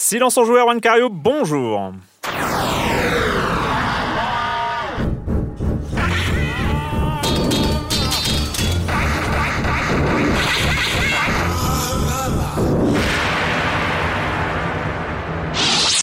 [0.00, 1.92] Silence en joueur, Juan bonjour.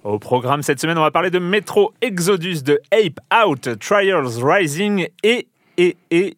[0.04, 5.08] Au programme cette semaine, on va parler de Metro Exodus, de Ape Out, Trials Rising
[5.24, 6.36] et, et, et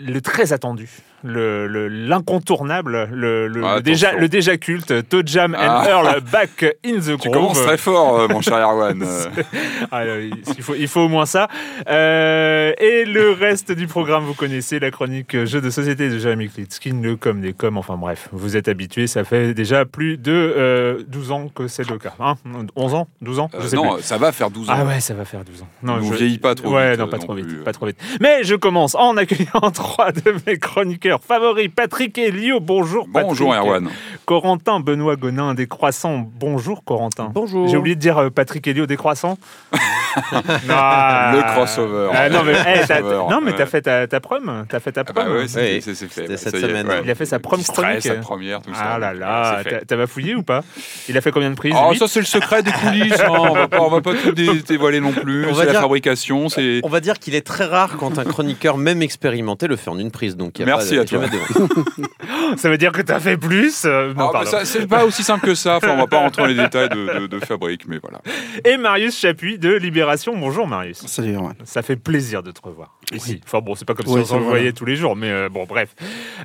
[0.00, 0.88] le très attendu,
[1.24, 5.84] le- le- l'incontournable, le, le, Ah, le déjà, le déjà culte, Toe Jam and Ah.
[5.88, 7.32] Earl back in the Tu groove.
[7.32, 9.04] commences très fort, euh, mon cher Erwan.
[9.90, 11.48] Ah, euh, il, faut, il faut au moins ça.
[11.88, 16.48] Euh, et le reste du programme, vous connaissez la chronique Jeux de société de Jérémy
[16.48, 20.32] Klitskin, le com des coms, enfin bref, vous êtes habitués, ça fait déjà plus de
[20.32, 22.14] euh, 12 ans que c'est le cas.
[22.20, 22.34] Hein
[22.76, 23.08] 11 ans?
[23.22, 23.50] 12 ans?
[23.60, 24.02] Je sais non, plus.
[24.02, 24.74] ça va faire 12 ans.
[24.76, 25.68] Ah ouais, ça va faire 12 ans.
[25.82, 27.86] Non, on vieillit pas trop Ouais, vite, non, pas non trop vite, plus, pas trop
[27.86, 27.98] vite.
[28.20, 32.60] Mais je commence en accueillant trois de mes chroniqueurs favoris, Patrick et Lio.
[32.60, 33.28] Bonjour, Patrick.
[33.28, 33.90] Bonjour Erwan.
[34.24, 36.26] Corentin Benoît Gonin des Croissants.
[36.38, 37.30] Bonjour, Corentin.
[37.34, 37.68] Bonjour.
[37.68, 39.38] J'ai oublié de dire euh, Patrick Elio des Croissants.
[39.72, 39.78] Non.
[40.16, 42.10] Le crossover.
[42.14, 43.56] Ah, non, mais, eh, t'as- Crossover, non, mais ouais.
[43.56, 44.64] t'as fait ta, ta prom.
[44.68, 45.36] T'as fait ta Ah bah prom.
[45.36, 46.28] ouais, c'est fait.
[46.28, 46.86] ouais, cette est, semaine.
[46.86, 47.00] ouais.
[47.04, 48.02] Il a fait sa prom chronique.
[48.02, 48.92] sa première, tout ça.
[48.94, 50.62] ah là là, t'as- bafouillé ou pas?
[51.08, 51.74] Il a fait combien de prises?
[51.76, 53.20] Oh, ça c'est le secret des coulisses.
[53.20, 53.26] hein.
[53.28, 55.44] On va pas, on va pas tout dé- dévoiler non plus.
[55.46, 56.80] On va C'est la dire- fabrication, c'est.
[56.82, 59.98] On va dire qu'il est très rare quand un chroniqueur, même expérimenté, le fait en
[59.98, 60.36] une prise.
[60.36, 61.20] Donc, il y a Merci pas, à toi.
[62.56, 63.84] Ça veut dire que t'as fait plus?
[63.84, 65.76] Non, Ah, bah, c'est pas aussi simple que ça.
[65.76, 68.20] Enfin, on va pas rentrer dans les détails de, de- de fabrique, mais voilà.
[68.64, 70.03] Et Marius Chapuis de Libération.
[70.36, 70.98] Bonjour Marius.
[71.06, 71.54] Salut Erwan.
[71.64, 73.40] Ça fait plaisir de te revoir ici.
[73.44, 74.48] Enfin bon, c'est pas comme Oui, si on se vrai.
[74.50, 75.94] voyait tous les jours, mais euh, bon, bref.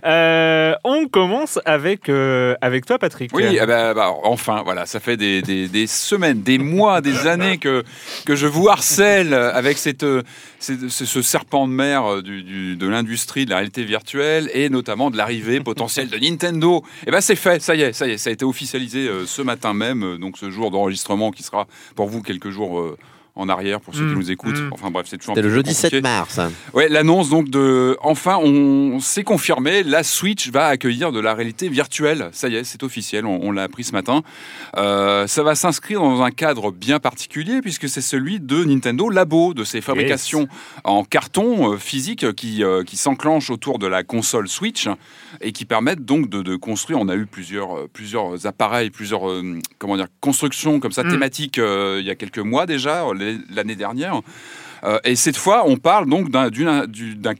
[0.05, 3.31] Euh, on commence avec, euh, avec toi, Patrick.
[3.33, 7.27] Oui, eh ben, bah, enfin, voilà, ça fait des, des- des semaines, des mois, des
[7.27, 7.83] années que,
[8.25, 10.23] que je vous harcèle avec cette, euh,
[10.59, 15.11] cette- ce, serpent de mer du- du- de l'industrie de la réalité virtuelle et notamment
[15.11, 16.83] de l'arrivée potentielle de Nintendo.
[17.07, 19.25] Et ben c'est fait, ça y est, ça y est, ça a été officialisé euh,
[19.25, 22.79] ce matin même, donc ce jour d'enregistrement qui sera pour vous quelques jours.
[23.35, 24.59] En arrière pour ceux Mm, qui nous écoutent.
[24.59, 24.69] mm.
[24.71, 25.97] Enfin bref, c'est toujours C'était le jeudi compliqué.
[25.97, 26.39] 7 mars.
[26.73, 27.97] Ouais, l'annonce donc de.
[28.01, 32.29] Enfin, on s'est confirmé, la Switch va accueillir de la réalité virtuelle.
[32.33, 34.23] Ça y est, c'est officiel, on, on l'a appris ce matin.
[34.77, 39.53] Euh, ça va s'inscrire dans un cadre bien particulier puisque c'est celui de Nintendo Labo,
[39.53, 40.47] de ses fabrications
[40.83, 44.87] en carton euh, physique qui, euh, qui s'enclenchent autour de la console Switch
[45.41, 46.99] et qui permettent donc de, de construire.
[46.99, 51.11] On a eu plusieurs, euh, plusieurs appareils, plusieurs euh, comment dire, constructions comme ça Mm.
[51.11, 53.05] thématiques euh, il y a quelques mois déjà,
[53.53, 54.21] l'année dernière.
[54.85, 56.49] Euh, et cette fois, on parle donc d'un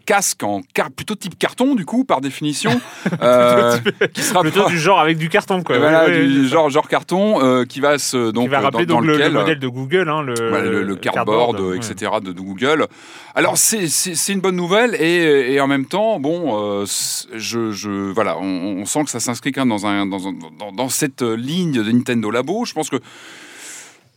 [0.05, 2.81] casque en car- plutôt type carton, du coup, par définition,
[3.21, 3.77] euh,
[4.13, 5.77] qui sera Plutôt du genre avec du carton, quoi.
[5.77, 9.05] voilà, du genre, genre carton, euh, qui va se donc Qui va rappeler dans, donc
[9.05, 11.77] dans le, modèle de Google, hein, le, voilà, le, le cardboard, ouais.
[11.77, 12.11] etc.
[12.21, 12.87] De, de Google.
[13.35, 13.87] Alors c'est
[14.27, 18.43] une bonne nouvelle et, et en même temps, bon, je, je voilà, on,
[18.81, 21.71] on sent que ça s'inscrit quand même dans un dans, un- dans, dans cette ligne
[21.71, 22.65] de Nintendo Labo.
[22.65, 22.97] Je pense que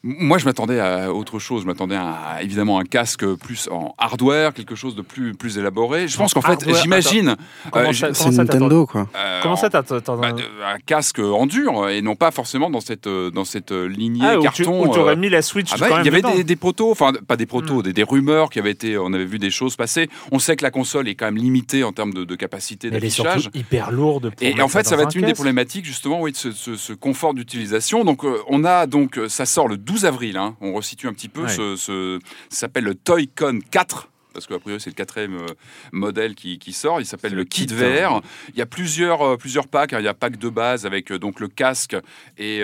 [0.05, 1.63] Moi, je m'attendais à autre chose.
[1.63, 6.09] Je m'attendais à évidemment un casque plus en hardware, quelque chose de plus, plus élaboré.
[6.09, 7.37] Je pense qu'en fait, hardware, j'imagine.
[7.77, 9.07] Euh, C'est Nintendo, quoi.
[9.17, 10.35] euh, Comment ça t'attends bah,
[10.67, 14.21] un casque en dur et non pas forcément dans cette, euh, dans cette euh, lignée
[14.25, 14.85] Ah, où tu carton.
[14.89, 16.35] où t'aurais euh, mis la Switch ah bah, quand même il y avait dedans.
[16.35, 19.25] des, des protos, enfin pas des protos, des, des rumeurs qui avaient été, on avait
[19.25, 20.09] vu des choses passer.
[20.33, 22.97] On sait que la console est quand même limitée en termes de, de capacité Mais
[22.97, 23.43] Elle est d'affichage.
[23.43, 24.31] surtout hyper lourde.
[24.37, 26.51] pour Et en fait, ça va un être une des problématiques justement, oui, de ce,
[26.51, 28.03] ce- ce confort d'utilisation.
[28.05, 30.37] Donc, euh, on a donc, ça sort le 12 avril.
[30.37, 30.57] hein.
[30.61, 31.43] on resitue un petit peu.
[31.43, 31.49] Ouais.
[31.49, 32.19] Ce, ce-
[32.49, 34.09] ça s'appelle le Toy-Con 4.
[34.33, 35.47] Parce qu'a priori, c'est le quatrième euh,
[35.93, 37.01] modèle qui, qui sort.
[37.01, 38.15] Il s'appelle le kit kit, VR.
[38.17, 38.21] hein.
[38.55, 39.93] Il y a plusieurs, euh, plusieurs packs.
[39.93, 39.99] hein.
[40.01, 41.97] Il y a un pack de base avec euh, donc le casque
[42.39, 42.59] et,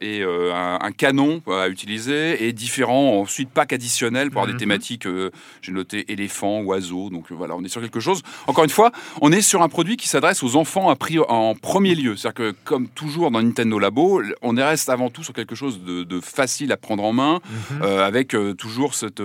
[0.00, 4.58] et un, un canon à utiliser et différents ensuite packs additionnels pour avoir Mhm.
[4.58, 5.06] des thématiques.
[5.06, 5.30] euh,
[5.62, 7.10] J'ai noté éléphant, oiseau.
[7.10, 8.22] Donc voilà, on est sur quelque chose.
[8.46, 11.94] Encore une fois, on est sur un produit qui s'adresse aux enfants priori- en premier
[11.94, 12.16] lieu.
[12.16, 16.02] C'est-à-dire que comme toujours dans Nintendo Labo, on reste avant tout sur quelque chose de,
[16.04, 17.40] de facile à prendre en main,
[17.70, 17.82] Mhm.
[17.82, 19.22] avec toujours cette,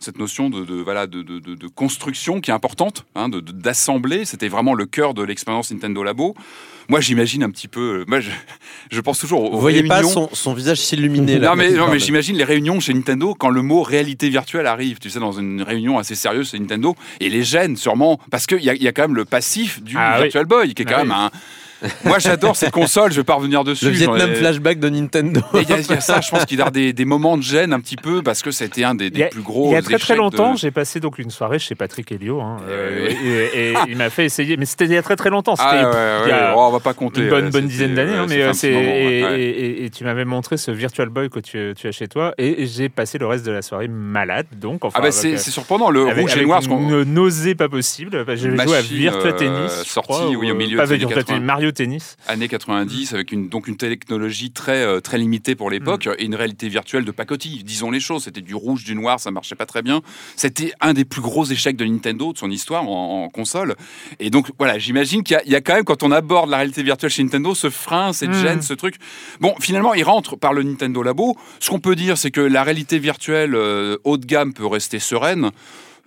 [0.00, 3.40] cette notion de, de, voilà, de, de- de- de construction qui est importante, hein, de-
[3.40, 4.24] de- d'assembler.
[4.24, 6.34] C'était vraiment le cœur de l'expérience Nintendo Labo.
[6.88, 8.00] Moi, j'imagine un petit peu.
[8.00, 8.30] euh, Moi, je,
[8.90, 11.50] je pense toujours aux Vous voyez pas son, son visage s'illuminer là.
[11.50, 14.98] Non mais, quand non, j'imagine les réunions chez Nintendo quand le mot réalité virtuelle arrive,
[14.98, 18.62] tu sais, dans une réunion assez sérieuse chez Nintendo, et les gêne sûrement, parce qu'il
[18.62, 20.22] y, a- il y a quand même le passif du Ah oui.
[20.24, 21.14] Virtual Boy, qui est quand Ah même oui.
[21.16, 21.30] un...
[22.04, 23.84] Moi j'adore cette console, je vais pas revenir dessus.
[23.86, 25.40] Le ai- Vietnam flashback de Nintendo.
[25.54, 27.04] Et Il y, a- il y a ça, je pense qu'il y a des, des
[27.04, 29.72] moments de gêne un petit peu, parce que c'était un des, a- plus gros Il
[29.74, 32.58] y a très très longtemps, de- j'ai passé donc une soirée chez Patrick Helio, hein,
[32.68, 35.30] euh, Euh, et, et il m'a fait essayer, mais c'était il y a très très
[35.30, 35.56] longtemps.
[35.56, 35.90] C'était Ah
[36.24, 37.22] ouais, oh, on va pas compter.
[37.22, 39.40] une bonne bonne dizaine d'années, hein, mais c'est et, ouais.
[39.40, 42.34] et- et- et tu m'avais montré ce Virtual Boy que tu, tu as chez toi,
[42.38, 44.98] et j'ai passé le reste de la soirée malade, donc enfin.
[44.98, 47.54] Ah bah c'est euh, c'est surprenant, le avec- rouge et le noir, qu'on- une nausée
[47.54, 48.24] pas possible.
[48.34, 50.98] J'ai joué à Virtua euh, Tennis, crois, oui, au milieu pas des
[51.68, 51.72] années Virtua 80.
[51.72, 56.24] Tennis, années 90 avec une, donc une technologie très, euh, très limitée pour l'époque et
[56.24, 57.62] une réalité virtuelle de pacotille.
[57.64, 60.02] Disons les choses, c'était du rouge, du noir, ça marchait pas très bien.
[60.36, 63.74] C'était un des plus gros échecs de Nintendo, de son histoire en, en console.
[64.20, 66.50] Et donc voilà, j'imagine qu'il y a- il y, a quand même, quand on aborde
[66.50, 68.42] la réalité virtuelle chez Nintendo, ce frein, cette Mm.
[68.42, 68.96] gêne, ce truc.
[69.40, 71.36] Bon, finalement, il rentre par le Nintendo Labo.
[71.60, 74.98] Ce qu'on peut dire, c'est que la réalité virtuelle euh, haut de gamme peut rester
[74.98, 75.50] sereine.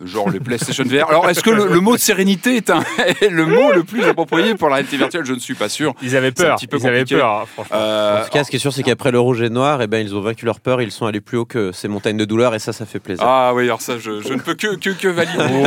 [0.03, 1.09] Genre les PlayStation VR.
[1.09, 2.83] Alors, est-ce que le, le mot de sérénité est, un-
[3.21, 5.25] est le mot le plus approprié pour la réalité virtuelle?
[5.25, 5.93] Je ne suis pas sûr.
[6.01, 7.75] Ils avaient C'est un peur, petit peu ils avaient peur, hein, franchement.
[7.77, 9.81] Euh, En tout cas, ce qui est sûr, c'est qu'après le rouge et le noir,
[9.81, 12.15] eh ben, ils ont vaincu leur peur, ils sont allés plus haut que ces montagnes
[12.15, 13.25] de douleur, et ça, ça fait plaisir.
[13.27, 15.43] Ah oui, alors ça, je, je ne peux que, que, que valider.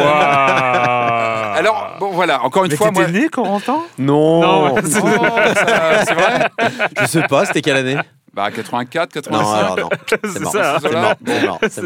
[1.55, 3.11] Alors, bon, voilà, encore une mais fois, t'étais moi.
[3.11, 6.51] né, Corentin Non, Non, Oh, c'est vrai
[7.01, 7.97] Je sais pas, c'était quelle année?
[8.35, 9.59] Bah, 84, Non, 85.
[9.59, 9.89] alors non.
[10.33, 10.53] C'est mort.
[10.53, 10.79] ça.
[10.81, 11.83] C'est mort, c'est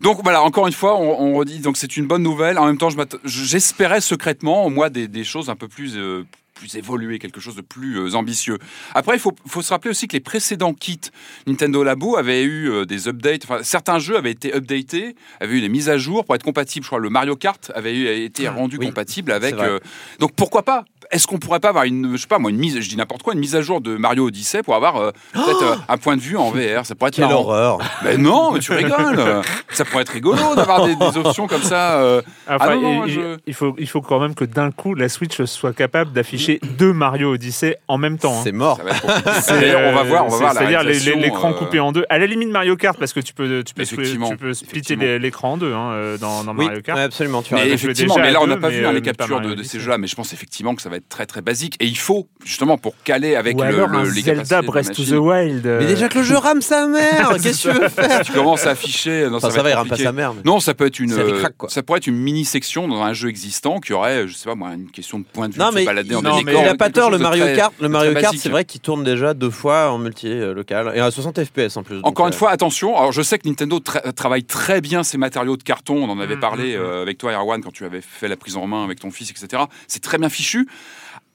[0.00, 2.58] Donc voilà, encore une fois, on, on redit, donc c'est une bonne nouvelle.
[2.58, 6.24] En même temps, je j'espérais secrètement, moi, des, des choses un peu plus, euh,
[6.54, 8.58] plus évoluées, quelque chose de plus euh, ambitieux.
[8.94, 11.00] Après, il faut, faut se rappeler aussi que les précédents kits
[11.46, 13.44] Nintendo Labo avaient eu euh, des updates.
[13.44, 16.84] Enfin, certains jeux avaient été updatés, avaient eu des mises à jour pour être compatibles.
[16.84, 19.54] Je crois le Mario Kart avait eu, été rendu oui, compatible avec.
[19.54, 19.80] euh,
[20.18, 22.78] donc pourquoi pas Est-ce qu'on pourrait pas avoir une, je sais pas moi, une mise,
[22.80, 25.62] je dis n'importe quoi, une mise à jour de Mario Odyssey pour avoir euh, peut-être
[25.62, 27.40] euh, un point de vue en VR Ça pourrait être Quelle marrant.
[27.40, 29.42] horreur Mais non, mais tu rigoles.
[29.70, 32.00] ça pourrait être rigolo d'avoir des, des options comme ça.
[32.00, 32.22] euh.
[32.48, 34.94] Enfin, Ah non, non, il, je- il faut, il faut quand même que d'un coup,
[34.94, 38.34] la Switch soit capable d'afficher deux Mario Odyssey en même temps.
[38.38, 38.40] hein.
[38.44, 38.78] C'est mort.
[38.80, 40.82] On va voir, on va voir la C'est-à-dire
[41.16, 42.04] l'écran euh, coupé en deux.
[42.08, 45.52] À la limite Mario Kart, parce que tu peux, tu peux, tu peux splitter l'écran
[45.52, 46.98] en deux hein, dans, dans Oui, Mario Kart.
[46.98, 49.80] absolument, tu Mais effectivement, mais là on n'a pas vu hein, les captures de, ces
[49.80, 51.76] jeux-là, mais je pense effectivement que ça va être très très basique.
[51.80, 54.92] Et il faut justement pour caler avec Ou le, alors le- un les Zelda Breath
[54.92, 55.10] to the.
[55.12, 55.66] Wild.
[55.66, 58.30] euh, Mais déjà que le jeu rame sa mère Qu'est-ce que tu veux faire Si
[58.30, 60.34] tu commences à afficher, non, Enfin, ça, ça va, il être rame pas sa mère.
[60.34, 61.68] mais- Non, ça peut être une, Ça quoi.
[61.68, 64.54] ça pourrait être une mini section dans un jeu existant qui aurait, je sais pas
[64.54, 66.90] moi, une question de point de vue, Non, mais balader non, mais il a pas
[66.90, 67.72] tort, le Mario très- Kart.
[67.80, 71.00] Le Mario Kart, c'est vrai qu'il tourne déjà deux fois en multi euh, local et
[71.00, 71.98] à 60 FPS en plus.
[72.02, 72.96] Encore euh, une fois, attention.
[72.96, 75.96] Alors, je sais que Nintendo tra- travaille très bien ses matériaux de carton.
[76.04, 78.36] On en avait Mm, parlé mm, euh, avec toi, Erwan, quand tu avais fait la
[78.36, 79.62] prise en main avec ton fils, etc.
[79.88, 80.68] C'est très bien fichu.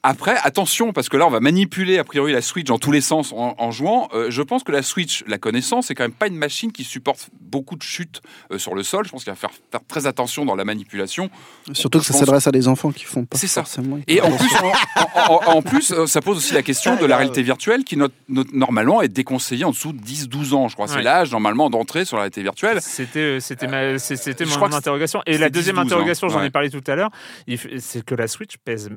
[0.08, 3.00] Après, attention, parce que là, on va manipuler a priori la Switch dans tous les
[3.00, 4.08] sens en, en jouant.
[4.14, 6.84] Euh, je pense que la Switch, la connaissant, c'est quand même pas une machine qui
[6.84, 8.20] supporte beaucoup de chutes
[8.52, 9.04] euh, sur le sol.
[9.04, 11.28] Je pense qu'il va faire, faire très attention dans la manipulation.
[11.72, 13.62] Surtout que ça pense- s'adresse à des enfants qui font pas C'est ça.
[13.64, 13.98] forcément.
[14.06, 17.16] Et en plus, en, en- en plus, euh, ça pose aussi la question de la
[17.16, 20.68] réalité virtuelle qui not- not- normalement est déconseillée en dessous de 10-12 ans.
[20.68, 21.02] Je crois c'est Ouais.
[21.02, 22.80] l'âge normalement d'entrée sur la réalité virtuelle.
[22.80, 25.20] C'était, euh, c'était, ma- c'est- c'était mon interrogation.
[25.26, 26.46] Et la deuxième 10-12 ans, interrogation, j'en ouais.
[26.46, 27.10] ai parlé tout à l'heure,
[27.80, 28.90] c'est que la Switch pèse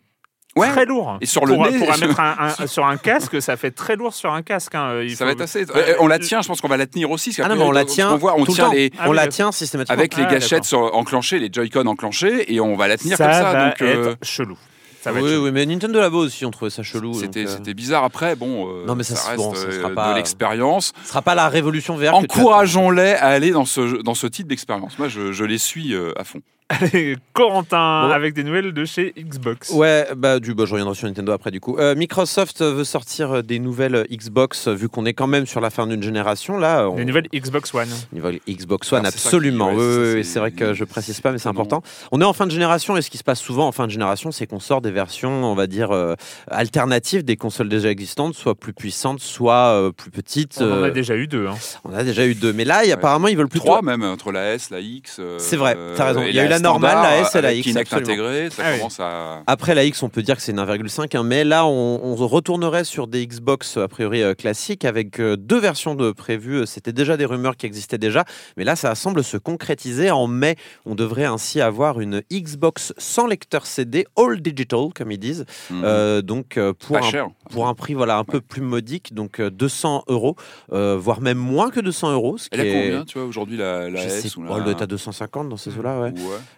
[0.56, 0.70] Ouais.
[0.72, 1.18] très lourd.
[1.22, 3.96] Et sur le pour, nez- pour mettre un, un- sur un casque, ça fait très
[3.96, 4.76] lourd sur un casque.
[4.76, 5.02] hein.
[5.04, 5.66] Il Ça faut- va être assez.
[5.76, 7.36] Euh, on la tient, je pense qu'on va la tenir aussi.
[7.42, 8.72] Ah non, mais on la tient qu'on voit, on tout le tient temps.
[8.74, 9.98] les, Ah on la tient systématiquement.
[10.00, 13.26] avec les Ah, gâchettes sur- enclenchées, les Joy-Con enclenchés, et on va la tenir ça
[13.26, 13.44] comme ça.
[13.54, 14.58] va donc, euh, être chelou.
[15.02, 15.46] Ça va oui, être chelou.
[15.46, 17.14] oui, mais Nintendo là-bas aussi, on trouvait ça chelou.
[17.14, 18.04] C'était euh, bizarre.
[18.04, 20.92] Après, bon, euh, Non, mais ça, ça reste bon, ça euh, sera pas- de l'expérience.
[21.04, 22.16] Ce sera pas la révolution VR.
[22.16, 25.00] Encourageons-les à aller dans ce, dans ce type d'expérience.
[25.00, 26.42] Moi, je, je les suis euh, à fond.
[26.72, 28.12] Allez, Corentin, Bon.
[28.14, 29.72] avec des nouvelles de chez Xbox.
[29.72, 31.78] Ouais, bah, du, bah, je reviendrai sur Nintendo après du coup.
[31.80, 35.72] Euh, Microsoft veut sortir euh, des nouvelles Xbox, vu qu'on est quand même sur la
[35.72, 36.60] fin d'une génération.
[36.60, 37.88] Là, on- Des nouvelles Xbox One.
[38.14, 39.70] Nouvelle Xbox One, Alors, ça absolument.
[39.72, 41.82] qui- Oui, ouais, oui, c'est- vrai que je précise pas, mais c'est important.
[42.12, 43.92] On est en fin de génération et ce qui se passe souvent en fin de
[43.92, 46.14] génération, c'est qu'on sort des versions, on va dire, euh,
[46.52, 50.60] alternatives des consoles déjà existantes, soit plus puissantes, soit euh, plus petites.
[50.62, 51.48] On en a déjà eu deux.
[51.48, 51.56] hein.
[51.84, 52.54] on a déjà eu deux.
[52.54, 53.66] Mais là, apparemment, ils veulent plutôt.
[53.66, 55.18] Trois même, entre la S, la X.
[55.20, 56.22] euh, C'est vrai, t'as raison.
[56.28, 58.24] Il y a eu la normale, standard, la S et la X, Kinect absolument.
[58.28, 58.78] intégré, ça Ah oui.
[58.78, 59.44] commence à.
[59.48, 62.16] Après la X, on peut dire que c'est une 1,5, hein, mais là, on, on
[62.28, 66.66] retournerait sur des Xbox a priori euh, classiques avec euh, deux versions de prévues.
[66.66, 68.26] C'était déjà des rumeurs qui existaient déjà,
[68.58, 70.12] mais là, ça semble se concrétiser.
[70.12, 75.18] En mai, on devrait ainsi avoir une Xbox sans lecteur CD, all digital, comme ils
[75.20, 75.46] disent.
[75.72, 77.28] Euh, donc euh, pour pas un, cher.
[77.50, 80.36] Pour un prix voilà un peu plus modique, donc euh, 200 euros,
[80.72, 82.38] euh, voire même moins que 200 euros.
[82.38, 84.58] Ce qui Elle a est- combien, tu vois, aujourd'hui, la, la S ou la...
[84.58, 86.10] elle doit être à 250 dans ces eaux-là, ouais.
[86.12, 86.16] Ouais.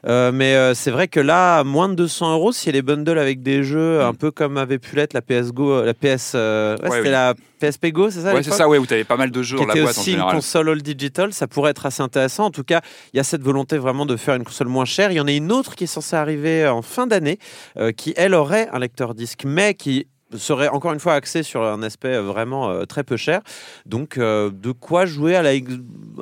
[0.07, 3.17] Euh, mais euh, c'est vrai que là, moins de 200 euros, si elle est bundle
[3.17, 4.01] avec des jeux, Mm.
[4.01, 7.01] un peu comme avait pu l'être la PS Go, euh, la PS, euh, ouais, c'était
[7.01, 7.09] oui.
[7.09, 9.41] la PSP Go, c'est ça Ouais, c'est ça, ouais, où tu avais pas mal de
[9.43, 12.01] jeux qui dans la boîte en aussi une console all digital, ça pourrait être assez
[12.01, 12.45] intéressant.
[12.45, 12.81] En tout cas,
[13.13, 15.11] il y a cette volonté vraiment de faire une console moins chère.
[15.11, 17.37] Il y en a une autre qui est censée arriver en fin d'année,
[17.77, 20.07] euh, qui elle aurait un lecteur disque, mais qui
[20.37, 23.41] serait encore une fois axé sur un aspect euh, vraiment euh, très peu cher.
[23.85, 25.71] Donc, euh, de quoi jouer à la, X-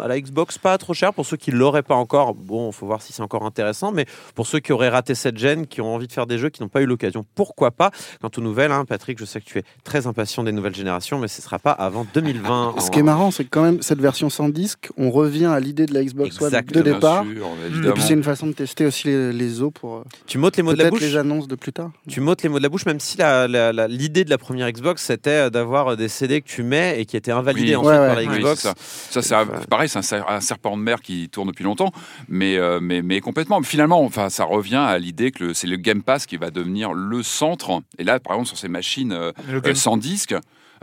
[0.01, 0.57] à la Xbox?
[0.57, 2.33] Pas trop cher pour ceux qui l'auraient pas encore.
[2.33, 5.37] Bon, il faut voir si c'est encore intéressant, mais pour ceux qui auraient raté cette
[5.37, 7.91] gêne, qui ont envie de faire des jeux, qui n'ont pas eu l'occasion, pourquoi pas?
[8.21, 11.19] Quant aux nouvelles, hein, Patrick, je sais que tu es très impatient des nouvelles générations,
[11.19, 12.75] mais ce sera pas avant 2020.
[12.79, 15.45] Ce en- qui est marrant, c'est que quand même, cette version sans disque, on revient
[15.45, 17.23] à l'idée de la Xbox One de départ.
[17.23, 20.57] sûr, Et puis c'est une façon de tester aussi les, les os pour Tu m'ôtes
[20.57, 21.01] les mots de la peut-être bouche?
[21.01, 21.91] les annonces de plus tard.
[22.07, 24.38] Tu m'ôtes les mots de la bouche, même si la- la- la- l'idée de la
[24.38, 27.75] première Xbox, c'était d'avoir des CD que tu mets et qui étaient invalidés Oui.
[27.75, 28.62] ensuite Ouais, par la Xbox.
[28.62, 28.74] ça.
[28.77, 31.91] Ça, c'est un- pareil, c'est un, ser- un serpent de mer qui tourne depuis longtemps,
[32.27, 33.62] mais, euh, mais, mais complètement.
[33.62, 37.22] Finalement, enfin, ça revient à l'idée que c'est le Game Pass qui va devenir le
[37.24, 37.82] centre.
[37.98, 40.34] Et là, par exemple, sur ces machines euh, euh, sans disque,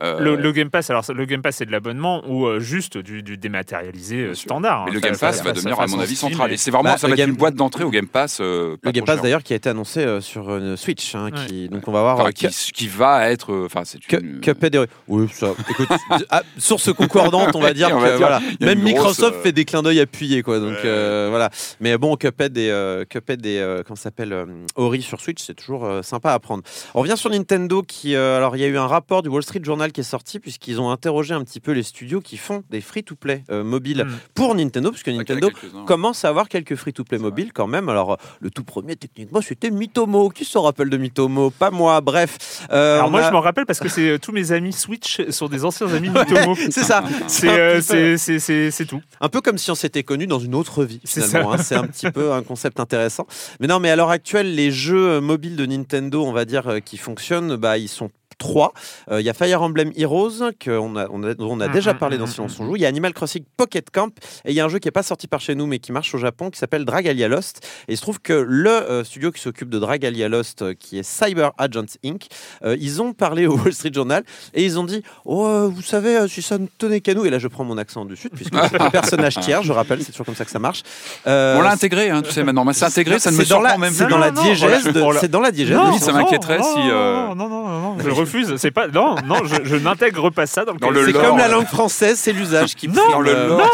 [0.03, 2.99] euh, le, le Game Pass, alors le Game Pass c'est de l'abonnement ou euh, juste
[2.99, 4.85] du, du dématérialisé euh, standard.
[4.85, 4.95] mais hein.
[4.95, 6.53] le Game Pass ça- va ça devenir, à mon avis, central.
[6.53, 8.39] Et c'est vraiment, Bah, ça va être Game- une boîte d'entrée au Game Pass.
[8.41, 11.31] euh, pas Le Game Pass d'ailleurs qui a été annoncé euh, sur une Switch, hein,
[11.33, 11.47] Ouais.
[11.47, 13.53] qui, donc on va voir Enfin, euh, qui, qui va être.
[13.53, 14.41] euh, Enfin, c'est que, une.
[14.41, 15.49] Cuphead est- Oui, ça.
[15.71, 15.89] Écoute,
[16.31, 18.41] ah, source concordante, on va dire On va dire, voilà.
[18.61, 20.59] Même grosse, Microsoft fait des clins d'œil appuyés, quoi.
[20.61, 20.81] Donc Ouais.
[20.85, 21.51] euh, voilà.
[21.81, 24.35] Mais bon, Cuphead et euh, Cuphead et comment ça s'appelle
[24.77, 26.63] Ori sur Switch, c'est toujours sympa à prendre.
[26.95, 29.61] On revient sur Nintendo, qui alors il y a eu un rapport du Wall Street
[29.63, 32.81] Journal qui est sorti puisqu'ils ont interrogé un petit peu les studios qui font des
[32.81, 34.11] free-to-play euh, mobiles Mm.
[34.35, 35.51] pour Nintendo, puisque Nintendo
[35.87, 37.89] commence à avoir quelques free-to-play mobiles quand même.
[37.89, 40.29] Alors, euh, le tout premier, techniquement, c'était Mitomo.
[40.31, 41.51] Qui se rappelle de Mitomo?
[41.51, 42.67] Pas moi, bref.
[42.71, 45.21] Euh, Alors moi a- je m'en rappelle parce que c'est euh, tous mes amis Switch
[45.31, 46.55] sont des anciens amis Mitomo.
[46.71, 47.03] C'est ça.
[47.27, 49.01] C'est euh, peu- c'est- c'est- c'est- c'est tout.
[49.21, 51.53] Un peu comme si on s'était connus dans une autre vie, C'est finalement.
[51.55, 51.59] hein.
[51.59, 53.27] C'est un petit peu un concept intéressant.
[53.61, 56.81] Mais non, mais à l'heure actuelle, les jeux mobiles de Nintendo, on va dire, euh,
[56.81, 58.73] qui fonctionnent, bah, ils sont trois.
[59.11, 61.73] Euh, Il y a Fire Emblem Heroes, qu'on a, on a, dont on a Mm,
[61.73, 62.77] déjà mm, parlé mm, dans Silence on joue.
[62.77, 64.11] Il y a Animal Crossing Pocket Camp.
[64.45, 65.93] Et il y a un jeu qui n'est pas sorti par chez nous, mais qui
[65.93, 67.67] marche au Japon, qui s'appelle Dragalia Lost.
[67.89, 70.99] Et il se trouve que le euh, studio qui s'occupe de Dragalia Lost, euh, qui
[70.99, 72.27] est Cyber Agents Inc.,
[72.65, 74.23] euh, ils ont parlé au Wall Street Journal
[74.55, 77.39] et ils ont dit Oh, vous savez, si ça ne tenait qu'à nous, et là
[77.39, 80.27] je prends mon accent du Sud, puisque c'est un personnage tiers, je rappelle, c'est toujours
[80.27, 80.83] comme ça que ça marche.
[81.27, 82.65] Euh, On l'a intégré, hein, tu sais, maintenant.
[82.65, 84.11] Mais c'est intégré, ça ne me c'est dans la, surprend même c'est plus.
[84.11, 84.83] dans la diégèse
[85.21, 85.77] c'est dans la diégèse.
[85.77, 88.57] Non, de- ça m'inquiéterait si, euh, Non, non, non, non, non, je refuse.
[88.57, 88.89] C'est pas.
[88.89, 90.79] Non, non, je, je n'intègre pas ça dans le.
[90.79, 93.71] Dans le C'est lore, comme la langue française, c'est l'usage qui Non, Dans le lore.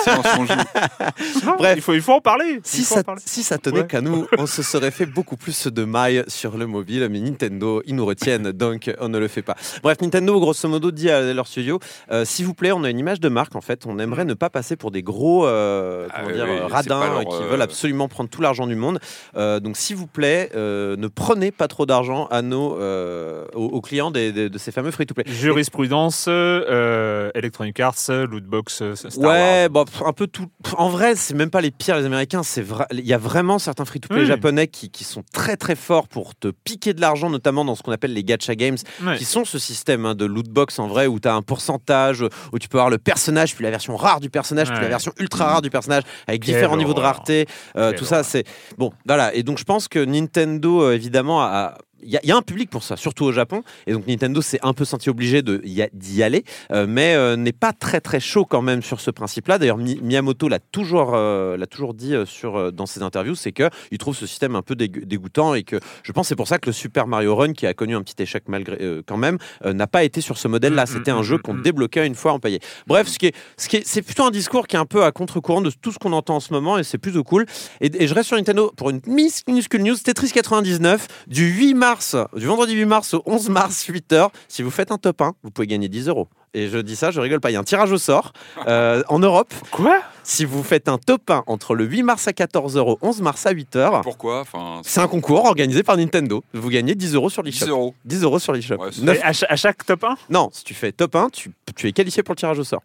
[1.44, 1.74] Non, Bref.
[1.76, 2.60] il faut, il faut en parler.
[2.64, 3.22] Si ça, en parler.
[3.24, 3.86] si ça tenait Ouais.
[3.86, 7.82] qu'à nous, on se serait fait beaucoup plus de mailles sur le mobile, mais Nintendo,
[7.86, 9.56] ils nous retiennent, donc on ne le fait pas.
[9.82, 11.80] Bref, Nintendo, grosso modo, dit à leur studio,
[12.10, 14.34] euh, s'il vous plaît, on a une image de marque, en fait, on aimerait ne
[14.34, 17.42] pas passer pour des gros euh, Ah comment oui, dire, oui, c'est radins leur, qui
[17.42, 19.00] euh, veulent absolument prendre tout l'argent du monde.
[19.36, 23.64] Euh, donc, s'il vous plaît, euh, ne prenez pas trop d'argent à nos, euh, aux,
[23.66, 25.24] aux clients des- des- de ces fameux free-to-play.
[25.26, 29.70] Jurisprudence, euh, Electronic Arts, Lootbox, euh, Star ouais, Wars.
[29.70, 30.46] bon, pff, un peu tout.
[30.76, 32.42] En vrai, c'est même pas les pires, les Américains.
[32.42, 32.86] C'est vrai.
[32.92, 34.26] Il y a vraiment certains free-to-play Oui.
[34.26, 37.82] japonais qui, qui sont très très forts pour te piquer de l'argent, notamment dans ce
[37.82, 38.76] qu'on appelle les gacha games,
[39.16, 42.24] qui sont ce système hein, de loot box en vrai où tu as un pourcentage,
[42.52, 45.12] où tu peux avoir le personnage, puis la version rare du personnage, puis la version
[45.18, 47.46] ultra rare du personnage, avec différents niveaux de rareté.
[47.76, 48.44] Euh, tout ça, c'est
[48.78, 48.92] bon.
[49.06, 49.34] Voilà.
[49.34, 52.42] Et donc, je pense que Nintendo, évidemment, a il y, a- il y a un
[52.42, 53.62] public pour ça, surtout au Japon.
[53.86, 57.72] Et donc Nintendo s'est un peu senti obligé d'y aller, euh, mais euh, n'est pas
[57.72, 59.58] très très chaud quand même sur ce principe-là.
[59.58, 63.68] D'ailleurs, Mi- Miyamoto l'a toujours, euh, l'a toujours dit sur, dans ses interviews, c'est que
[63.90, 66.66] il trouve ce système un peu dégoûtant et que je pense c'est pour ça que
[66.68, 70.04] le Super Mario Run, qui a connu un petit échec malgré quand même, n'a pas
[70.04, 70.84] été sur ce modèle-là.
[70.84, 71.62] Mm, C'était mm, un mm, jeu mm, qu'on mm.
[71.62, 72.60] débloquait une fois en payé.
[72.86, 75.04] Bref, ce qui est, ce qui est, c'est plutôt un discours qui est un peu
[75.04, 77.46] à contre-courant de tout ce qu'on entend en ce moment et c'est plutôt cool.
[77.80, 81.91] Et, et je reste sur Nintendo pour une minuscule news Tetris 99 du 8 mars,
[82.36, 84.28] du vendredi 8 mars au 11 mars 8h.
[84.48, 86.28] Si vous faites un top 1, vous pouvez gagner 10 euros.
[86.54, 87.50] Et je dis ça, je rigole pas.
[87.50, 88.32] Il y a un tirage au sort
[88.66, 89.52] euh, en Europe.
[89.70, 90.00] Quoi?
[90.22, 93.46] Si vous faites un top 1 entre le 8 mars à 14h au 11 mars
[93.46, 94.40] à 8h, Pourquoi?
[94.40, 96.44] Enfin, c'est un concours organisé par Nintendo.
[96.52, 97.66] Vous gagnez 10 euros sur 10 l'eShop.
[97.70, 97.94] euros.
[98.04, 98.76] 10 euros sur l'eShop.
[98.76, 101.92] Ouais, à, à chaque top 1 Non, si tu fais top 1, tu, tu es
[101.92, 102.82] qualifié pour le tirage au sort.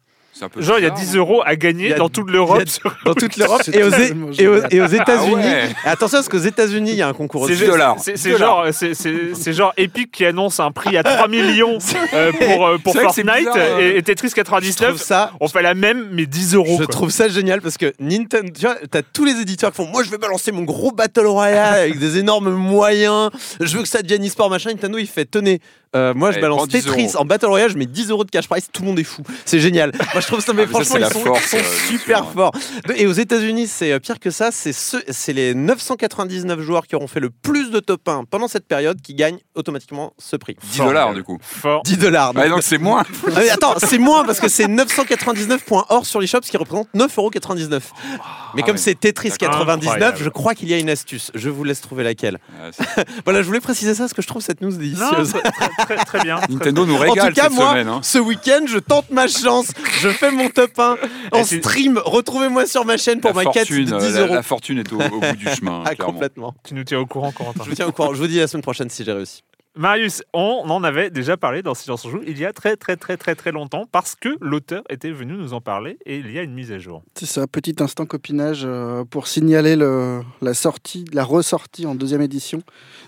[0.51, 2.63] Peu Genre, il y a bizarre, 10 non euros à gagner dans toute l'Europe.
[3.05, 4.67] Dans toute l'Europe C'est et, aux- et aux, génial.
[4.71, 5.35] et aux États-Unis.
[5.43, 5.75] Ah ouais.
[5.85, 7.95] Attention parce qu'aux États-Unis, il y a un concours juste- dollars.
[7.99, 11.77] c'est- genre, c'est- genre Epic qui annonce un prix à 3 millions
[12.13, 14.97] euh, pour, euh, pour Fortnite bizarre, et, et Tetris Je trouve 99.
[15.01, 15.31] ça.
[15.39, 16.77] On fait la même, mais 10 euros.
[16.79, 16.87] Je quoi.
[16.87, 20.03] trouve ça génial parce que Nintendo, tu vois, t'as tous les éditeurs qui font Moi,
[20.03, 23.29] je vais balancer mon gros Battle Royale avec des énormes moyens.
[23.59, 24.69] Je veux que ça devienne e-sport, machin.
[24.71, 25.59] Nintendo, il fait Tenez,
[25.95, 27.17] euh, moi, je Allez, balance prends 10 Tetris euros.
[27.21, 28.67] en Battle Royale, je mets 10 euros de cash price.
[28.71, 29.21] Tout le monde est fou.
[29.45, 29.91] C'est génial.
[30.13, 31.49] Moi, je trouve ça, mais Ah, mais ça, franchement, c'est ils la sont, force, ils
[31.49, 32.31] sont euh, bien super sûr.
[32.33, 32.51] forts.
[32.95, 34.49] Et aux États-Unis, c'est euh, pire que ça.
[34.51, 38.47] C'est ceux- c'est les 999 joueurs qui auront fait le plus de top 1 pendant
[38.47, 40.55] cette période qui gagnent automatiquement ce prix.
[40.71, 41.37] 10 dollars du coup.
[41.41, 41.83] Fort.
[41.83, 42.33] 10 dollars.
[42.35, 43.03] Ah, donc c'est moins.
[43.27, 46.57] Ah, mais attends, c'est moins parce que c'est 999 points hors sur l'eShop, ce qui
[46.57, 47.69] représente 9,99€.
[47.69, 48.77] Mais Ah comme ouais.
[48.77, 49.49] c'est Tetris D'accord.
[49.59, 50.17] 99, Incroyable.
[50.23, 51.31] je crois qu'il y a une astuce.
[51.35, 52.39] Je vous laisse trouver laquelle.
[52.71, 55.33] C'est- Voilà, je voulais préciser ça parce que je trouve cette news Non, délicieuse.
[55.79, 56.39] très, très, très bien.
[56.49, 57.87] Nintendo nous En régale tout cas, cette moi, semaine.
[57.87, 57.99] hein.
[58.03, 59.67] ce week-end, je tente ma chance.
[60.01, 60.97] Je fais mon top 1
[61.31, 61.99] en stream.
[62.03, 64.33] Retrouvez-moi sur ma chaîne pour la ma quête fortune, de euh, 10 la- euros.
[64.35, 65.83] La, fortune est au, au bout du chemin.
[65.85, 66.53] Ah, complètement.
[66.67, 67.63] Tu nous tiens au courant, Corentin.
[67.63, 68.13] Je vous tiens au courant.
[68.13, 69.43] Je vous dis la semaine prochaine si j'ai réussi.
[69.77, 72.95] Marius, on en avait déjà parlé dans Silence on joue il y a très très
[72.97, 76.39] très très très longtemps parce que l'auteur était venu nous en parler et il y
[76.39, 77.03] a une mise à jour.
[77.15, 82.21] C'est ça, petit instant copinage euh, pour signaler le- la sortie, la ressortie en deuxième
[82.21, 82.61] édition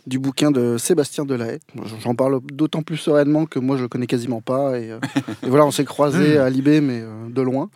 [0.05, 1.59] du bouquin de Sébastien Delahaye.
[2.03, 4.99] J'en parle d'autant plus sereinement que moi je le connais quasiment pas et, euh,
[5.43, 7.69] et voilà, on s'est croisés à Libé mais euh, de loin.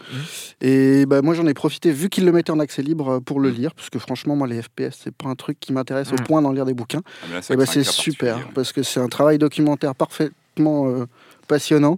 [0.62, 3.50] Et bah, moi j'en ai profité vu qu'il le mettait en accès libre pour le
[3.50, 6.42] lire parce que franchement moi les FPS c'est pas un truc qui m'intéresse au point
[6.42, 7.02] d'en lire des bouquins.
[7.34, 11.06] Ah, Eh ben, que c'est super parce que c'est un travail documentaire parfaitement euh,
[11.48, 11.98] passionnant,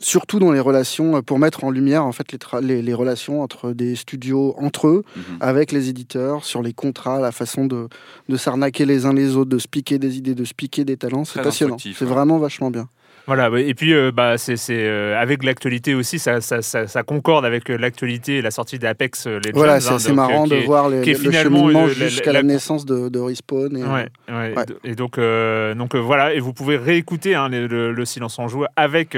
[0.00, 2.94] surtout dans les relations euh, pour mettre en lumière en fait les, tra- les, les
[2.94, 5.22] relations entre des studios entre eux, Mhm.
[5.40, 7.88] avec les éditeurs, sur les contrats, la façon de,
[8.28, 10.96] de s'arnaquer les uns les autres, de se piquer des idées, de se piquer des
[10.96, 11.24] talents.
[11.24, 11.78] C'est passionnant.
[11.78, 12.06] C'est ouais.
[12.06, 12.88] vraiment vachement bien.
[13.26, 17.46] Voilà, et puis euh, bah, c'est euh, avec l'actualité aussi, ça, ça, ça, ça concorde
[17.46, 19.50] avec euh, l'actualité et la sortie d'Apex Legends.
[19.54, 22.32] Voilà, hein, c'est assez donc, marrant de est- voir les, qui est le cheminement jusqu'à
[22.34, 23.74] la- la, naissance de, de Respawn.
[23.78, 24.64] Et, Ouais, ouais, Ouais.
[24.84, 28.46] Et donc, euh, donc voilà, et vous pouvez réécouter hein, le, le- le silence en
[28.48, 29.16] joue avec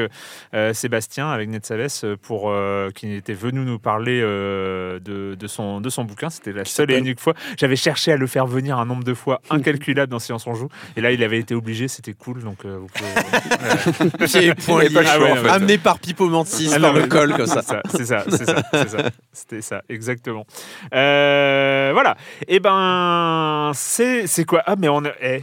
[0.72, 2.52] Sébastien, avec euh, pour
[2.94, 5.00] qui était venu nous parler de,
[5.34, 6.30] de son de son bouquin.
[6.30, 7.34] C'était la seule et unique fois.
[7.58, 10.68] J'avais cherché à le faire venir un nombre de fois incalculable dans Silence en joue,
[10.96, 11.88] et là il avait été obligé.
[11.88, 13.92] C'était cool, donc vous pouvez.
[14.18, 14.52] Le lié.
[14.58, 15.48] choix, Ah ouais, en fait.
[15.48, 17.62] Amené par Pipo Mantis Ah par le col comme ça.
[17.62, 18.98] C'est ça, c'est ça, c'est ça.
[19.32, 20.46] C'était ça, exactement.
[20.94, 22.16] Euh, voilà.
[22.48, 24.62] Et ben, c'est c'est quoi?
[24.66, 25.42] Ah, mais on a, eh,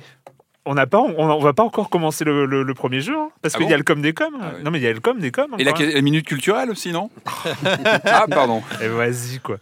[0.66, 3.30] on n'a pas, on, on va pas encore commencer le, le- le premier jeu, hein,
[3.42, 4.34] parce Ah qu'il y a le com des coms.
[4.42, 4.52] Ah.
[4.64, 5.48] Non, mais il y a le com des coms.
[5.60, 7.10] Et la, minute culturelle aussi, non
[8.06, 8.62] Ah, pardon.
[8.82, 9.58] Eh, Vas-y, quoi.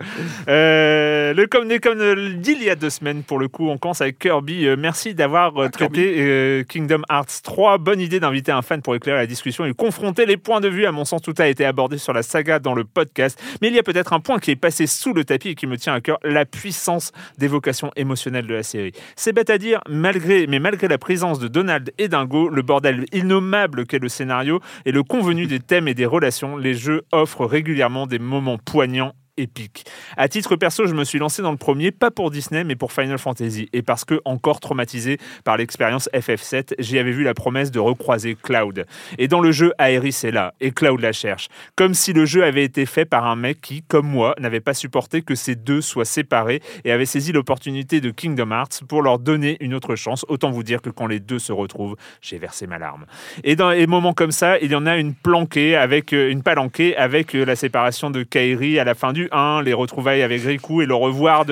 [0.47, 4.01] Euh, le com des coms d'il y a deux semaines, pour le coup, on commence
[4.01, 4.65] avec Kirby.
[4.67, 7.77] Euh, merci d'avoir euh, Ah, traité euh, Kingdom Hearts 3.
[7.77, 10.85] Bonne idée d'inviter un fan pour éclairer la discussion et confronter les points de vue.
[10.85, 13.41] À mon sens, tout a été abordé sur la saga dans le podcast.
[13.61, 15.67] Mais il y a peut-être un point qui est passé sous le tapis et qui
[15.67, 18.91] me tient à cœur la puissance d'évocation émotionnelle de la série.
[19.15, 23.06] C'est bête à dire, malgré, mais malgré la présence de Donald et Dingo, le bordel
[23.13, 27.45] innommable qu'est le scénario et le convenu des thèmes et des relations, les jeux offrent
[27.45, 29.86] régulièrement des moments poignants épiques.
[30.17, 32.91] À titre perso, je me suis lancé dans le premier, pas pour Disney, mais pour
[32.91, 33.69] Final Fantasy.
[33.73, 38.36] Et parce que, encore traumatisé par l'expérience FF7, j'y avais vu la promesse de recroiser
[38.41, 38.86] Cloud.
[39.17, 41.49] Et dans le jeu, Aeris est là, et Cloud la cherche.
[41.75, 44.73] Comme si le jeu avait été fait par un mec qui, comme moi, n'avait pas
[44.73, 49.19] supporté que ces deux soient séparés et avait saisi l'opportunité de Kingdom Hearts pour leur
[49.19, 50.25] donner une autre chance.
[50.30, 53.06] Autant vous dire que quand les deux se retrouvent, j'ai versé ma larme.
[53.43, 56.43] Et dans les moments comme ça, il y en a une planquée avec euh, une
[56.43, 60.41] palanquée avec euh, la séparation de Kairi à la fin du 1, les retrouvailles avec
[60.43, 61.45] Riku et le revoir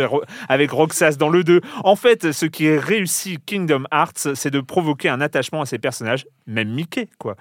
[0.48, 1.62] avec Roxas dans le 2.
[1.84, 5.80] En fait, ce qui est réussi Kingdom Hearts, c'est de provoquer un attachement à ces
[5.80, 7.36] personnages, même Mickey, quoi,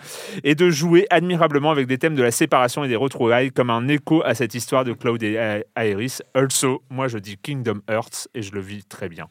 [0.45, 3.89] et de jouer admirablement avec des thèmes de la séparation et des retrouvailles comme un
[3.89, 6.19] écho à cette histoire de Cloud et A- Aerys.
[6.35, 9.27] Also, moi je dis Kingdom Hearts et je le vis très bien.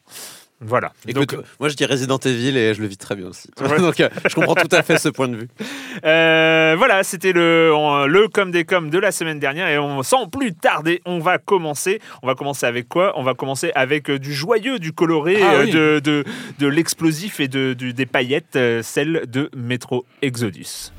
[0.60, 0.92] Voilà.
[1.06, 3.48] Écoute, moi je dis Resident Evil et je le vis très bien aussi.
[3.78, 5.48] Donc euh, je comprends tout à fait ce point de vue.
[6.04, 10.02] Euh, voilà, c'était le, on- le com des com de la semaine dernière et on,
[10.02, 12.00] sans plus tarder, on va commencer.
[12.22, 13.12] On va commencer avec quoi?
[13.16, 15.70] On va commencer avec euh, du joyeux, du coloré, Ah euh, oui.
[15.70, 16.24] de, de,
[16.58, 20.90] de l'explosif et de, des paillettes, euh, celle de Metro Exodus.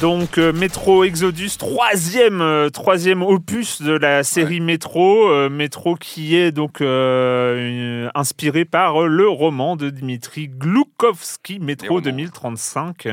[0.00, 6.36] Donc euh, Metro Exodus, troisième, euh, troisième opus de la série Metro, euh, Metro qui
[6.36, 12.00] est donc euh, une- inspiré par le roman de Dmitri Gloukovski, Metro romans.
[12.00, 13.08] 2035.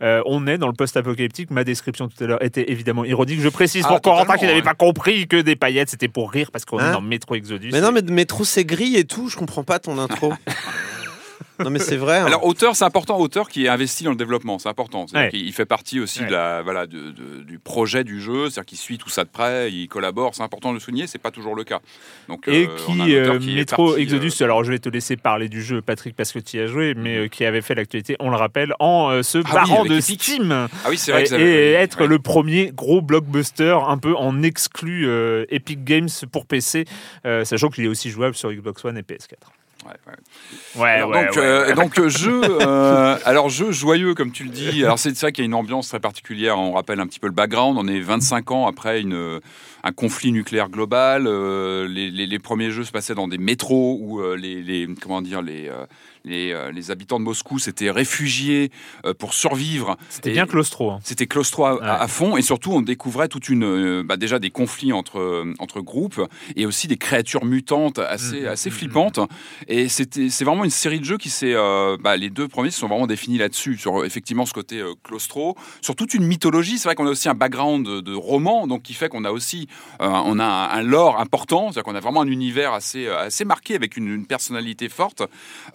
[0.00, 1.50] Euh, on est dans le post-apocalyptique.
[1.50, 3.40] Ma description tout à l'heure était évidemment ironique.
[3.40, 4.62] Je précise Ah, pour Corentin qui n'avait ouais.
[4.62, 7.70] pas compris que des paillettes c'était pour rire parce qu'on est Hein dans Metro Exodus.
[7.72, 10.32] Mais non, mais Métro c'est gris et tout, je comprends pas ton intro.
[11.64, 12.18] non mais c'est vrai.
[12.18, 12.26] hein.
[12.26, 15.06] Alors auteur, c'est important, auteur qui est investi dans le développement, c'est important.
[15.14, 15.30] Ouais.
[15.32, 16.26] Il fait partie aussi Ouais.
[16.26, 19.28] de la, voilà, de- de- du projet du jeu, c'est-à-dire qu'il suit tout ça de
[19.28, 21.80] près, il collabore, c'est important de le souligner, c'est pas toujours le cas.
[22.28, 24.88] Donc, Et euh, qui, euh, qui est Metro parti, Exodus, euh, alors je vais te
[24.88, 27.62] laisser parler du jeu, Patrick, parce que tu y as joué, mais euh, qui avait
[27.62, 30.22] fait l'actualité, on le rappelle, en euh, se Ah barrant de Epic.
[30.22, 30.52] Steam.
[30.52, 32.06] Ah oui, c'est vrai et, que ça- et être ouais.
[32.06, 36.84] le premier gros blockbuster un peu en exclu euh, Epic Games pour PC,
[37.26, 39.34] euh, sachant qu'il est aussi jouable sur Xbox One et PS4.
[39.88, 40.14] Ouais.
[40.76, 44.84] Ouais, donc, euh, donc jeu, euh, alors jeu joyeux comme tu le dis.
[44.84, 46.58] Alors c'est ça qu'il y a une ambiance très particulière.
[46.58, 47.78] On rappelle un petit peu le background.
[47.78, 49.40] On est 25 ans après une,
[49.84, 51.26] un conflit nucléaire global.
[51.26, 54.88] Euh, les, les- les premiers jeux se passaient dans des métros où euh, les, les-
[55.00, 55.86] comment dire les euh,
[56.24, 58.70] les, les habitants de Moscou s'étaient réfugiés
[59.18, 59.96] pour survivre.
[60.10, 60.90] C'était bien claustro.
[60.90, 60.98] hein.
[61.02, 61.80] C'était claustro à, Ouais.
[61.82, 66.20] à fond et surtout on découvrait toute une bah, déjà des conflits entre entre groupes
[66.56, 69.20] et aussi des créatures mutantes assez Mhm, assez mhm, flippantes
[69.68, 72.80] et c'est vraiment une série de jeux qui s'est euh, bah, les deux premiers se
[72.80, 76.94] sont vraiment définis là-dessus sur effectivement ce côté claustro sur toute une mythologie c'est vrai
[76.94, 79.67] qu'on a aussi un background de, de roman donc qui fait qu'on a aussi
[80.00, 83.44] on a un, un lore important c'est-à-dire qu'on a vraiment un univers assez euh, assez
[83.44, 85.22] marqué avec une, une personnalité forte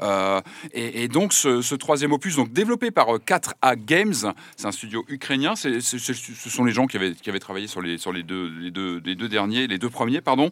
[0.01, 0.41] euh,
[0.73, 4.13] et, et donc ce, ce troisième opus, donc développé par euh, 4A Games,
[4.55, 5.55] c'est un studio ukrainien.
[5.55, 8.49] C'est- ce sont les gens qui avaient, qui avaient travaillé sur les, sur les deux,
[8.59, 10.51] les deux, les deux derniers, les deux premiers, pardon,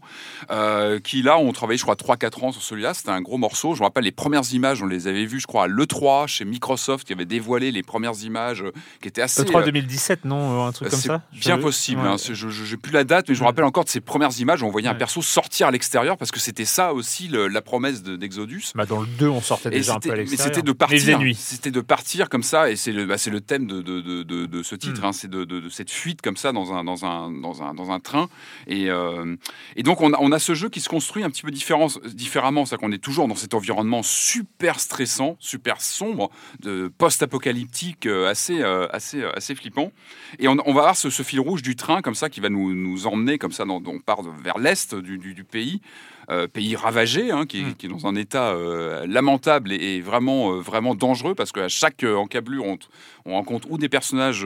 [0.51, 2.93] euh, qui là ont travaillé, je crois, 3-4 ans sur celui-là.
[2.93, 3.73] C'était un gros morceau.
[3.75, 6.45] Je me rappelle les premières images, on les avait vues, je crois, à l'E3 chez
[6.45, 9.41] Microsoft, qui avait dévoilé les premières images, euh, qui étaient assez.
[9.43, 12.01] Le 3 euh, 2017, non euh, Un truc comme ça bien possible.
[12.01, 12.07] Ouais.
[12.07, 12.17] hein.
[12.17, 14.61] C'est- Je n'ai plus la date, mais je me rappelle encore de ces premières images
[14.61, 17.61] où on voyait un perso sortir à l'extérieur parce que c'était ça aussi le- la
[17.61, 18.63] promesse de- d'Exodus.
[18.75, 20.55] Bah, dans le 2, on sortait Et déjà un c'était- peu à mais l'extérieur.
[20.55, 21.35] c'était de Mais il faisait partir.
[21.37, 24.45] C'était de partir comme ça, et c'est le, bah, le thème de, de, de, de-
[24.45, 25.01] de ce titre.
[25.01, 25.05] Mm.
[25.05, 27.73] hein, c'est de, de- de cette fuite comme ça dans un, dans un, dans un,
[27.73, 28.27] dans un train.
[28.67, 29.35] Et, euh,
[29.77, 31.87] et donc on a, on a ce jeu qui se construit un petit peu différent,
[32.13, 38.29] différemment, c'est-à-dire qu'on est toujours dans cet environnement super stressant, super sombre, de post-apocalyptique, euh,
[38.29, 39.91] assez, euh, assez, assez flippant.
[40.39, 42.49] Et on, on va avoir ce, ce fil rouge du train comme ça qui va
[42.49, 43.65] nous, nous emmener comme ça.
[43.65, 45.81] Dans, on part vers l'est du, du- du pays,
[46.29, 47.73] euh, pays ravagé, hein, qui, est- Mm.
[47.75, 51.67] qui est dans un état euh, lamentable et, et vraiment, euh, vraiment dangereux parce qu'à
[51.67, 52.77] chaque encablure, on,
[53.25, 54.45] on rencontre ou des personnages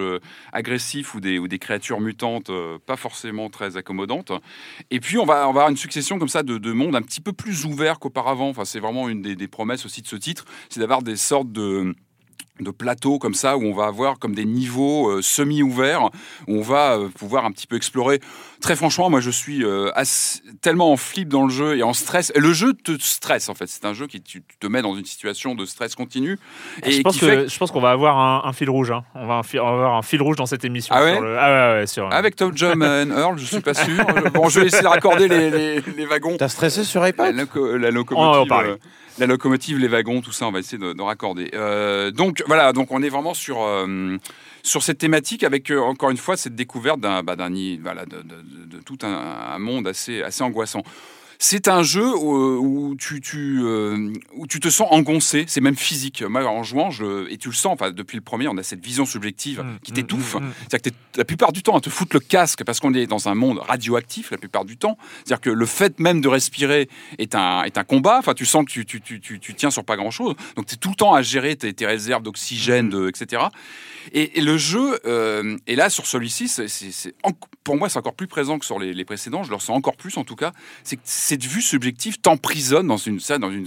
[0.52, 2.52] agressifs ou des, ou des créatures mutantes
[2.86, 4.32] pas forcément très accommodantes.
[4.92, 7.02] Et puis on va, on va avoir une succession comme ça de, de mondes un
[7.02, 8.50] petit peu plus ouverts qu'auparavant.
[8.50, 11.52] Enfin, c'est vraiment une des, des promesses aussi de ce titre, c'est d'avoir des sortes
[11.52, 11.94] de
[12.62, 16.04] de plateaux comme ça où on va avoir comme des niveaux euh, semi-ouverts
[16.48, 18.22] où on va euh, pouvoir un petit peu explorer.
[18.62, 21.92] Très franchement, moi je suis euh, assez- tellement en flip dans le jeu et en
[21.94, 22.32] stress.
[22.34, 23.68] Et le jeu te stresse en fait.
[23.68, 26.40] C'est un jeu qui tu, tu te met dans une situation de stress continu
[26.84, 28.92] et je pense qui fait que je pense qu'on va avoir un, un fil rouge.
[28.92, 29.04] hein.
[29.16, 30.96] On, va un fi- on va avoir un fil rouge dans cette émission.
[30.98, 33.60] Ah ouais sur le- ah ouais, ouais, sur, avec Tom Jam and Earl, je suis
[33.60, 34.06] pas sûr.
[34.34, 36.38] Bon, je vais essayer de raccorder les, les- les wagons.
[36.38, 38.76] T'as stressé sur La, iPad loco- la On va en locomotive, parler.
[39.18, 41.52] La locomotive, les wagons, tout ça, on va essayer de, de raccorder.
[41.54, 44.18] Euh, donc voilà, donc on est vraiment sur euh,
[44.64, 47.36] sur cette thématique avec euh, encore une fois cette découverte d'un bah,
[47.82, 50.84] voilà de tout un, un monde assez assez angoissant.
[51.40, 55.76] C'est un jeu où, où tu, tu, euh, où tu te sens engoncé, c'est même
[55.76, 56.24] physique.
[56.24, 58.84] Moi, en jouant, je, et tu le sens, enfin, depuis le premier, on a cette
[58.84, 60.36] vision subjective Mm, qui mm, t'étouffe.
[60.36, 60.54] mm.
[60.60, 63.30] C'est-à-dire que la plupart du temps à te foutre le casque parce qu'on est dans
[63.30, 64.98] un monde radioactif la plupart du temps.
[65.24, 68.18] C'est-à-dire que le fait même de respirer est un, est un combat.
[68.20, 70.36] Enfin, tu sens que tu, tu, tu, tu, tiens sur pas grand-chose.
[70.56, 73.44] Donc, tu es tout le temps à gérer tes, tes réserves d'oxygène, de, etc.
[74.14, 77.16] Et, et le jeu, euh, et là, sur celui-ci, c'est,
[77.64, 79.44] pour moi, c'est encore plus présent que sur les, les précédents.
[79.44, 80.52] Je le ressens encore plus, en tout cas.
[80.84, 83.66] C'est cette vue subjective t'emprisonne dans une, ça, dans une,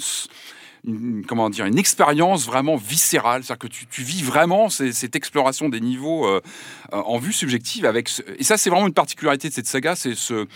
[0.86, 3.42] une- comment dire, une expérience vraiment viscérale.
[3.42, 6.40] C'est-à-dire que tu, tu vis vraiment ces- cette exploration des niveaux euh,
[6.92, 7.84] euh, en vue subjective.
[7.84, 10.46] Avec ce- et ça, c'est vraiment une particularité de cette saga, c'est ce,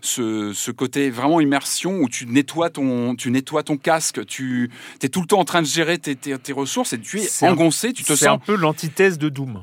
[0.00, 4.70] ce, ce côté vraiment immersion où tu nettoies ton, tu nettoies ton casque, tu
[5.02, 7.22] es tout le temps en train de gérer tes, tes- tes ressources et tu es
[7.24, 8.46] C'est un- engoncé, tu te C'est un sens...
[8.46, 9.62] peu l'antithèse de Doom.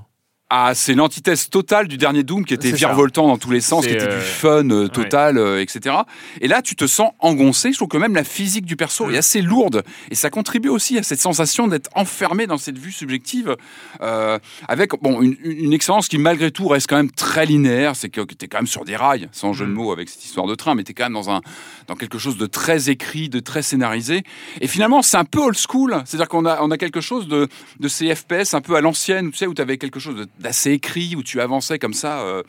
[0.56, 3.92] Ah, c'est l'antithèse totale du dernier Doom qui était virevoltant dans tous les sens, qui
[3.94, 5.96] était euh, du fun euh, total, euh, etc.
[6.42, 7.72] Et là, tu te sens engoncé.
[7.72, 9.16] Je trouve que même la physique du perso Mm.
[9.16, 12.92] est assez lourde et ça contribue aussi à cette sensation d'être enfermé dans cette vue
[12.92, 13.56] subjective
[14.02, 14.38] euh,
[14.68, 17.96] avec bon une, une expérience qui malgré tout reste quand même très linéaire.
[17.96, 19.74] C'est que tu es quand même sur des rails, sans jeu de Mm.
[19.74, 21.42] mots avec cette histoire de train, mais tu es quand même dans un
[21.88, 24.22] dans quelque chose de très écrit, de très scénarisé.
[24.62, 26.04] Et finalement, c'est un peu old school.
[26.06, 27.48] C'est-à-dire qu'on a on a quelque chose de
[27.80, 30.28] de ces FPS un peu à l'ancienne, tu sais, où tu avais quelque chose de-
[30.44, 32.22] d'assez écrit, où tu avançais comme ça.
[32.22, 32.44] euh,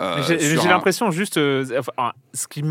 [0.00, 2.62] euh, J'ai un- l'impression juste, euh, enfin, ce qui,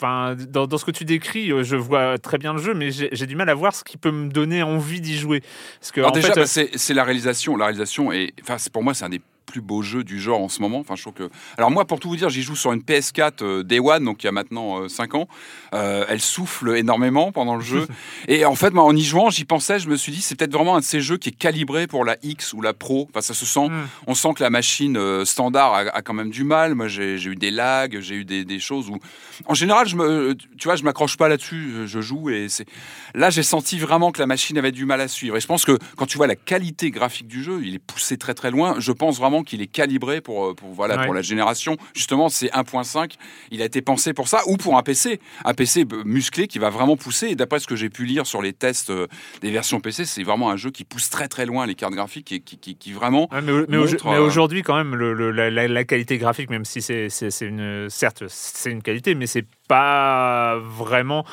[0.00, 3.26] enfin, dans, dans ce que tu décris, je vois très bien le jeu, mais j'ai
[3.26, 5.42] du mal à voir ce qui peut me donner envie d'y jouer.
[5.78, 7.56] Parce que Alors en déjà, bah, c'est la réalisation.
[7.56, 9.20] La réalisation est, enfin, pour moi, c'est un des
[9.54, 10.80] plus beaux jeux du genre en ce moment.
[10.80, 11.30] Enfin, je trouve que.
[11.56, 14.24] Alors moi, pour tout vous dire, j'y joue sur une PS4 euh, Day One, donc
[14.24, 15.28] il y a maintenant 5 ans.
[15.74, 17.86] Euh, elle souffle énormément pendant le jeu.
[18.28, 20.52] Et en fait, moi, en y jouant, j'y pensais, je me suis dit, c'est peut-être
[20.52, 23.06] vraiment un de ces jeux qui est calibré pour la X ou la Pro.
[23.10, 23.68] Enfin, ça se sent.
[23.68, 23.86] Hmm.
[24.08, 26.74] On sent que la machine euh, standard a, a quand même du mal.
[26.74, 28.98] Moi, j'ai j'ai eu des lags, j'ai eu des, des choses où,
[29.46, 31.86] en général, je me, tu vois, je m'accroche pas là-dessus.
[31.86, 32.66] Je joue et c'est.
[33.14, 35.36] Là, j'ai senti vraiment que la machine avait du mal à suivre.
[35.36, 38.16] Et je pense que quand tu vois la qualité graphique du jeu, il est poussé
[38.16, 38.74] très très loin.
[38.78, 41.04] Je pense vraiment qu'il est calibré pour, euh, pour, voilà, Ouais.
[41.04, 41.76] pour la génération.
[41.94, 43.12] Justement, c'est 1.5.
[43.50, 45.20] Il a été pensé pour ça ou pour un PC.
[45.44, 47.28] Un PC b- musclé qui va vraiment pousser.
[47.28, 49.06] Et d'après ce que j'ai pu lire sur les tests euh,
[49.40, 52.32] des versions PC, c'est vraiment un jeu qui pousse très très loin les cartes graphiques
[52.32, 53.28] et qui, qui, qui vraiment.
[53.32, 55.84] Ouais, mais, au- mais au- montre, mais euh, aujourd'hui, quand même, le- le- la, la-
[55.84, 57.08] qualité graphique, même si c'est
[57.42, 57.88] une.
[57.90, 61.24] Certes, c'est une qualité, mais c'est pas vraiment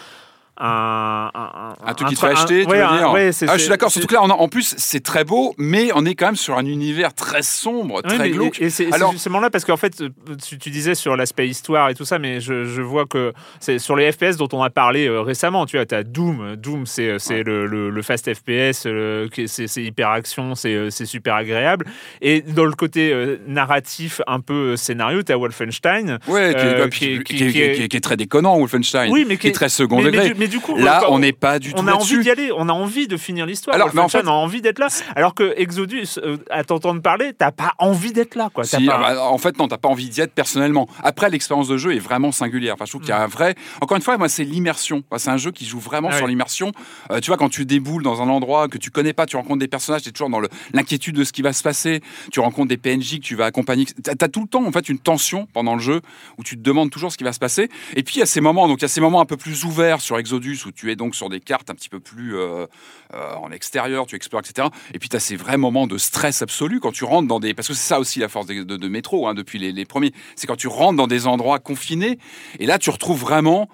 [0.57, 1.29] un.
[1.33, 3.69] Un, Un truc qui te fait acheter, tu ouais, veux dire ouais, Ah, je suis
[3.69, 3.89] d'accord.
[3.91, 6.65] Surtout que là, en plus, c'est très beau, mais on est quand même sur un
[6.65, 8.59] univers très sombre, très mais- glauque.
[8.61, 10.09] Et, et c'est Alors- justement là parce qu'en fait, euh,
[10.45, 13.79] tu, tu disais sur l'aspect histoire et tout ça, mais je, je vois que c'est
[13.79, 15.65] sur les FPS dont on a parlé euh, récemment.
[15.65, 16.55] Tu vois, tu as Doom.
[16.57, 17.43] Doom, c'est Ouais.
[17.43, 21.85] le, le- le fast FPS, euh, c'est hyper action, c'est euh, super agréable.
[22.21, 26.19] Et dans le côté euh, narratif, un peu euh, scénario, tu as Wolfenstein.
[26.27, 29.11] Ouais, qui, est- Euh, qui qui, qui- très déconnant, Wolfenstein.
[29.11, 30.33] Oui, mais qui est très second mais, degré.
[30.41, 32.51] Mais du coup, Là, quand- on n'est pas du tout on a envie d'y aller,
[32.57, 33.75] on a envie de finir l'histoire.
[33.75, 34.87] Alors, mais en fait- on a envie d'être là.
[35.15, 38.63] Alors que Exodus, euh, à t'entendre parler, t'as pas envie d'être là, quoi.
[38.65, 40.87] T'as Si, pas- ah bah, en fait, non, t'as pas envie d'y être personnellement.
[41.03, 42.73] Après, l'expérience de jeu est vraiment singulière.
[42.73, 43.55] Enfin, je trouve qu'il y a un vrai.
[43.81, 45.03] Encore une fois, moi, c'est l'immersion.
[45.11, 46.31] Enfin, c'est un jeu qui joue vraiment Ah sur oui.
[46.31, 46.71] l'immersion.
[47.11, 49.59] Euh, tu vois, quand tu déboules dans un endroit que tu connais pas, tu rencontres
[49.59, 50.41] des personnages, tu es toujours dans
[50.73, 52.01] l'inquiétude de ce qui va se passer.
[52.31, 53.85] Tu rencontres des PNJ que tu vas accompagner.
[53.85, 56.01] Tu as, tout le temps, en fait, une tension pendant le jeu
[56.37, 57.69] où tu te demandes toujours ce qui va se passer.
[57.95, 59.37] Et puis, il y a ces moments, donc, il y a ces moments un peu
[59.37, 60.30] plus ouverts sur Exodus
[60.65, 62.65] où tu es donc sur des cartes un petit peu plus euh,
[63.13, 64.67] euh, en extérieur, tu explores, etc.
[64.93, 67.53] Et puis, tu as ces vrais moments de stress absolu quand tu rentres dans des.
[67.53, 69.85] Parce que c'est ça aussi la force de, de- de métro, hein, depuis les, les
[69.85, 70.13] premiers.
[70.35, 72.17] C'est quand tu rentres dans des endroits confinés.
[72.59, 73.69] Et là, tu retrouves vraiment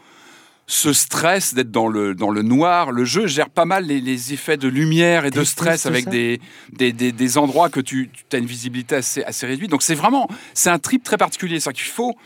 [0.70, 2.91] ce stress d'être dans le, dans le noir.
[2.91, 6.41] Le jeu gère pas mal les, les effets de lumière et de stress avec des,
[6.74, 9.72] des, des, des endroits que tu, tu as une visibilité assez, assez réduite.
[9.72, 11.62] Donc c'est vraiment, c'est un trip très particulier.
[11.62, 12.17] C'est qu'il faut,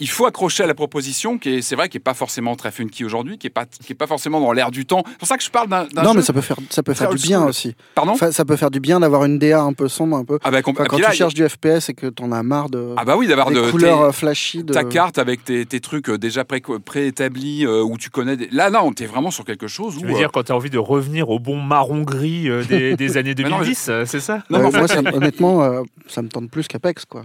[0.00, 2.70] il faut accrocher à la proposition qui est, c'est vrai, qui est pas forcément très
[2.72, 5.02] funky aujourd'hui, qui est pas, qui est pas forcément dans l'air du temps.
[5.06, 6.82] C'est pour ça que je parle d'un, d'un Non, jeu- mais ça peut faire, ça
[6.82, 7.48] peut faire du bien school.
[7.50, 7.74] aussi.
[7.94, 10.38] Pardon Enfin, ça peut faire du bien d'avoir une DA un peu sombre, un peu.
[10.42, 12.94] Ah bah, Enfin, quand tu là, cherches du FPS et que t'en as marre de
[12.96, 14.64] Ah bah oui, d'avoir des de couleurs tes- euh, flashy.
[14.64, 14.72] De...
[14.72, 18.36] ta carte avec tes, tes trucs euh, déjà pré- préétablis euh, où tu connais.
[18.36, 18.48] Des...
[18.50, 20.00] Là, non, t'es vraiment sur quelque chose où.
[20.00, 22.96] Tu veux euh, dire quand tu as envie de revenir au bon marron-gris euh, des,
[22.96, 24.42] des années Mais non, mais 2010, euh, c'est ça?
[24.50, 27.24] Non, moi, ça me- honnêtement, euh, ça me tente plus qu'Apex, quoi.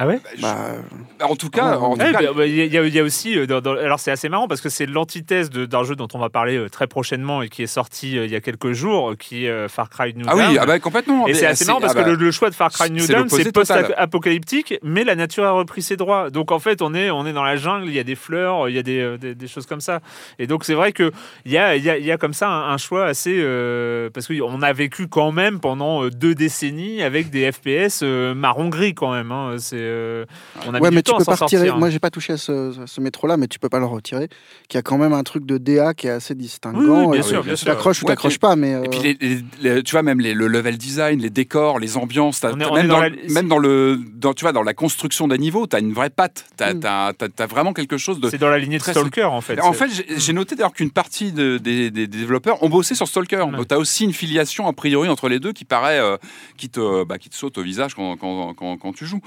[0.00, 0.76] Ah ouais je- Bah,
[1.22, 3.00] En tout cas, Ah, en tout Ouais, cas, bah, bah, Il y, a- il y
[3.00, 6.06] aussi, euh, dans- dans- alors c'est assez marrant parce que c'est l'antithèse d'un jeu dont
[6.14, 8.72] on va parler euh, très prochainement et qui est sorti euh, il y a quelques
[8.72, 10.58] jours, qui est euh, Far Cry New Ah oui, Dawn.
[10.60, 11.26] ah bah complètement.
[11.26, 13.04] Et c'est assez marrant parce ah bah, que le, le choix de Far Cry New
[13.06, 16.30] Dawn, c'est post-apocalyptique, mais la nature a repris ses droits.
[16.30, 18.68] Donc en fait, on est, on est dans la jungle, il y a des fleurs,
[18.68, 20.00] il y a des, euh, des, des choses comme ça.
[20.38, 21.10] Et donc c'est vrai qu'il
[21.46, 23.36] y a, il y, a, il y a comme ça un, un choix assez...
[23.40, 28.94] euh, parce qu'on a vécu quand même pendant deux décennies avec des FPS euh, marron-gris
[28.94, 29.32] quand même.
[29.32, 29.56] hein.
[29.58, 30.24] C'est, euh,
[30.66, 31.60] on a ouais, mis mais du tu temps à peux s'en pas retirer.
[31.66, 31.74] sortir.
[31.74, 31.78] hein.
[31.78, 34.28] Moi, j'ai pas touché à ce, ce métro-là, mais tu peux pas le retirer.
[34.68, 36.78] Qui a quand même un truc de DA qui est assez distinguant.
[36.80, 37.66] Oui, oui, bien et sûr, tu bien sûr.
[37.66, 38.72] t'accroches ou Ouais, t'accroches pas, mais.
[38.84, 39.16] Et puis, euh, les,
[39.60, 42.56] les- les- tu vois, même les- le level design, les décors, les ambiances, t'as- On
[42.60, 45.26] est- t'as on même, dans, la- même dans le, dans, tu vois, dans la construction
[45.28, 46.44] des niveaux, tu as une vraie patte.
[46.56, 47.46] Tu as, Mm.
[47.48, 48.28] vraiment quelque chose de.
[48.30, 49.60] C'est dans la lignée de Stalker en fait.
[49.60, 53.38] En fait, j'ai- noté d'ailleurs qu'une partie de- des, développeurs ont bossé sur Stalker.
[53.42, 53.50] Ouais.
[53.56, 56.16] Donc, tu as aussi une filiation, a priori, entre les deux qui paraît, euh,
[56.56, 59.20] qui, te, bah, qui te saute au visage quand, quand, quand- quand tu joues.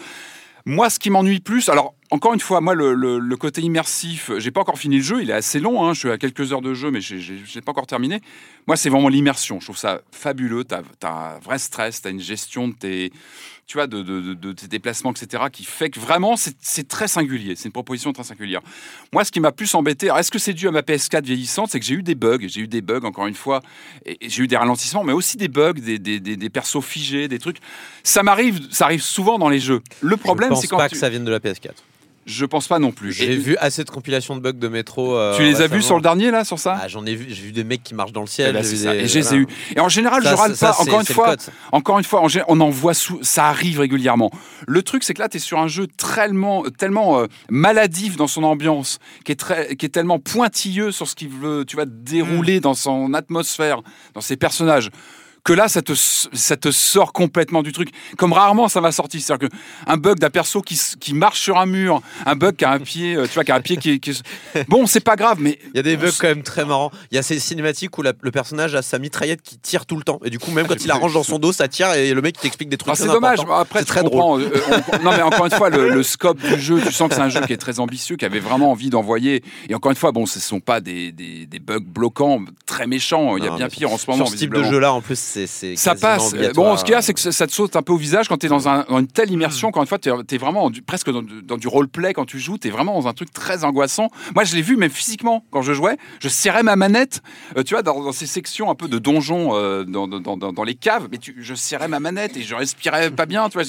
[0.66, 4.32] Moi, ce qui m'ennuie plus, alors, encore une fois, moi, le, le- le côté immersif,
[4.38, 6.52] j'ai pas encore fini le jeu, il est assez long, hein, je suis à quelques
[6.52, 8.20] heures de jeu, mais j'ai- pas encore terminé.
[8.68, 12.12] Moi, c'est vraiment l'immersion, je trouve ça fabuleux, tu as, un vrai stress, tu as
[12.12, 13.14] une gestion de tes,
[13.66, 17.08] tu vois, de, de- de- de tes déplacements, etc., qui fait que vraiment, c'est très
[17.08, 18.60] singulier, c'est une proposition très singulière.
[19.14, 21.80] Moi, ce qui m'a plus embêté, est-ce que c'est dû à ma PS4 vieillissante, c'est
[21.80, 23.62] que j'ai eu des bugs, j'ai eu des bugs, encore une fois,
[24.06, 26.84] et, et j'ai eu des ralentissements, mais aussi des bugs, des, des, des- des persos
[26.84, 27.58] figés, des trucs.
[28.04, 29.82] Ça m'arrive, ça arrive souvent dans les jeux.
[30.02, 31.72] Le problème, je c'est pense quand pas tu- que ça vienne de la PS4.
[32.28, 33.12] Je pense pas non plus.
[33.14, 35.16] J'ai vu assez de compilations de bugs de métro.
[35.18, 36.78] euh, tu les as vus sur le dernier là, sur ça?
[36.82, 38.54] Ah, J'en ai vu, j'ai vu des mecs qui marchent dans le Eh ciel.
[38.54, 39.38] ben, j'ai c'est vu des- Et voilà.
[39.38, 39.48] eus.
[39.76, 40.76] Et en général, Ça, je râle pas.
[40.80, 41.36] Encore une fois,
[41.72, 44.30] encore une fois, on en voit sous, ça arrive régulièrement.
[44.68, 48.28] Le truc, c'est que là, tu es sur un jeu tellement, tellement euh, maladif dans
[48.28, 51.86] son ambiance, qui est, très, qui est tellement pointilleux sur ce qu'il veut, tu vas
[51.86, 52.62] dérouler Mm.
[52.62, 53.82] dans son atmosphère,
[54.14, 54.90] dans ses personnages.
[55.44, 57.90] Que là, ça te, ça te sort complètement du truc.
[58.18, 59.22] Comme rarement ça m'a sorti.
[59.22, 62.72] C'est-à-dire qu'un bug d'un perso qui, qui marche sur un mur, un bug qui a
[62.72, 64.22] un pied, euh, tu vois, qui a un pied qui qui
[64.68, 65.58] Bon, c'est pas grave, mais.
[65.74, 66.92] Il y a des bugs quand même très marrants.
[67.12, 69.96] Il y a ces cinématiques où la- le personnage a sa mitraillette qui tire tout
[69.98, 70.20] le temps.
[70.24, 72.36] Et du coup, même quand il arrange dans son dos, ça tire et le mec
[72.38, 72.92] il t'explique des trucs.
[72.94, 73.40] Ah, c'est dommage.
[73.52, 74.44] Après, c'est très drôle.
[74.44, 77.10] euh, euh, on- non, mais encore une fois, le, le scope du jeu, tu sens
[77.10, 79.44] que c'est un jeu qui est très ambitieux, qui avait vraiment envie d'envoyer.
[79.70, 83.38] Et encore une fois, bon, ce sont pas des, des, des bugs bloquants très méchants.
[83.38, 84.26] Il y a Non, bien pire en ce moment.
[84.26, 85.76] Sur ce type de jeu-là, en plus, c'est.
[85.76, 86.32] Ça passe.
[86.54, 88.38] Bon, ce qu'il y a, c'est que ça te saute un peu au visage quand
[88.38, 89.68] tu es dans, un- dans une telle immersion.
[89.70, 92.40] Encore une fois, tu es, vraiment du- presque dans, du- dans du roleplay quand tu
[92.40, 92.58] joues.
[92.58, 94.10] Tu es vraiment dans un truc très angoissant.
[94.36, 95.98] Moi, je l'ai vu, même physiquement, quand je jouais.
[96.20, 97.22] Je serrais ma manette,
[97.58, 101.08] euh, tu vois, dans, dans ces sections un peu de donjons, euh, dans, les caves.
[101.12, 103.48] Mais tu- je serrais ma manette et je respirais pas bien.
[103.50, 103.64] Tu vois,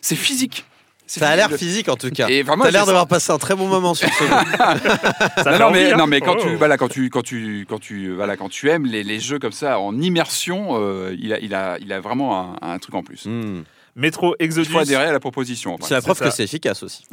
[0.00, 0.64] c'est physique.
[1.08, 1.88] Ça a l'air physique.
[1.88, 2.28] en tout cas.
[2.28, 4.30] Et vraiment, T'as l'air d'avoir passé un très bon moment sur ce jeu.
[5.42, 5.96] Ça non, fait non, mais, envie, hein.
[5.96, 6.42] non, mais quand Oh.
[6.42, 9.38] tu voilà quand tu quand tu quand tu voilà quand tu aimes les, les jeux
[9.38, 12.94] comme ça en immersion, euh, il a il a il a vraiment un, un truc
[12.94, 13.24] en plus.
[13.26, 13.62] Hmm.
[13.96, 15.76] Métro Il Exodus, faut adhérer à la proposition.
[15.80, 17.04] C'est la preuve que c'est efficace aussi.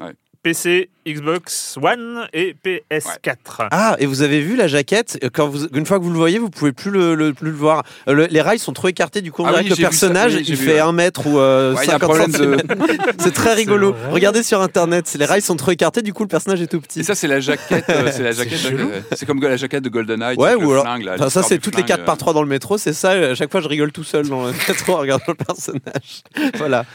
[0.49, 3.67] PC, Xbox One et PS4.
[3.71, 6.17] Ah, et vous avez vu la jaquette euh, quand vous, Une fois que vous le
[6.19, 7.81] voyez, vous pouvez plus le, le- plus le voir.
[8.07, 9.75] Euh, le- les rails sont trop écartés, du coup, on Ah dirait oui, que le
[9.77, 10.79] ça, personnage oui, j'ai il vu, fait ouais.
[10.81, 13.03] 1 mètre ou euh, Ouais, il y a un 50 problème de- centimètres.
[13.17, 13.95] C'est très rigolo.
[14.11, 16.99] Regardez sur internet, les rails sont trop écartés, du coup, le personnage est tout petit.
[16.99, 18.91] Et ça c'est la jaquette, euh, c'est la jaquette, chelou.
[19.15, 20.37] c'est comme la jaquette de GoldenEye.
[20.37, 20.83] Ouais, ou alors.
[20.83, 22.05] flingue, là, Enfin, ça, c'est toutes les flingue, 4 euh.
[22.05, 23.09] par 3 dans le métro, c'est ça.
[23.13, 26.21] À chaque fois, je rigole tout seul dans le métro en regardant le personnage.
[26.57, 26.85] voilà.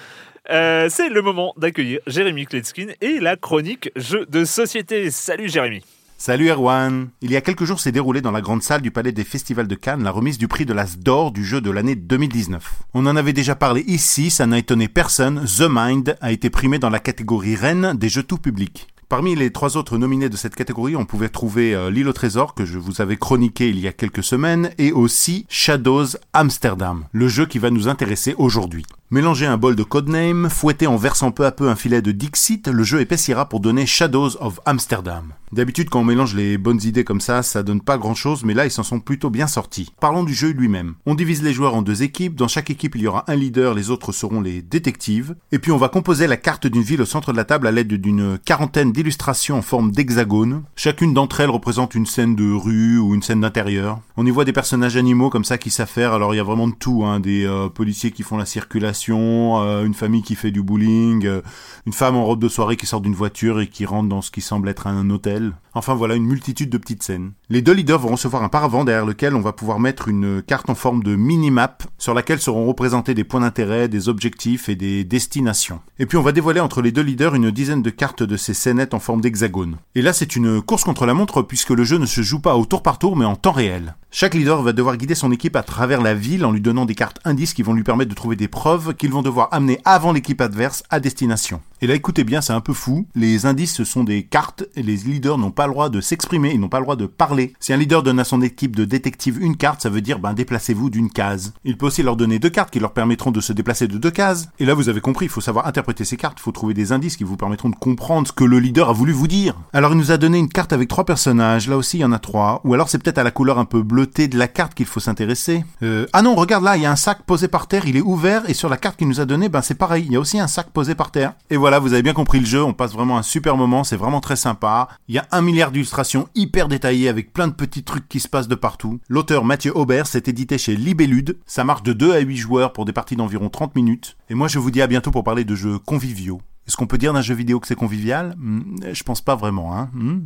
[0.50, 5.10] Euh, c'est le moment d'accueillir Jérémy Kletskin et la chronique jeux de société.
[5.12, 5.84] Salut Jérémy.
[6.18, 9.12] Salut Erwan Il y a quelques jours s'est déroulé dans la grande salle du Palais
[9.12, 11.94] des Festivals de Cannes la remise du prix de l'As d'or du jeu de l'année
[11.94, 12.82] 2019.
[12.94, 16.80] On en avait déjà parlé ici, ça n'a étonné personne, The Mind a été primé
[16.80, 18.88] dans la catégorie reine des jeux tout publics.
[19.08, 22.54] Parmi les trois autres nominés de cette catégorie, on pouvait trouver euh, L'île au trésor
[22.54, 27.28] que je vous avais chroniqué il y a quelques semaines et aussi Shadows Amsterdam, le
[27.28, 28.84] jeu qui va nous intéresser aujourd'hui.
[29.12, 32.68] Mélangez un bol de codename, fouettez en versant peu à peu un filet de Dixit,
[32.68, 35.32] le jeu épaissira pour donner Shadows of Amsterdam.
[35.52, 38.54] D'habitude, quand on mélange les bonnes idées comme ça, ça donne pas grand chose, mais
[38.54, 39.92] là, ils s'en sont plutôt bien sortis.
[39.98, 40.94] Parlons du jeu lui-même.
[41.06, 42.36] On divise les joueurs en deux équipes.
[42.36, 45.34] Dans chaque équipe, il y aura un leader, les autres seront les détectives.
[45.50, 47.72] Et puis, on va composer la carte d'une ville au centre de la table à
[47.72, 50.62] l'aide d'une quarantaine d'illustrations en forme d'hexagone.
[50.76, 53.98] Chacune d'entre elles représente une scène de rue ou une scène d'intérieur.
[54.16, 56.12] On y voit des personnages animaux comme ça qui s'affairent.
[56.12, 57.18] Alors, il y a vraiment de tout, hein.
[57.18, 61.42] Des euh, policiers qui font la circulation, euh, une famille qui fait du bowling, euh,
[61.86, 64.30] une femme en robe de soirée qui sort d'une voiture et qui rentre dans ce
[64.30, 65.52] qui semble être un hôtel.
[65.74, 67.32] Enfin voilà, une multitude de petites scènes.
[67.48, 70.70] Les deux leaders vont recevoir un paravent derrière lequel on va pouvoir mettre une carte
[70.70, 75.04] en forme de mini-map sur laquelle seront représentés des points d'intérêt, des objectifs et des
[75.04, 75.80] destinations.
[75.98, 78.54] Et puis on va dévoiler entre les deux leaders une dizaine de cartes de ces
[78.54, 79.76] scénettes en forme d'hexagone.
[79.94, 82.56] Et là c'est une course contre la montre puisque le jeu ne se joue pas
[82.56, 83.94] au tour par tour mais en temps réel.
[84.12, 86.96] Chaque leader va devoir guider son équipe à travers la ville en lui donnant des
[86.96, 90.12] cartes indices qui vont lui permettre de trouver des preuves qu'ils vont devoir amener avant
[90.12, 91.60] l'équipe adverse à destination.
[91.80, 93.06] Et là écoutez bien, c'est un peu fou.
[93.14, 96.52] Les indices ce sont des cartes et les leaders n'ont pas le droit de s'exprimer,
[96.52, 97.54] ils n'ont pas le droit de parler.
[97.60, 100.32] Si un leader donne à son équipe de détectives une carte, ça veut dire ben
[100.32, 101.52] déplacez-vous d'une case.
[101.64, 104.10] Il peut aussi leur donner deux cartes qui leur permettront de se déplacer de deux
[104.10, 104.48] cases.
[104.58, 106.92] Et là vous avez compris, il faut savoir interpréter ces cartes, il faut trouver des
[106.92, 109.54] indices qui vous permettront de comprendre ce que le leader a voulu vous dire.
[109.72, 112.12] Alors il nous a donné une carte avec trois personnages, là aussi il y en
[112.12, 112.60] a trois.
[112.64, 115.00] Ou alors c'est peut-être à la couleur un peu bleutée de la carte qu'il faut
[115.00, 115.64] s'intéresser.
[115.82, 118.02] Euh, ah non, regarde là, il y a un sac posé par terre, il est
[118.02, 120.20] ouvert et sur la carte qu'il nous a donné, ben c'est pareil, il y a
[120.20, 121.34] aussi un sac posé par terre.
[121.50, 123.96] Et voilà, vous avez bien compris le jeu, on passe vraiment un super moment, c'est
[123.96, 124.88] vraiment très sympa.
[125.08, 128.28] Il y a un milliard d'illustrations hyper détaillées avec plein de petits trucs qui se
[128.28, 129.00] passent de partout.
[129.08, 132.84] L'auteur Mathieu Aubert s'est édité chez Libellude, ça marche de 2 à 8 joueurs pour
[132.84, 134.16] des parties d'environ 30 minutes.
[134.28, 136.40] Et moi je vous dis à bientôt pour parler de jeux conviviaux.
[136.68, 138.34] Est-ce qu'on peut dire d'un jeu vidéo que c'est convivial?
[138.38, 139.90] Hmm, Je pense pas vraiment, hein.
[139.92, 140.20] Hmm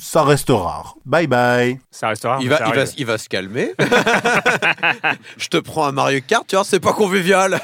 [0.00, 0.96] Ça reste rare.
[1.04, 1.78] Bye bye.
[1.90, 2.38] Ça restera.
[2.40, 2.94] Il mais va, ça il, va, arrive.
[2.96, 3.72] il va se calmer.
[5.36, 7.60] Je te prends un Mario Kart, tu vois, c'est pas convivial.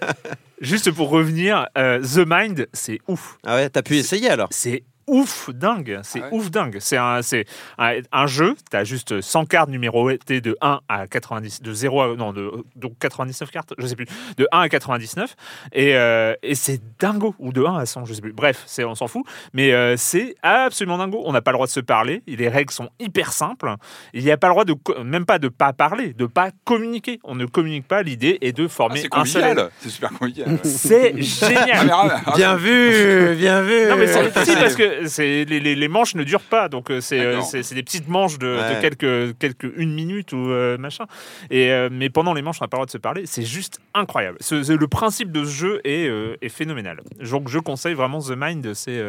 [0.60, 3.38] juste pour revenir, euh, The Mind, c'est ouf.
[3.46, 4.48] Ah ouais, t'as pu essayer alors?
[4.50, 6.00] C'est ouf dingue.
[6.02, 6.32] C'est Ah ouais.
[6.32, 6.78] ouf dingue.
[6.80, 7.44] C'est un, c'est
[7.78, 8.54] un, un jeu.
[8.70, 12.50] Tu as juste 100 cartes numérotées de 1 à 90, de 0 à, non, de,
[12.74, 15.34] donc 99 cartes, je sais plus, de 1 à 99.
[15.72, 17.34] Et, euh, et c'est dingo.
[17.38, 18.32] Ou de 1 à 100, je sais plus.
[18.32, 19.24] Bref, c'est, on s'en fout.
[19.52, 21.22] Mais euh, c'est absolument dingo.
[21.24, 22.22] On n'a pas le droit de se parler.
[22.26, 23.74] Les règles sont hyper simples.
[24.12, 27.20] Il n'y a pas le droit de, même pas de pas parler, de pas communiquer.
[27.24, 28.02] On ne communique pas.
[28.02, 29.42] L'idée est de Ah, former c'est un seul.
[29.42, 29.70] convivial.
[29.80, 30.48] C'est super convivial.
[30.50, 30.58] ouais.
[30.64, 31.90] C'est Ah, génial.
[31.90, 33.86] ra- Bien vu, bien vu.
[33.88, 36.90] Non mais c'est c'est- parce que c'est les, les, les manches ne durent pas donc
[36.90, 40.78] euh, c'est euh, c'est c'est des petites manches de, quelques quelques une minute ou euh,
[40.78, 41.04] machin.
[41.50, 43.22] Et euh, mais pendant les manches on n'a pas le droit de se parler.
[43.26, 44.38] C'est juste incroyable.
[44.40, 47.00] Ce- le principe de ce jeu est, euh, est phénoménal.
[47.30, 49.02] Donc je conseille vraiment The Mind c'est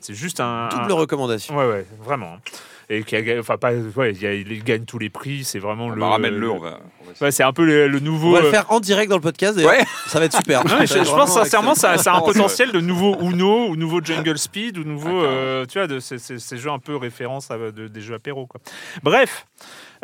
[0.00, 1.56] c'est juste un, Double un- recommandation.
[1.56, 2.36] ouais ouais vraiment
[2.90, 5.58] et qui a, enfin pas ouais il, y a- il gagne tous les prix c'est
[5.58, 6.80] vraiment Bah, le Ramène-le, le- on va.
[7.20, 9.16] ouais, c'est un peu le, le On nouveau va le euh, faire en direct dans
[9.16, 9.56] le podcast.
[9.56, 9.72] d'ailleurs.
[9.72, 9.84] Ouais.
[10.08, 10.64] Ça va être super.
[10.66, 14.38] non, je, pense sincèrement ça, ça a un potentiel de nouveau Uno ou nouveau Jungle
[14.38, 17.50] Speed ou nouveau Ah, euh, tu vois de ces, ces- ces jeux un peu référence
[17.50, 18.60] à de- des jeux apéro quoi.
[19.02, 19.46] Bref,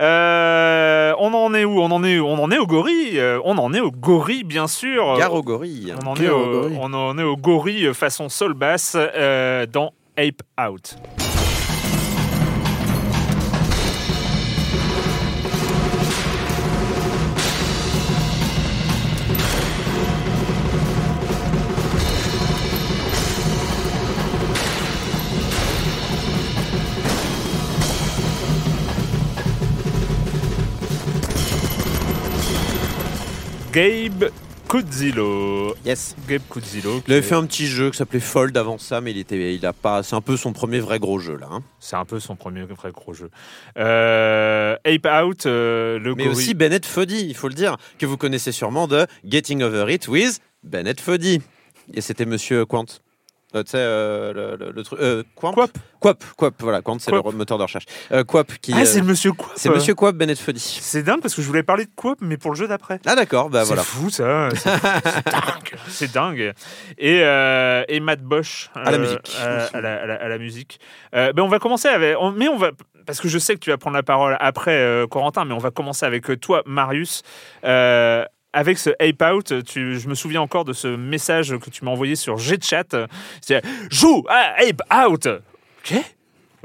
[0.00, 1.80] euh, on en est où?
[1.80, 3.18] On en est on en est au gorille.
[3.18, 5.16] euh, on en est au gorille bien sûr.
[5.18, 5.92] Gare au gorille.
[6.02, 6.78] On en est au au, gorille.
[6.80, 10.96] on en est au gorille façon sol basse euh, dans Ape Out.
[33.78, 34.32] Gabe
[34.68, 35.72] Kudzilo.
[35.86, 36.16] Yes.
[36.28, 37.00] Gabe Kudzilo.
[37.06, 39.64] Il avait fait un petit jeu qui s'appelait Fold avant ça, mais il était, il
[39.64, 40.02] a pas.
[40.02, 41.46] C'est un peu son premier vrai gros jeu là.
[41.48, 41.62] hein.
[41.78, 43.30] C'est un peu son premier vrai gros jeu.
[43.76, 46.36] Euh, Ape Out, euh, le Mais gorille.
[46.36, 50.08] aussi Bennett Foddy, il faut le dire, que vous connaissez sûrement de Getting Over It
[50.08, 51.40] with Bennett Foddy.
[51.94, 52.84] Et c'était Monsieur Quant.
[53.54, 54.98] Euh, tu sais, euh, le, le- le truc.
[55.00, 55.70] Euh, Quamp Quap.
[56.00, 57.32] Quap, Quap, voilà, Quant, c'est le Quap.
[57.34, 57.86] moteur de recherche.
[58.12, 58.74] Euh, Quap qui.
[58.76, 60.60] Ah, c'est le monsieur quoi c'est Monsieur Quap Bennett Foddy.
[60.60, 63.00] C'est dingue parce que je voulais parler de quoi, mais pour le jeu d'après.
[63.06, 63.82] Ah, d'accord, bah c'est voilà.
[63.82, 66.52] fou ça, c'est c'est dingue, c'est dingue.
[66.98, 69.34] Et, euh, et Matt Bosch À la musique.
[69.40, 70.78] à, à la, à la- à la musique.
[71.14, 72.70] Euh, ben on va commencer avec, on- mais on va
[73.06, 75.58] parce que je sais que tu vas prendre la parole après euh, Corentin, mais on
[75.58, 77.22] va commencer avec toi Marius.
[78.58, 81.92] Avec ce Ape Out, tu, je me souviens encore de ce message que tu m'as
[81.92, 83.06] envoyé sur Gchat.
[83.40, 85.28] C'est joue à Ape Out.
[85.28, 85.94] Ok.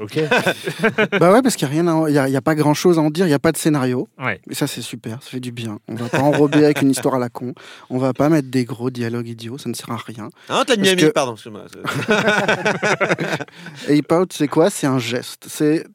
[0.00, 0.18] Ok.
[1.20, 3.10] bah ouais, parce qu'il n'y a, y a, y a pas grand chose à en
[3.10, 4.08] dire, il n'y a pas de scénario.
[4.18, 4.40] Ouais.
[4.50, 5.78] Et ça, c'est super, ça fait du bien.
[5.86, 7.54] On va pas enrober avec une histoire à la con.
[7.90, 10.30] On va pas mettre des gros dialogues idiots, ça ne sert à rien.
[10.48, 11.66] Ah, t'as une que- pardon, excuse-moi.
[13.88, 14.68] Ape Out, c'est quoi?
[14.68, 15.46] C'est un geste.
[15.48, 15.86] C'est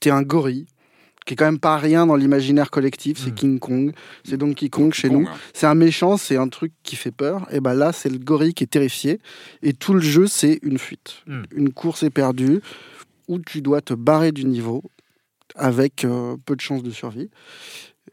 [0.00, 0.64] t'es un gorille
[1.28, 3.18] qui est quand même pas rien dans l'imaginaire collectif.
[3.18, 3.34] C'est Mm.
[3.34, 3.92] King Kong,
[4.24, 5.28] c'est Donkey Kong chez Kong, nous.
[5.28, 5.34] hein.
[5.52, 7.46] C'est un méchant, c'est un truc qui fait peur.
[7.52, 9.20] Et ben là, c'est le gorille qui est terrifié.
[9.62, 11.42] Et tout le jeu, c'est une fuite, Mm.
[11.54, 12.60] une course éperdue
[13.28, 14.82] où tu dois te barrer du niveau
[15.54, 17.28] avec euh, peu de chances de survie.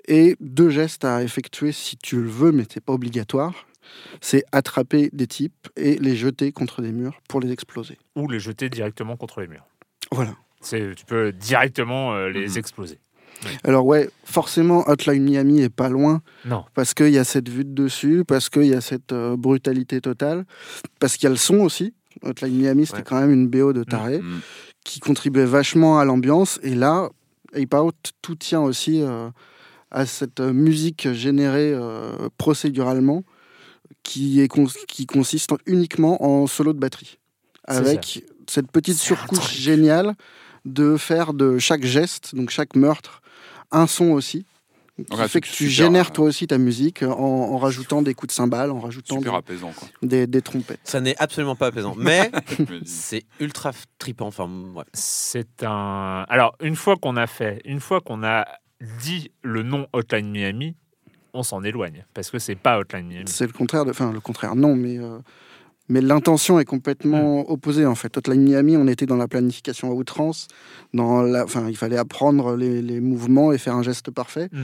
[0.07, 3.65] Et deux gestes à effectuer si tu le veux, mais c'est pas obligatoire.
[4.19, 7.97] C'est attraper des types et les jeter contre des murs pour les exploser.
[8.15, 9.65] Ou les jeter directement contre les murs.
[10.11, 10.35] Voilà.
[10.65, 12.57] C'est, tu peux directement euh, les Mhm.
[12.57, 12.99] exploser.
[13.63, 16.63] Alors ouais, forcément, Hotline Miami est pas loin Non.
[16.73, 20.01] parce qu'il y a cette vue de dessus, parce qu'il y a cette euh, brutalité
[20.01, 20.45] totale,
[20.99, 21.93] parce qu'il y a le son aussi.
[22.23, 23.03] Hotline Miami, c'était Ouais.
[23.05, 24.39] quand même une BO de taré Mm.
[24.83, 26.59] qui contribuait vachement à l'ambiance.
[26.63, 27.09] Et là,
[27.53, 29.29] Ape Out, tout tient aussi euh,
[29.91, 33.23] à cette musique générée euh, procéduralement
[34.03, 34.49] qui, est
[34.87, 37.19] qui consiste uniquement en solo de batterie.
[37.67, 40.15] Avec cette petite surcouche géniale
[40.65, 43.21] de faire de chaque geste, donc chaque meurtre,
[43.71, 44.45] un son aussi.
[45.11, 48.01] Qui Ouais, fait que tu super, génères euh, toi aussi ta musique en, en rajoutant
[48.01, 49.89] des coups de cymbales, en rajoutant Super des, apaisant, quoi.
[50.01, 50.79] des- des trompettes.
[50.85, 51.95] Ça n'est absolument pas apaisant.
[51.97, 52.31] Mais
[52.85, 54.27] c'est ultra trippant.
[54.27, 54.85] Enfin, ouais.
[54.93, 56.25] C'est un.
[56.29, 58.45] Alors, une fois qu'on a fait, une fois qu'on a
[59.03, 60.77] dit le nom Hotline Miami,
[61.33, 63.25] on s'en éloigne parce que c'est pas Hotline Miami.
[63.27, 63.89] C'est le contraire de.
[63.89, 64.97] Enfin, le contraire, non, mais.
[64.97, 65.19] euh,
[65.89, 67.45] mais l'intention est complètement Mm.
[67.51, 68.17] opposée en fait.
[68.17, 70.47] Hotline Miami, on était dans la planification à outrance.
[70.93, 74.49] Dans la, enfin, il fallait apprendre les, les mouvements et faire un geste parfait.
[74.51, 74.63] Mm.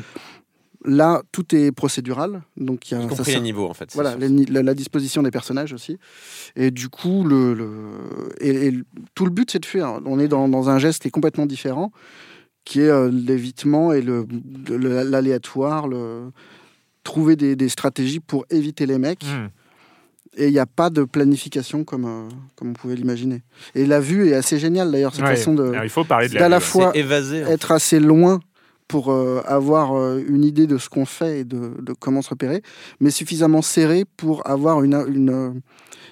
[0.83, 3.91] Là, tout est procédural, donc il y a ça les niveaux, en fait.
[3.93, 5.99] Voilà, les la, la disposition des personnages aussi.
[6.55, 8.73] Et du coup, le, le- et,
[9.13, 9.99] tout le but, c'est de fuir.
[10.05, 11.91] On est dans, dans un geste qui est complètement différent,
[12.65, 14.25] qui est euh, l'évitement et le-
[15.03, 16.31] l'aléatoire, le,
[17.03, 19.23] trouver des, des stratégies pour éviter les mecs.
[19.23, 19.49] Hmm.
[20.37, 23.41] Et il n'y a pas de planification comme, euh, comme on pouvait l'imaginer.
[23.75, 25.35] Et la vue est assez géniale d'ailleurs, cette Ouais.
[25.35, 28.39] façon de Alors, il faut parler de d'à la, la vue, fois être assez loin
[28.91, 32.29] pour euh, avoir euh, une idée de ce qu'on fait et de, de comment se
[32.29, 32.61] repérer,
[32.99, 35.49] mais suffisamment serré pour avoir une, une, euh,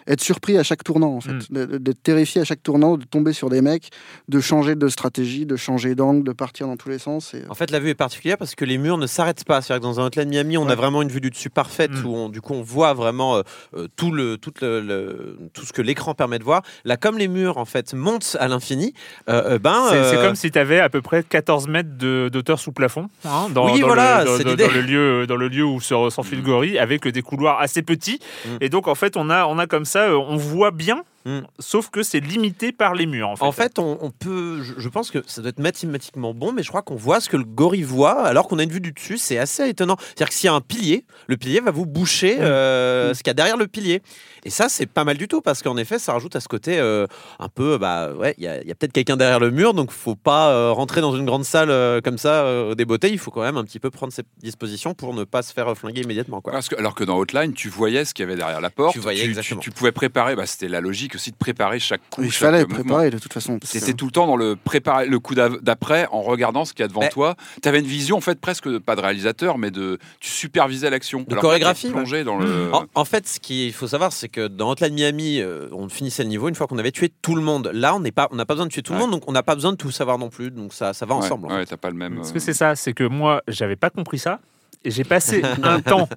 [0.08, 1.78] être surpris à chaque tournant, en fait, Mm.
[1.78, 3.90] D'être terrifié à chaque tournant, de tomber sur des mecs,
[4.28, 7.34] de changer de stratégie, de changer d'angle, de partir dans tous les sens.
[7.34, 9.62] Et, En fait, la vue est particulière parce que les murs ne s'arrêtent pas.
[9.62, 12.06] C'est-à-dire que dans un Hotline Miami, on a vraiment une vue du dessus parfaite Mm.
[12.06, 13.38] où on, du coup on voit vraiment
[13.76, 16.62] euh, tout, le, tout, le, le- tout ce que l'écran permet de voir.
[16.86, 18.94] Là, comme les murs en fait montent à l'infini,
[19.30, 22.30] euh, ben C'est c'est euh, comme si tu avais à peu près 14 mètres de-
[22.32, 25.64] d'auteur sous plafond hein, dans, Oui, dans voilà, le, dans- dans- lieu, dans le lieu
[25.64, 28.20] où se- s'enfuit le gorille, avec des couloirs assez petits.
[28.46, 28.50] Mm.
[28.62, 31.42] Et donc, en fait, on a, on a comme ça, euh, on voit bien, Mm.
[31.60, 33.30] sauf que c'est limité par les murs.
[33.30, 34.62] En fait, En fait, on, on peut.
[34.64, 37.30] Je, je pense que ça doit être mathématiquement bon, mais je crois qu'on voit ce
[37.30, 39.18] que le gorille voit alors qu'on a une vue du dessus.
[39.18, 39.98] C'est assez étonnant.
[40.00, 43.30] C'est-à-dire que s'il y a un pilier, le pilier va vous boucher euh, ce qu'il
[43.30, 44.02] y a derrière le pilier.
[44.46, 46.80] Et ça, c'est pas mal du tout parce qu'en effet, ça rajoute à ce côté
[46.80, 47.06] euh,
[47.40, 47.78] un peu.
[47.78, 51.02] Bah ouais, il y a, peut-être quelqu'un derrière le mur, donc faut pas euh, rentrer
[51.02, 53.10] dans une grande salle euh, comme ça euh, des beautés.
[53.10, 55.76] Il faut quand même un petit peu prendre ses dispositions pour ne pas se faire
[55.78, 56.42] flinguer immédiatement.
[56.42, 56.54] Quoi.
[56.54, 58.94] Parce que, alors que dans Outline, tu voyais ce qu'il y avait derrière la porte.
[58.94, 59.62] Tu voyais exactement.
[59.62, 60.36] tu pouvais préparer.
[60.36, 62.24] Bah, C'était la logique aussi de préparer chaque coup.
[62.24, 62.76] il fallait mouvement.
[62.76, 63.60] préparer de toute façon.
[63.64, 66.86] C'était tout le temps dans le préparer le coup d'après en regardant ce qu'il y
[66.86, 67.36] a devant Mais- toi.
[67.62, 71.22] Tu avais une vision en fait presque pas de réalisateur mais de tu supervisais l'action.
[71.22, 74.48] De Alors, chorégraphie, plongé dans le En, en fait, ce qu'il faut savoir, c'est que
[74.48, 77.42] dans Hotline Miami, euh, on finissait le niveau une fois qu'on avait tué tout le
[77.42, 77.70] monde.
[77.74, 79.32] Là, on n'est pas, on n'a pas besoin de tuer tout le monde, donc on
[79.32, 80.52] n'a pas besoin de tout savoir non plus.
[80.52, 81.48] Donc ça, ça va Ouais, ensemble.
[81.52, 82.16] en Ouais, t'as pas le même.
[82.16, 84.40] Parce euh, que c'est ça, c'est que moi, j'avais pas compris ça.
[84.86, 86.08] Et j'ai passé un temps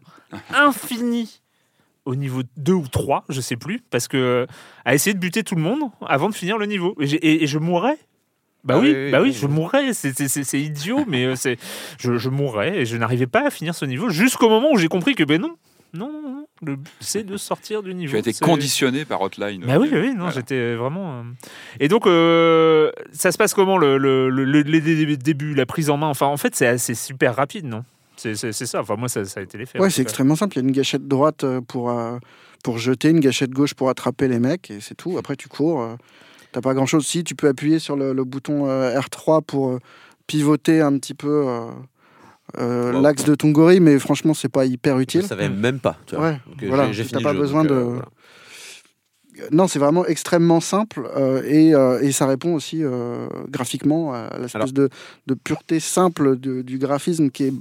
[0.55, 1.40] infini
[2.05, 4.46] au niveau 2 ou 3, je sais plus, parce que
[4.84, 6.94] à essayer de buter tout le monde avant de finir le niveau.
[7.00, 7.98] Et, j'ai- et- et je mourrais.
[8.64, 9.32] Bah Ah oui, bah oui, oui.
[9.32, 9.92] je mourrais.
[9.92, 11.57] C'est- idiot, mais euh, c'est
[11.98, 14.88] je, je mourrais et je n'arrivais pas à finir ce niveau jusqu'au moment où j'ai
[14.88, 15.57] compris que ben non,
[15.94, 18.12] non, non, non, le but c'est de sortir du niveau.
[18.12, 19.64] Tu as été conditionné par Hotline.
[19.66, 20.30] bah oui, oui, non, Voilà.
[20.32, 21.12] j'étais vraiment.
[21.18, 21.22] euh,
[21.80, 25.66] Et donc, euh, ça se passe comment le, le- le- le- les dé- débuts, la
[25.66, 26.09] prise en main?
[26.09, 27.84] Enfin, en fait, c'est super rapide, non?
[28.22, 28.80] C'est ça.
[28.80, 29.78] Enfin, moi, ça, ça a été l'effet.
[29.80, 30.56] Ouais, c'est extrêmement simple.
[30.56, 32.18] Il y a une gâchette droite euh, pour, euh,
[32.62, 35.16] pour jeter, une gâchette gauche pour attraper les mecs, et c'est tout.
[35.18, 35.82] Après, tu cours.
[35.82, 35.94] euh,
[36.52, 37.06] T'as pas grand chose.
[37.06, 39.78] Si, tu peux appuyer sur le, le bouton euh, R3 pour euh,
[40.26, 41.66] pivoter un petit peu euh,
[42.58, 43.00] euh, Wow.
[43.00, 45.22] l'axe de ton gorille, mais franchement, c'est pas hyper Je utile.
[45.22, 45.96] savais même pas.
[46.06, 46.24] Tu vois.
[46.26, 48.04] Ouais, Donc, voilà, t'as fini pas jeu, besoin donc, de- euh, voilà.
[49.50, 54.28] Non, c'est vraiment extrêmement simple euh, et, euh, et ça répond aussi euh, graphiquement à
[54.38, 54.90] l'espèce Alors- de,
[55.26, 57.54] de pureté simple de- du graphisme qui est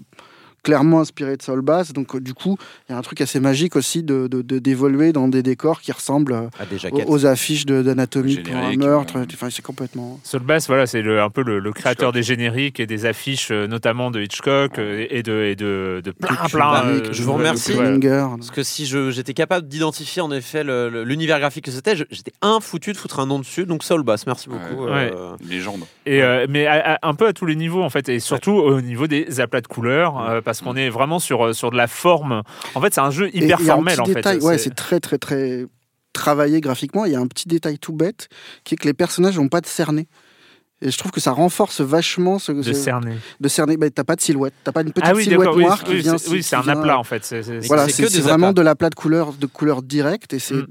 [0.63, 1.93] clairement inspiré de Soul Bass.
[1.93, 2.57] Donc, euh, du coup,
[2.87, 5.81] il y a un truc assez magique aussi de de- de- d'évoluer dans des décors
[5.81, 9.15] qui ressemblent euh, aux, affiches de- d'anatomie pour un meurtre.
[9.33, 10.19] Enfin, c'est complètement.
[10.23, 12.13] Soul Bass, voilà, c'est le- un peu le, le créateur Hitchcock.
[12.15, 16.35] des génériques et des affiches, euh, notamment de Hitchcock et de, et de, de plein,
[16.51, 16.85] plein.
[16.85, 17.73] Euh, je vous de- remercie.
[17.75, 18.35] de-.
[18.37, 22.91] Parce que si je- j'étais capable d'identifier en effet l'univers graphique que c'était, j'étais infoutu
[22.93, 23.65] de foutre un nom dessus.
[23.65, 24.85] Donc Soul Bass, merci beaucoup.
[24.85, 25.11] Ouais.
[25.13, 25.81] euh, légende.
[26.05, 28.51] Et, euh, mais à- à- un peu à tous les niveaux en fait, et surtout
[28.53, 31.87] au niveau des aplats de couleurs, euh, parce qu'on est vraiment sur, sur de la
[31.87, 32.43] forme.
[32.75, 34.25] En fait, c'est un jeu hyper il y a un formel en fait.
[34.43, 35.65] ouais, C'est- très, très, très
[36.13, 37.05] travaillé graphiquement.
[37.05, 38.27] Il y a un petit détail tout bête
[38.63, 40.07] qui est que les personnages n'ont pas de cerné.
[40.83, 43.15] Et je trouve que ça renforce vachement ce, de ce- cerner.
[43.39, 43.77] de cerner.
[43.77, 45.49] Bah, t'as pas de silhouette, t'as pas une petite Ah oui, silhouette.
[45.53, 46.17] Oui, noire qui oui, vient.
[46.17, 47.23] c'est- oui, c'est un vient- aplat en fait.
[47.23, 48.53] c'est- Voilà, vraiment aplats.
[48.53, 50.65] de l'aplat de couleur, de couleur directe et c'est Mm.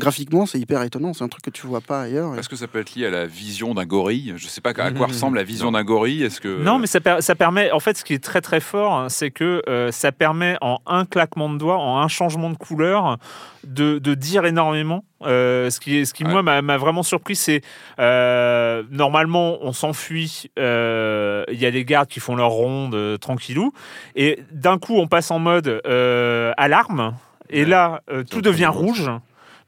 [0.00, 1.12] Graphiquement c'est hyper étonnant.
[1.12, 2.36] C'est un truc que tu vois pas ailleurs.
[2.38, 4.74] Est-ce que ça peut être lié à la vision d'un gorille Je sais pas à
[4.74, 5.02] quoi Mhm.
[5.02, 6.22] ressemble la vision d'un gorille.
[6.22, 7.70] Est-ce que Non, mais ça, per- ça permet.
[7.70, 10.78] En fait, ce qui est très très fort, hein, c'est que euh, ça permet en
[10.86, 13.18] un claquement de doigts, en un changement de couleur,
[13.64, 15.04] de, de dire énormément.
[15.22, 16.30] Euh, ce qui, ce qui Ouais.
[16.42, 17.60] moi, m'a vraiment surpris, c'est
[17.98, 20.50] euh, normalement, on s'enfuit.
[20.58, 23.72] euh, Il y a les gardes qui font leur ronde euh, tranquillou,
[24.16, 27.14] et d'un coup, on passe en mode euh, alarme.
[27.50, 27.68] Et Ouais.
[27.68, 29.10] là, euh, tout devient rouge.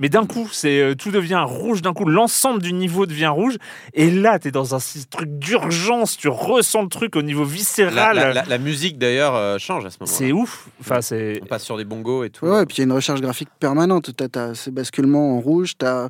[0.02, 1.80] Mais d'un coup, c'est euh, tout devient rouge.
[1.80, 3.56] D'un coup, l'ensemble du niveau devient rouge.
[3.94, 4.78] Et là, tu es dans un
[5.10, 6.16] truc d'urgence.
[6.18, 8.16] Tu ressens le truc au niveau viscéral.
[8.16, 10.18] la- la- la musique d'ailleurs euh, change à ce moment-là.
[10.18, 10.68] C'est ouf.
[10.80, 11.40] Enfin, c'est.
[11.42, 12.44] On passe sur des bongos et tout.
[12.46, 14.10] Ouais, et puis il y a une recherche graphique permanente.
[14.16, 16.08] Tu as, ces basculements en rouge, tu as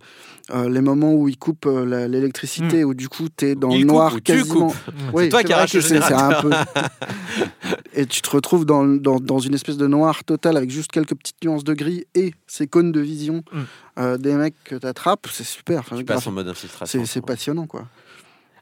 [0.69, 3.87] les moments où ils coupent euh, l'électricité, où du coup tu es dans Il le
[3.87, 4.75] noir quasiment.
[5.13, 6.43] Oui, C'est toi qui arraches le c'est- c'est un générateur.
[6.43, 6.51] peu.
[7.95, 11.15] et tu te retrouves dans, dans, dans une espèce de noir total avec juste quelques
[11.15, 13.61] petites nuances de gris et ces cônes de vision Mm.
[13.99, 15.27] Euh, des mecs que tu attrapes.
[15.31, 15.81] C'est super.
[15.81, 17.05] Enfin, Tu passes en mode infiltration.
[17.07, 17.87] c'est passionnant, quoi.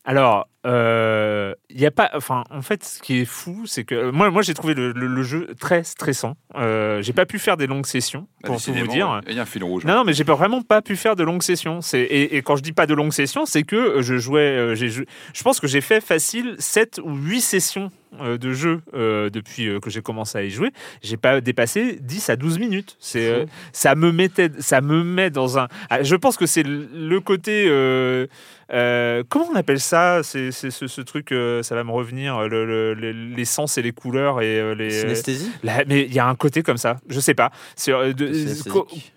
[0.05, 2.11] Alors, il y a pas.
[2.15, 5.07] Enfin, en fait, ce qui est fou, c'est que moi, moi, j'ai trouvé le, le-
[5.07, 6.37] le jeu très stressant.
[6.57, 9.21] Euh, j'ai pas pu faire des longues sessions, Bah, pour tout vous dire.
[9.29, 9.85] Il y a un fil rouge.
[9.85, 11.81] Non, non, mais j'ai vraiment pas pu faire de longues sessions.
[11.93, 14.41] Et, et quand je dis pas de longues sessions, c'est que euh, je jouais.
[14.57, 18.00] euh, Je pense que j'ai fait facile 7 ou 8 sessions euh,
[18.39, 20.71] de jeu euh, depuis euh, que j'ai commencé à y jouer,
[21.03, 22.97] j'ai pas dépassé 10 à 12 minutes.
[22.99, 26.63] C'est euh, ça me mettait ça me met dans un ah, je pense que c'est
[26.65, 28.27] le- côté euh,
[28.73, 30.23] euh, comment on appelle ça?
[30.23, 33.83] C'est ce, ce truc euh, ça va me revenir le- le- le- les sens et
[33.83, 36.99] les couleurs et euh, les Synesthésie Là, mais il y a un côté comme ça,
[37.09, 37.51] je sais pas.
[37.77, 38.13] C'est euh,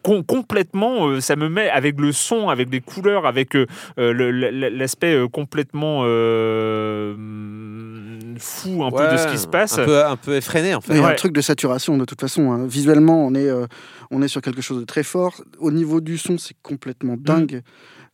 [0.03, 3.65] com- complètement, euh, ça me met avec le son, avec les couleurs, avec euh,
[3.99, 4.13] euh,
[4.71, 9.77] l'aspect euh, complètement euh, hum, fou un peu de ce qui se passe.
[9.79, 10.93] Un peu, un peu effréné en fait.
[10.93, 12.51] Il y a un truc de saturation de toute façon.
[12.51, 12.65] hein.
[12.67, 13.65] Visuellement, on est, euh,
[14.11, 15.41] on est sur quelque chose de très fort.
[15.59, 17.61] Au niveau du son, c'est complètement dingue.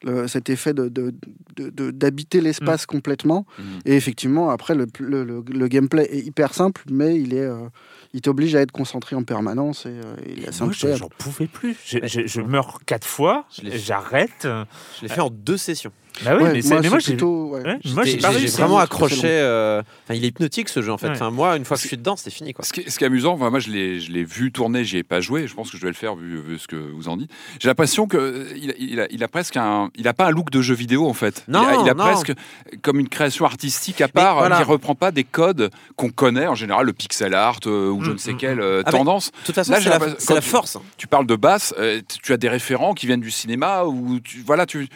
[0.01, 1.13] Le- cet effet de, de-
[1.57, 3.45] de- de- d'habiter l'espace complètement.
[3.57, 3.65] Mhm.
[3.83, 7.67] Et effectivement, après, le, le- le- le gameplay est hyper simple, mais il, est, euh,
[8.13, 9.85] il t'oblige à être concentré en permanence.
[9.85, 11.75] Et, euh, il est Moi, j'en pouvais plus.
[11.85, 13.77] Je, je- je meurs quatre fois, Je l'ai fait.
[13.79, 14.47] j'arrête.
[14.47, 15.91] Je l'ai fait en deux sessions.
[16.23, 17.49] Bah oui, Ouais, mais, c'est- moi, mais moi, c'est j'ai plutôt.
[17.51, 17.61] ouais.
[17.63, 18.57] ouais, moi, J'ai- j'ai pas j'ai réussi.
[18.57, 19.27] vraiment C'est accroché.
[19.27, 21.09] euh, Enfin, il est hypnotique ce jeu en fait.
[21.09, 22.65] Enfin, moi, une fois que je suis dedans, c'était fini quoi.
[22.65, 24.83] Ce qui, est, ce qui est amusant, enfin, moi je l'ai, je l'ai vu tourner,
[24.83, 25.47] j'y ai pas joué.
[25.47, 27.31] Je pense que je vais le faire vu, vu ce que vous en dites.
[27.59, 30.27] J'ai l'impression que euh, il, a- il a, il a presque un, il a pas
[30.27, 31.43] un look de jeu vidéo en fait.
[31.47, 32.03] Non, il a, il a non.
[32.03, 32.33] presque
[32.81, 34.57] comme une création artistique à part, voilà.
[34.57, 38.09] qui reprend pas des codes qu'on connaît en général, le pixel art euh, ou je
[38.09, 39.31] Mm, ne sais mm, quelle euh, Ah, tendance.
[39.31, 40.77] De toute façon, Là, c'est j'ai la, c'est la force.
[40.97, 44.19] Tu parles de basse, euh, tu- tu as des référents qui viennent du cinéma ou
[44.19, 44.87] tu, voilà, tu,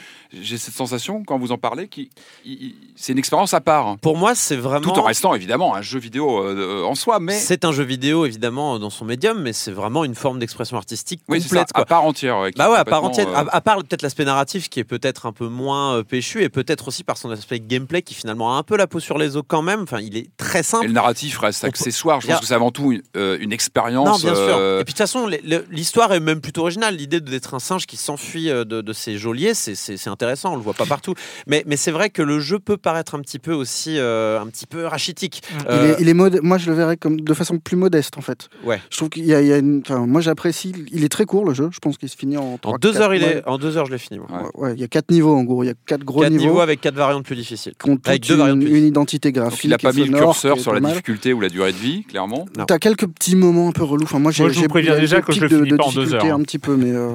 [0.41, 2.09] j'ai cette sensation quand vous en parlez, qui,
[2.95, 3.97] c'est une expérience à part.
[3.99, 4.91] Pour moi, c'est vraiment.
[4.93, 8.25] Tout en restant évidemment un jeu vidéo euh, en soi, mais C'est un jeu vidéo
[8.25, 11.69] évidemment dans son médium, mais c'est vraiment une forme d'expression artistique oui, c'est ça, complète.
[11.73, 11.85] à quoi.
[11.85, 12.39] part entière.
[12.39, 13.27] ouais, Bah ouais, à part entière.
[13.29, 16.43] euh, À, à part peut-être l'aspect narratif qui est peut-être un peu moins euh, péchu
[16.43, 19.17] et peut-être aussi par son aspect gameplay qui finalement a un peu la peau sur
[19.17, 19.81] les os quand même.
[19.83, 20.87] Enfin, il est très Et simple.
[20.87, 22.21] le narratif reste accessoire.
[22.21, 23.01] Je a- pense que c'est avant tout une,
[23.39, 24.07] une expérience.
[24.07, 24.55] Non, bien sûr.
[24.79, 25.27] Et puis de toute façon,
[25.69, 26.95] l'histoire est même plutôt originale.
[26.95, 30.53] L'idée d'être un singe qui s'enfuit de, de ses geôliers, c'est- c'est intéressant.
[30.53, 31.13] On le voit pas partout.
[31.47, 34.47] Mais, mais c'est vrai que le jeu peut paraître un petit peu aussi, euh, un
[34.47, 35.41] petit peu rachitique.
[35.51, 38.17] Il Euh, est, il est mode- Moi, je le verrais comme de façon plus modeste
[38.17, 38.49] en fait.
[38.63, 38.81] Ouais.
[38.89, 39.81] Je trouve qu'il y a, il y a une.
[39.85, 40.73] Enfin, moi, j'apprécie.
[40.91, 41.69] Il est très court le jeu.
[41.71, 42.53] Je pense qu'il se finit en.
[42.53, 43.37] en trois, deux heures, il ouais.
[43.37, 44.19] est, en deux heures, je l'ai fini.
[44.19, 44.27] moi.
[44.31, 44.43] Ouais.
[44.43, 45.63] Ouais, ouais, il y a quatre niveaux en gros.
[45.63, 47.73] Il y a quatre gros Quatre niveaux, niveaux avec quatre variantes plus difficiles.
[48.05, 48.77] avec deux variantes une, plus.
[48.77, 49.63] une identité donc graphique.
[49.65, 50.91] il n'a pas mis le curseur sur la mal.
[50.91, 52.45] difficulté ou la durée de vie, clairement.
[52.67, 54.03] T'as quelques petits moments un peu relous.
[54.05, 55.47] Enfin, moi, j'ai, Moi, je vous j'ai- préviens il y a déjà que je le
[55.49, 56.33] finis pas en deux heures, hein.
[56.39, 57.09] un petit peu, mais euh,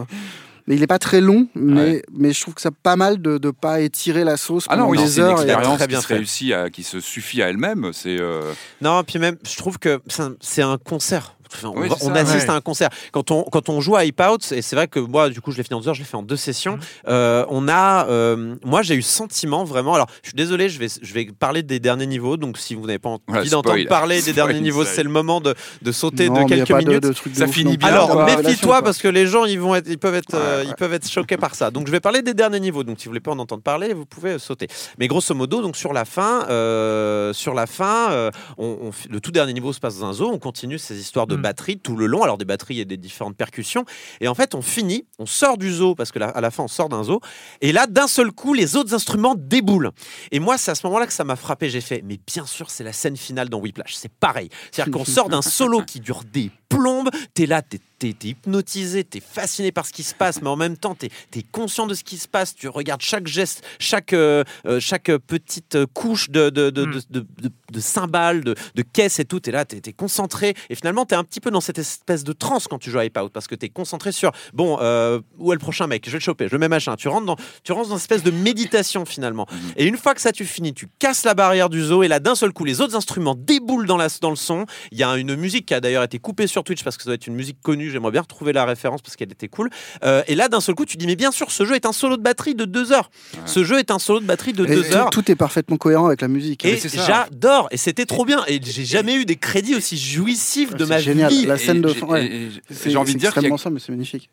[0.68, 1.48] mais il est pas très long.
[1.56, 4.76] Mais mais je trouve que c'est pas mal de de pas étirer la sauce Ah
[4.76, 5.40] non, pendant oui, des c'est une heures.
[5.40, 7.90] et- expérience très qui bien se réussit, à, qui se suffit à elle-même.
[7.92, 8.52] C'est euh,
[8.82, 11.34] Non, puis même, je trouve que c'est un- c'est un concert.
[11.54, 12.50] Enfin, on Oui, va- c'est on ça, assiste ouais.
[12.50, 12.88] à un concert.
[13.12, 15.50] Quand on, quand on joue à Hype Out, et c'est vrai que moi, du coup,
[15.52, 16.76] je l'ai fini en deux heures, je l'ai fait en deux sessions.
[16.76, 16.82] Mhm.
[17.08, 19.94] euh, on a, euh, moi, j'ai eu sentiment vraiment.
[19.94, 22.36] Alors, je suis désolé, je vais, je vais parler des derniers niveaux.
[22.36, 23.86] Donc, si vous n'avez pas envie Voilà, d'entendre spoil.
[23.88, 27.02] parler des Spoil, derniers niveaux, c'est le moment de, de sauter Non, de quelques minutes.
[27.02, 27.88] de de Ça ouf finit non bien.
[27.88, 30.74] Alors, méfie-toi parce que les gens, ils vont être, ils peuvent être, euh, Ouais, ils
[30.74, 31.70] peuvent être choqués par ça.
[31.70, 32.84] Donc, je vais parler des derniers niveaux.
[32.84, 34.68] Donc, si vous voulez pas en entendre parler, vous pouvez sauter.
[34.98, 39.08] Mais grosso modo, donc sur la fin, euh, sur la fin, euh, on, on fait-
[39.08, 40.30] le tout dernier niveau se passe dans un zoo.
[40.32, 41.37] On continue ces histoires de.
[41.38, 42.22] Batterie tout le long.
[42.22, 43.84] Alors des batteries et des différentes percussions.
[44.20, 46.64] Et en fait, on finit, on sort du zoo parce que la- à la fin,
[46.64, 47.20] on sort d'un zoo.
[47.60, 49.90] Et là, d'un seul coup, les autres instruments déboulent.
[50.30, 51.70] Et moi, c'est à ce moment-là que ça m'a frappé.
[51.70, 53.94] J'ai fait, mais bien sûr, c'est la scène finale dans Whiplash.
[53.94, 54.48] C'est pareil.
[54.70, 57.10] C'est-à-dire qu'on sort d'un solo qui dure des plombes.
[57.34, 60.76] T'es là, t'es t'es- hypnotisé, t'es fasciné par ce qui se passe, mais en même
[60.76, 62.54] temps, t'es es conscient de ce qui se passe.
[62.54, 67.00] Tu regardes chaque geste, chaque, euh, euh, chaque petite euh, couche de, de, de, Mm.
[67.10, 67.26] de,
[67.72, 69.40] de- cymbales, de, de caisses et tout.
[69.40, 70.54] T'es là, t'es es concentré.
[70.70, 73.04] Et finalement, t'es un petit peu dans cette espèce de transe quand tu joues à
[73.04, 76.04] Hype Out, parce que t'es concentré sur, bon, euh, où est le prochain mec?
[76.06, 76.94] Je vais le choper, je le mets machin.
[76.96, 79.46] Tu rentres dans, tu rentres dans une espèce de méditation finalement.
[79.76, 82.20] Et une fois que ça tu finis, tu casses la barrière du zoo et là
[82.20, 84.66] d'un seul coup les autres instruments déboulent dans, la, dans le son.
[84.92, 87.08] Il y a une musique qui a d'ailleurs été coupée sur Twitch parce que ça
[87.08, 87.90] doit être une musique connue.
[87.90, 89.70] J'aimerais bien retrouver la référence parce qu'elle était cool.
[90.04, 91.92] Euh, et là d'un seul coup tu dis mais bien sûr ce jeu est un
[91.92, 93.10] solo de batterie de deux heures.
[93.46, 95.10] Ce jeu est un solo de batterie de Et deux tout- heures.
[95.10, 96.64] Tout est parfaitement cohérent avec la musique.
[96.64, 98.44] Et j'adore, et c'était trop bien.
[98.48, 101.30] Et j'ai jamais eu des crédits aussi jouissifs de C'est ma génial.
[101.32, 101.46] vie.
[101.46, 102.48] La et scène de j'ai- fin, ouais.
[102.86, 104.30] J'ai envie de dire a- extrêmement simple, mais c'est magnifique.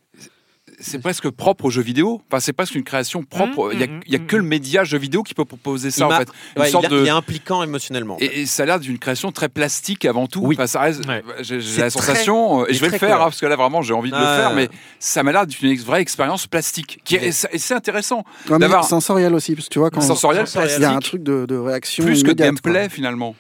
[0.85, 2.21] C'est presque propre aux jeux vidéo.
[2.29, 3.69] Enfin, c'est presque une création propre.
[3.69, 5.33] Mmh, Il y a, mmh, il y a mmh, que le média jeu vidéo qui
[5.33, 6.29] peut proposer ça Il en fait.
[6.55, 8.17] Une Ouais, il, a- de il est impliquant émotionnellement.
[8.19, 10.41] Et, et ça a l'air d'une création très plastique avant tout.
[10.43, 10.55] Oui.
[10.57, 11.05] Enfin, ça reste.
[11.07, 11.23] Ouais.
[11.41, 14.11] J'ai la sensation, et je vais le faire hein, parce que là vraiment j'ai envie
[14.11, 14.55] de le faire, ouais.
[14.55, 14.69] mais
[14.99, 16.99] ça m'a l'air d'une ex- vraie expérience plastique.
[17.03, 18.23] Qui est- et c'est intéressant.
[18.49, 20.45] D'avoir- sensoriel aussi, parce que tu vois, quand Sensoriel,
[20.77, 22.03] il y a un truc de, de réaction.
[22.05, 22.45] plus que de quoi.
[22.45, 23.35] gameplay finalement.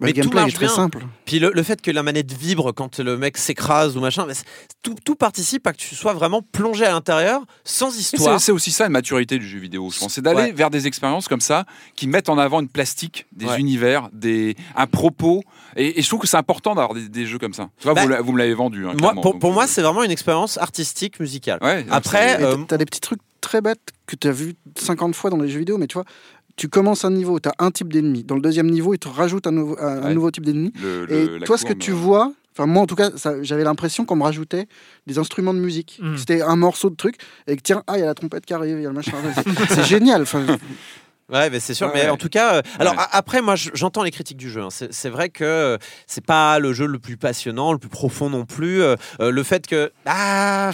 [0.00, 0.74] Mais le tout gameplay marche est très bien.
[0.74, 0.98] simple.
[1.24, 4.26] Puis le, le fait que la manette vibre quand le mec s'écrase ou machin,
[4.82, 8.40] tout, tout participe à que tu sois vraiment plongé à l'intérieur, sans histoire.
[8.40, 10.12] C'est aussi ça une maturité du jeu vidéo, je pense.
[10.12, 10.52] C'est d'aller Ouais.
[10.52, 13.58] vers des expériences comme ça qui mettent en avant une plastique, des Ouais.
[13.60, 15.42] univers, des, un propos.
[15.76, 17.70] Et, et je trouve que c'est important d'avoir des, des jeux comme ça.
[17.78, 18.86] Tu vois, Bah, vous, l'a- vous me l'avez vendu.
[18.86, 21.58] hein, Moi, pour, Donc, pour moi, c'est vraiment une expérience artistique musicale.
[21.62, 24.54] ouais, Après, Et euh, t'as- t'as des petits trucs très bêtes que tu as vu
[24.76, 26.04] 50 fois dans les jeux vidéo, mais tu vois,
[26.56, 28.24] tu commences un niveau, tu as un type d'ennemi.
[28.24, 30.14] Dans le deuxième niveau, il te rajoute un, nouveau- un- un Ouais.
[30.14, 30.72] nouveau type d'ennemi.
[31.10, 34.04] Et toi, ce que tu euh, vois, enfin moi en tout cas, ça- j'avais l'impression
[34.06, 34.66] qu'on me rajoutait
[35.06, 35.98] des instruments de musique.
[36.02, 36.16] Mm.
[36.16, 38.54] C'était un morceau de truc et que tiens, ah il y a la trompette qui
[38.54, 39.12] arrive, il y a le machin.
[39.34, 39.44] C'est-
[39.74, 40.22] C'est génial.
[40.22, 40.44] Enfin,
[41.32, 41.88] Ouais, mais c'est sûr.
[41.88, 42.08] Ouais, mais ouais.
[42.10, 43.02] en tout cas, euh, alors Ouais.
[43.10, 44.62] après, moi, je- j'entends les critiques du jeu.
[44.62, 44.68] hein.
[44.70, 48.44] C'est vrai que euh, c'est pas le jeu le plus passionnant, le plus profond non
[48.44, 48.80] plus.
[48.82, 50.70] Euh, le fait que, ah,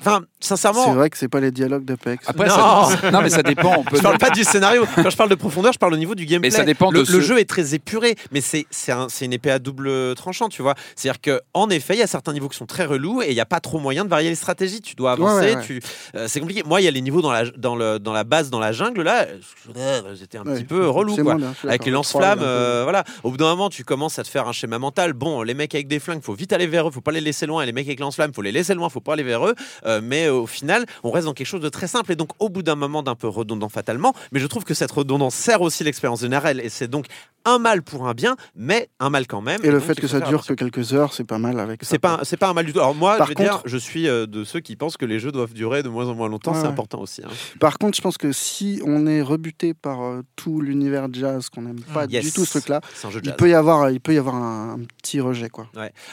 [0.00, 2.28] enfin, sincèrement, c'est vrai que c'est pas les dialogues de PEX.
[2.28, 2.54] Après, Non.
[2.90, 3.74] ça, non, mais ça dépend.
[3.78, 4.84] On peut je parle pas du scénario.
[4.94, 6.50] Quand je parle de profondeur, je parle au niveau du gameplay.
[6.50, 9.08] Mais ça dépend le, de le ce- jeu est très épuré, mais c'est c'est un-
[9.08, 10.74] c'est une épée à double tranchant, tu vois.
[10.94, 13.34] C'est-à-dire que en effet, il y a certains niveaux qui sont très relous et il
[13.34, 14.80] n'y a pas trop moyen de varier les stratégies.
[14.82, 15.46] Tu dois avancer.
[15.46, 15.62] ouais, ouais.
[15.64, 15.80] Tu,
[16.16, 16.62] euh, c'est compliqué.
[16.66, 18.72] Moi, il y a les niveaux dans la dans le dans la base dans la
[18.72, 19.26] jungle là.
[20.18, 20.54] C'était un Ouais.
[20.56, 21.34] petit peu relou quoi.
[21.34, 21.92] Avec les d'accord.
[21.92, 23.04] lance-flammes, euh, voilà.
[23.22, 25.12] Au bout d'un moment, tu commences à te faire un schéma mental.
[25.12, 27.46] Bon, les mecs avec des flingues, faut vite aller vers eux, faut pas les laisser
[27.46, 27.62] loin.
[27.62, 29.54] Et les mecs avec lance-flammes, faut les laisser loin, faut pas aller vers eux.
[29.86, 32.30] Euh, mais euh, au final, on reste dans quelque chose de très simple et donc
[32.38, 34.14] au bout d'un moment d'un peu redondant fatalement.
[34.32, 37.06] Mais je trouve que cette redondance sert aussi l'expérience générale et c'est donc
[37.46, 39.60] un mal pour un bien, mais un mal quand même.
[39.64, 41.90] Et le fait que ça dure que quelques heures, c'est pas mal avec ça.
[41.90, 42.80] C'est pas, c'est pas un mal du tout.
[42.80, 45.18] Alors moi, Par je vais dire, contre- je suis de ceux qui pensent que les
[45.18, 46.50] jeux doivent durer de moins en moins longtemps.
[46.52, 46.68] Ouais, c'est ouais.
[46.68, 47.22] important aussi.
[47.24, 47.28] hein.
[47.58, 51.62] Par contre, je pense que si on est rebuté par euh, tout l'univers jazz, qu'on
[51.62, 52.24] n'aime pas Yes.
[52.24, 52.80] du tout ce truc-là,
[53.22, 55.66] il peut y avoir, il peut y avoir un, un petit rejet, quoi.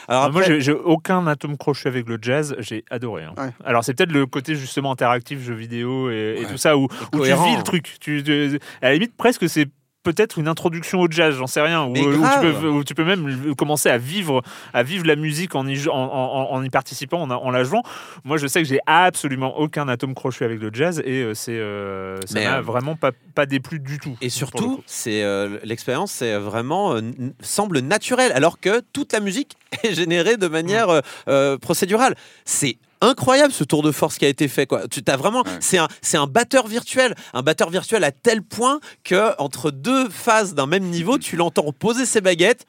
[0.07, 3.23] Alors Moi, après- j'ai j'ai aucun atome crochet avec le jazz, j'ai adoré.
[3.23, 3.33] hein.
[3.37, 3.51] Ouais.
[3.63, 6.83] Alors, c'est peut-être le côté justement interactif, jeu vidéo et, tout ça, où,
[7.13, 7.97] où tu vis le truc.
[7.99, 9.67] Tu, tu- à la limite, presque, c'est
[10.13, 13.03] peut-être une introduction au jazz, j'en sais rien, où, où tu peux, où tu peux
[13.03, 14.41] même commencer à vivre,
[14.73, 17.63] à vivre la musique en y, jou- en, en- en y participant, en, en la
[17.65, 17.83] jouant.
[18.23, 21.57] Moi, je sais que j'ai absolument aucun atome crochet avec le jazz et euh, c'est
[21.59, 24.15] euh, ça Mais, m'a euh, vraiment pas, pas déplu du tout.
[24.21, 27.01] Et surtout, c'est euh, l'expérience, c'est vraiment euh,
[27.41, 32.15] semble naturelle, alors que toute la musique est générée de manière euh, euh, procédurale.
[32.45, 34.65] C'est incroyable ce tour de force qui a été fait.
[34.65, 34.87] Quoi.
[34.87, 35.51] Tu vraiment, Ouais.
[35.59, 40.09] c'est un, c'est un batteur virtuel, un batteur virtuel à tel point que entre deux
[40.09, 42.65] phases d'un même niveau, tu l'entends poser ses baguettes,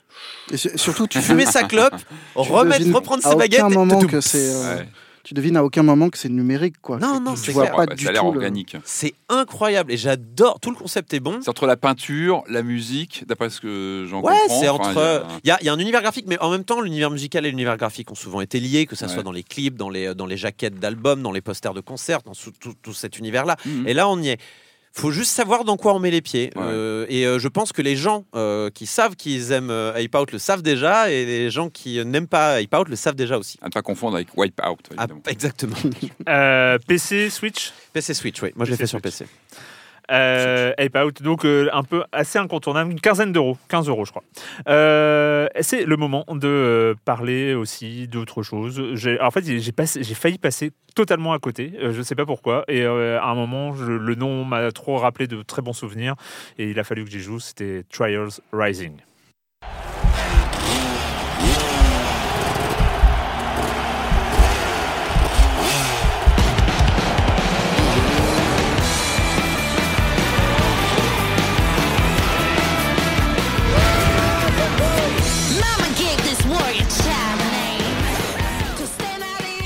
[0.50, 1.94] Et su- surtout, tu, fumer sa clope,
[2.34, 3.60] remettre, reprendre ses baguettes.
[3.60, 4.08] aucun et moment toutou.
[4.12, 4.38] que c'est.
[4.54, 4.88] euh, Ouais.
[5.24, 6.98] Tu devines à aucun moment que c'est numérique, quoi.
[6.98, 8.76] Non, non, tu c'est vois pas Ouais, du ça a l'air le- organique.
[8.84, 10.58] C'est incroyable et j'adore.
[10.60, 11.38] Tout le concept est bon.
[11.42, 14.60] C'est entre la peinture, la musique, d'après ce que j'en Ouais, comprends.
[14.60, 14.90] c'est Enfin, entre.
[14.92, 16.38] il y a euh, un- Il y, a- il y a un univers graphique, mais
[16.40, 19.12] en même temps, l'univers musical et l'univers graphique ont souvent été liés, que ça Ouais.
[19.12, 22.22] soit dans les clips, dans les, dans les jaquettes d'albums, dans les posters de concerts,
[22.24, 22.32] dans
[22.82, 23.56] tout cet univers-là.
[23.66, 23.86] Mhm.
[23.88, 24.40] Et là, on y est.
[24.98, 26.50] Faut juste savoir dans quoi on met les pieds.
[26.56, 26.62] Ouais.
[26.64, 30.14] Euh, et euh, je pense que les gens euh, qui savent qu'ils aiment euh, Ape
[30.16, 33.14] Out le savent déjà, et les gens qui euh, n'aiment pas Ape Out le savent
[33.14, 33.58] déjà aussi.
[33.62, 35.22] À ne pas confondre avec Wipeout, Ah, évidemment.
[35.28, 35.76] exactement.
[36.28, 37.72] Euh, PC, Switch?
[37.92, 38.50] PC Switch, oui.
[38.56, 39.00] Moi, je l'ai fait sur.
[39.00, 39.26] PC.
[40.10, 44.10] Euh, Ape Out, donc euh, un peu assez incontournable, une quinzaine d'euros, 15 euros je
[44.10, 44.24] crois.
[44.68, 48.82] Euh, c'est le moment de euh, parler aussi d'autre chose.
[49.20, 53.24] En fait, j'ai failli passer totalement à côté, je ne sais pas pourquoi, et à
[53.24, 56.14] un moment, le nom m'a trop rappelé de très bons souvenirs,
[56.58, 58.96] et il a fallu que j'y joue, c'était Trials Rising.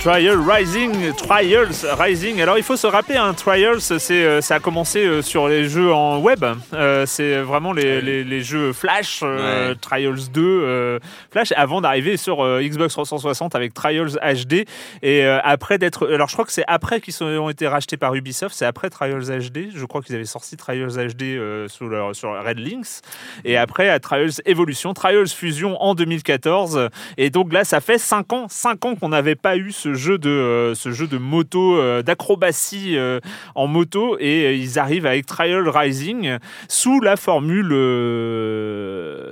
[0.03, 2.41] Trial Rising, Trials Rising.
[2.41, 5.69] Alors il faut se rappeler, un Trials, c'est euh, ça a commencé euh, sur les
[5.69, 6.45] jeux en web.
[6.73, 9.75] Euh, c'est vraiment les, les- les jeux Flash, euh, Ouais.
[9.81, 10.99] Trials 2, euh,
[11.31, 14.65] Flash, avant d'arriver sur Xbox 360 avec Trials HD.
[15.03, 18.57] Et après d'être, alors je crois que c'est après qu'ils ont été rachetés par Ubisoft,
[18.57, 19.69] c'est après Trials HD.
[19.73, 23.03] Je crois qu'ils avaient sorti Trials HD sous leur, sur Red Links.
[23.45, 26.89] Et après à Trials Evolution, Trials Fusion en 2014.
[27.19, 30.19] Et donc là, ça fait 5 ans, 5 ans qu'on n'avait pas eu ce jeu
[30.19, 33.21] de, euh, ce jeu de moto, euh, d'acrobatie euh,
[33.55, 34.17] en moto.
[34.21, 36.39] Et ils arrivent avec Trial Rising
[36.69, 37.69] sous la formule,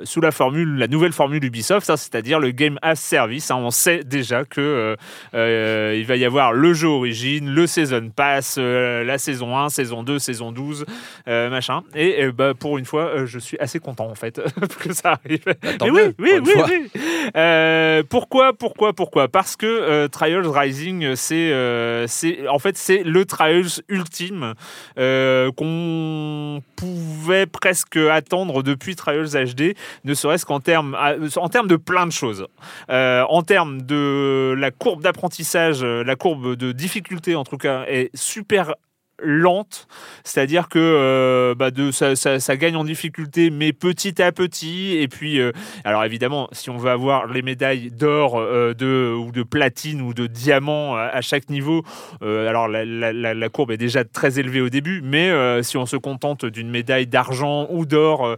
[0.05, 3.51] sous la formule, la nouvelle formule Ubisoft, hein, c'est-à-dire le Game as Service.
[3.51, 3.57] hein.
[3.57, 4.97] on sait déjà que
[5.35, 10.19] il va y avoir le jeu origine, le Season Pass, la saison 1, saison 2,
[10.19, 10.85] saison 12,
[11.29, 11.83] euh, machin.
[11.95, 14.41] Et bah, pour une fois, je suis assez content en fait
[14.81, 15.45] que ça arrive.
[15.83, 17.01] mieux, oui, oui, oui, oui.
[17.37, 19.29] Euh, pourquoi, pourquoi, pourquoi?
[19.29, 24.55] Parce que euh, Trials Rising, c'est, euh, c'est, en fait, c'est le Trials ultime
[24.99, 29.75] euh, qu'on pouvait presque attendre depuis Trials HD,
[30.05, 30.97] ne serait-ce qu'en termes,
[31.37, 32.47] en termes de plein de choses.
[32.91, 37.85] Euh, en termes de la courbe d'apprentissage, euh, la courbe de difficulté en tout cas
[37.87, 38.75] est super
[39.23, 39.87] lente,
[40.25, 44.97] c'est-à-dire que euh, bah, de, ça, ça- gagne en difficulté, mais petit à petit.
[44.97, 45.53] Et puis, euh,
[45.85, 50.15] alors évidemment, si on veut avoir les médailles d'or, euh, de, ou de platine ou
[50.15, 51.83] de diamant à, chaque niveau,
[52.21, 55.31] alors la, courbe est déjà très élevée au début, mais
[55.63, 58.37] si on se contente d'une médaille d'argent ou d'or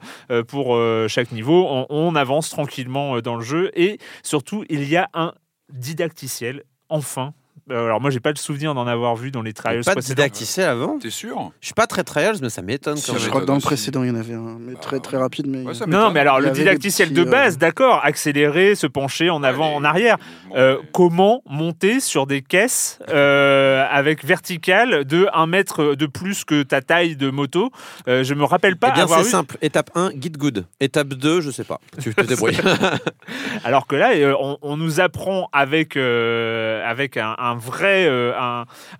[0.48, 0.78] pour
[1.08, 3.70] chaque niveau, on, avance tranquillement dans le jeu.
[3.74, 5.32] Et surtout, il y a un
[5.72, 7.34] didacticiel, enfin.
[7.72, 10.00] Euh, Alors moi, j'ai pas le souvenir d'en avoir vu dans les trials Pas de
[10.00, 10.98] didacticiel avant.
[10.98, 11.50] T'es sûr?
[11.60, 13.58] Je suis pas très trials, mais ça m'étonne Si, quand je crois que dans le
[13.58, 13.66] aussi.
[13.66, 15.46] précédent, il y en avait un, mais très très rapide.
[15.48, 18.86] Mais Ouais, Non, non, mais alors le didacticiel petits, de base, euh, d'accord, accélérer, se
[18.86, 20.18] pencher en avant, en arrière.
[20.54, 26.62] Euh, comment monter sur des caisses euh, avec verticale de 1 mètre de plus que
[26.62, 27.70] ta taille de moto?
[28.08, 29.56] Euh, Je me rappelle pas Eh bien, c'est eu- simple.
[29.62, 30.66] Étape 1, guide good.
[30.80, 31.80] Étape 2, je sais pas.
[32.00, 32.58] Tu te débrouilles.
[33.64, 38.32] Alors que là, on, on nous apprend avec, euh, avec un, un vrai euh,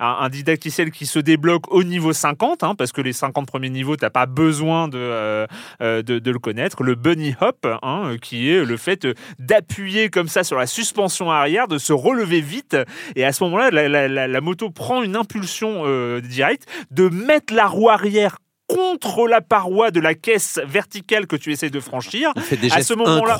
[0.00, 3.96] un, didacticiel qui se débloque au niveau 50, hein, parce que les 50 premiers niveaux,
[3.96, 5.46] tu n'as pas besoin de, euh,
[5.82, 6.82] euh, de, de le connaître.
[6.82, 9.06] Le bunny hop, hein, qui est le fait
[9.38, 12.76] d'appuyer comme ça sur la suspension arrière, de se relever vite.
[13.16, 15.84] Et à ce moment-là, la, la- moto prend une impulsion
[16.20, 18.38] directe, de mettre la roue arrière
[18.74, 22.32] contre la paroi de la caisse verticale que tu essaies de franchir.
[22.36, 23.34] Il fait des À ce moment-là-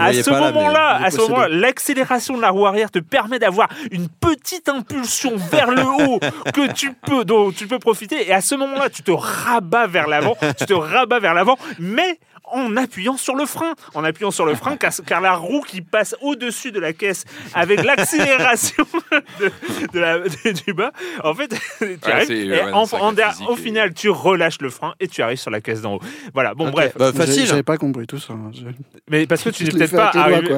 [0.00, 4.08] À ce moment-là, à ce moment-là, l'accélération de la roue arrière te permet d'avoir une
[4.08, 6.20] petite impulsion vers le haut
[6.54, 8.28] que tu peux, dont tu peux profiter.
[8.28, 12.18] Et à ce moment-là, tu te rabats vers l'avant, tu te rabats vers l'avant, mais
[12.52, 15.80] en appuyant sur le frein, en appuyant sur le frein, car, car la roue qui
[15.82, 17.24] passe au-dessus de la caisse
[17.54, 18.84] avec l'accélération
[19.40, 19.50] de,
[19.92, 20.92] de la- de- du bas,
[21.24, 23.14] en fait, tu Ouais, arrives, c'est- et ouais, en- en
[23.48, 26.00] au final, tu relâches le frein et tu arrives sur la caisse d'en haut.
[26.34, 27.46] Voilà, bon, bref, bah, facile.
[27.46, 28.32] J'avais pas compris tout ça.
[28.32, 28.50] hein.
[28.54, 28.64] Je-
[29.10, 30.56] mais parce que tu n'es peut-être pas arrivé.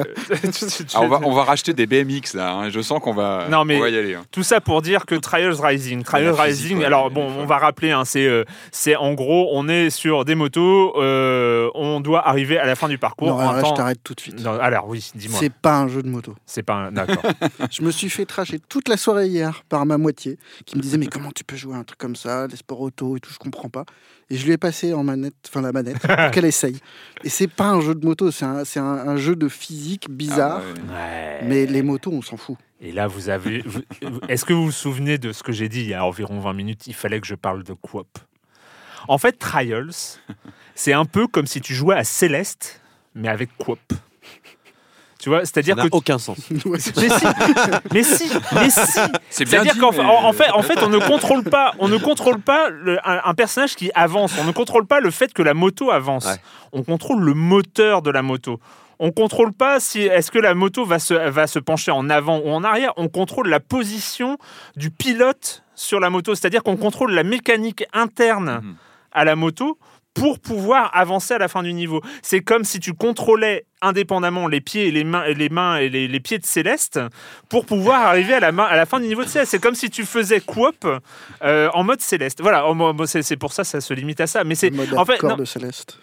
[0.93, 2.69] Ah, on, va, on va racheter des BMX là, hein.
[2.69, 4.15] je sens qu'on va, Non, mais- on va y aller.
[4.15, 4.23] hein.
[4.31, 6.79] Tout ça pour dire que Trials Rising, Trials Rising.
[6.79, 10.25] ouais, alors bon, on va rappeler, hein, c'est euh, c'est en gros, on est sur
[10.25, 13.27] des motos, euh, on doit arriver à la fin du parcours.
[13.29, 14.39] Non, alors là, je t'arrête tout de suite.
[14.43, 15.39] Non, alors oui, dis-moi.
[15.39, 16.35] C'est pas un jeu de moto.
[16.45, 16.91] C'est pas un...
[16.91, 17.23] d'accord.
[17.71, 20.97] Je me suis fait tracher toute la soirée hier par ma moitié qui me disait
[20.97, 23.31] mais comment tu peux jouer à un truc comme ça, les sports auto et tout,
[23.31, 23.85] je comprends pas.
[24.29, 26.79] Et je lui ai passé en manette, enfin la manette, pour qu'elle essaye.
[27.25, 30.09] Et c'est pas un jeu de moto, c'est un, c'est un, un jeu de physique
[30.09, 30.61] bizarre.
[30.63, 31.41] Ah, ouais.
[31.41, 31.47] Ouais.
[31.47, 32.55] Mais les motos, on s'en fout.
[32.79, 33.63] Et là, vous avez.
[34.29, 36.53] Est-ce que vous vous souvenez de ce que j'ai dit il y a environ 20
[36.53, 36.87] minutes?
[36.87, 38.07] Il fallait que je parle de coop.
[39.07, 39.91] En fait, Trials,
[40.75, 42.81] c'est un peu comme si tu jouais à Céleste,
[43.15, 43.79] mais avec coop.
[45.19, 46.37] Tu vois, Ça c'est-à-dire n'a que aucun sens.
[46.65, 46.91] Mais si,
[47.91, 48.81] mais si, mais si.
[49.29, 51.73] C'est bien C'est-à-dire dit, qu'en mais- en, en fait, en fait, on ne contrôle pas,
[51.77, 54.33] on ne contrôle pas le- un, un personnage qui avance.
[54.39, 56.25] On ne contrôle pas le fait que la moto avance.
[56.25, 56.37] Ouais.
[56.73, 58.59] On contrôle le moteur de la moto.
[58.97, 62.39] On contrôle pas si est-ce que la moto va se, va se pencher en avant
[62.39, 62.93] ou en arrière.
[62.97, 64.39] On contrôle la position
[64.75, 66.33] du pilote sur la moto.
[66.33, 68.75] C'est-à-dire qu'on contrôle la mécanique interne Mhm.
[69.11, 69.77] À la moto
[70.13, 72.01] pour pouvoir avancer à la fin du niveau.
[72.21, 75.89] C'est comme si tu contrôlais indépendamment les pieds et les mains et les mains et
[75.89, 76.99] les, les pieds de Céleste
[77.49, 79.51] pour pouvoir arriver à la, main, à la fin du niveau de Céleste.
[79.51, 80.85] C'est comme si tu faisais coop
[81.43, 82.41] euh, en mode Céleste.
[82.41, 82.63] Voilà,
[83.05, 84.43] c'est c'est pour ça ça se limite à ça.
[84.43, 85.97] Mais c'est en fait accord non, de Céleste.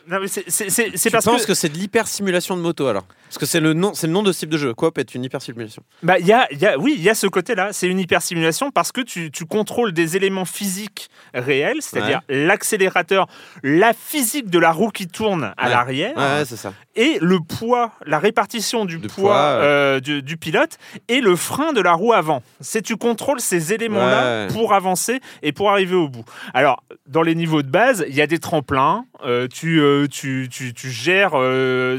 [0.49, 3.05] c'est parce penses que que, c'est de l'hyper simulation de moto alors?
[3.29, 4.73] Parce que c'est le nom, c'est le nom de ce type de jeu.
[4.75, 5.83] Coop est une hyper simulation.
[6.03, 7.73] Bah, il y a, il y a- oui, il y a ce côté-là.
[7.73, 13.27] C'est une hypersimulation parce que tu, tu contrôles des éléments physiques réels, c'est-à-dire l'accélérateur,
[13.63, 15.71] la physique de la roue qui tourne à Ouais.
[15.71, 16.73] l'arrière Ouais, c'est ça.
[16.97, 17.68] et le poids,
[18.07, 22.13] la répartition du De poids, euh, du, du pilote et le frein de la roue
[22.13, 22.43] avant.
[22.61, 24.53] C'est tu contrôles ces éléments-là Ouais.
[24.53, 26.25] pour avancer et pour arriver au bout?
[26.55, 29.05] Alors, dans les niveaux de base, il y a des tremplins.
[29.25, 31.33] euh, tu, euh, tu, tu, tu gères,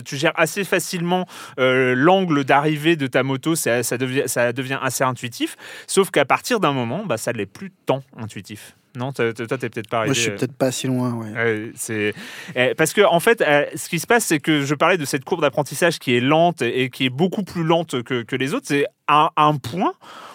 [0.05, 1.25] tu gères assez facilement
[1.57, 3.55] l'angle d'arrivée de ta moto.
[3.55, 5.55] Ça, ça, devient, ça devient assez intuitif.
[5.87, 8.75] Sauf qu'à partir d'un moment, bah, ça ne l'est plus tant intuitif.
[8.99, 10.09] Non, toi, t'es peut-être pas arrivé.
[10.09, 11.13] Moi, je suis euh, peut-être pas si loin.
[11.13, 11.71] Ouais.
[11.75, 12.13] C'est
[12.55, 15.05] eh, parce que en fait, euh, ce qui se passe, c'est que je parlais de
[15.05, 18.53] cette courbe d'apprentissage qui est lente et qui est beaucoup plus lente que, que les
[18.53, 18.65] autres.
[18.67, 19.93] C'est à un point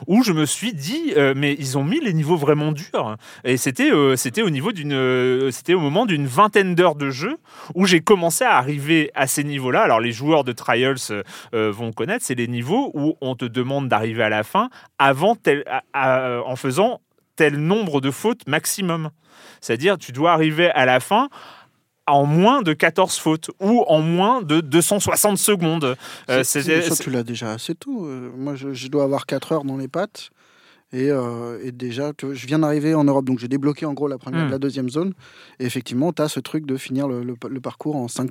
[0.09, 3.17] où je me suis dit, euh, mais ils ont mis les niveaux vraiment durs.
[3.45, 7.11] Et c'était euh, c'était au niveau d'une, euh, c'était au moment d'une vingtaine d'heures de
[7.11, 7.37] jeu
[7.77, 9.83] où j'ai commencé à arriver à ces niveaux-là.
[9.83, 10.97] Alors les joueurs de Trials
[11.53, 15.63] vont connaître, c'est les niveaux où on te demande d'arriver à la fin avant tel,
[15.67, 17.01] à- à- en faisant
[17.37, 19.11] tel nombre de fautes maximum.
[19.61, 21.29] C'est-à-dire, tu dois arriver à la fin
[22.07, 25.97] en moins de 14 fautes ou en moins de 260 secondes.
[26.29, 28.07] Euh, ça, tu l'as déjà assez tôt.
[28.07, 30.31] Euh, Moi, je, je dois avoir 4 heures dans les pattes.
[30.95, 33.95] Et, euh, et déjà, tu vois, je viens d'arriver en Europe, donc j'ai débloqué en
[33.95, 34.49] gros la première Mm.
[34.49, 35.13] et la deuxième zone.
[35.59, 38.31] Et effectivement, tu as ce truc de finir le, le- le parcours en 5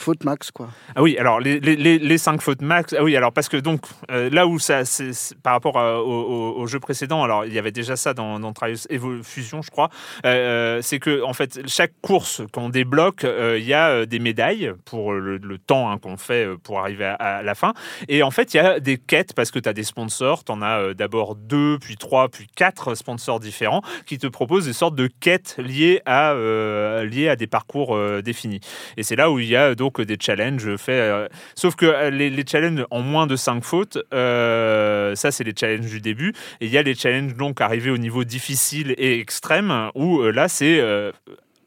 [0.00, 0.50] fautes max.
[0.50, 0.68] Quoi.
[0.96, 2.94] Ah oui, alors les, les, les, cinq fautes max.
[2.98, 6.02] Ah oui, alors parce que donc euh, là où ça, c'est, c'est- par rapport à-
[6.02, 8.78] au, au- au jeu précédent, alors il y avait déjà ça dans, dans Trials
[9.22, 9.88] Fusion, je crois.
[10.24, 14.18] euh, c'est que en fait chaque course qu'on débloque, euh, il y a euh, des
[14.18, 17.72] médailles pour le, le temps hein, qu'on fait euh, pour arriver à, à la fin.
[18.08, 20.44] Et en fait, il y a des quêtes parce que tu as des sponsors.
[20.44, 24.66] Tu en as euh, d'abord deux, puis trois, puis quatre sponsors différents qui te proposent
[24.66, 28.60] des sortes de quêtes liées à, euh, liées à des parcours euh, définis.
[28.96, 31.00] Et c'est là où il y a donc des challenges faits.
[31.00, 35.54] euh, sauf que euh, les, challenges en moins de 5 fautes, euh, ça c'est les
[35.58, 36.32] challenges du début.
[36.60, 40.30] Et il y a les challenges donc arrivés au niveau difficile et extrême où euh,
[40.30, 41.12] là c'est euh,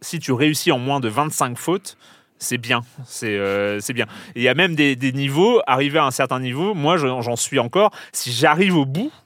[0.02, 1.98] si tu réussis en moins de 25 fautes.
[2.40, 4.06] C'est bien, c'est euh, bien.
[4.36, 7.58] Il y a même des, des niveaux, arrivé à un certain niveau, moi j'en suis
[7.58, 9.23] encore, si j'arrive au bout, euh,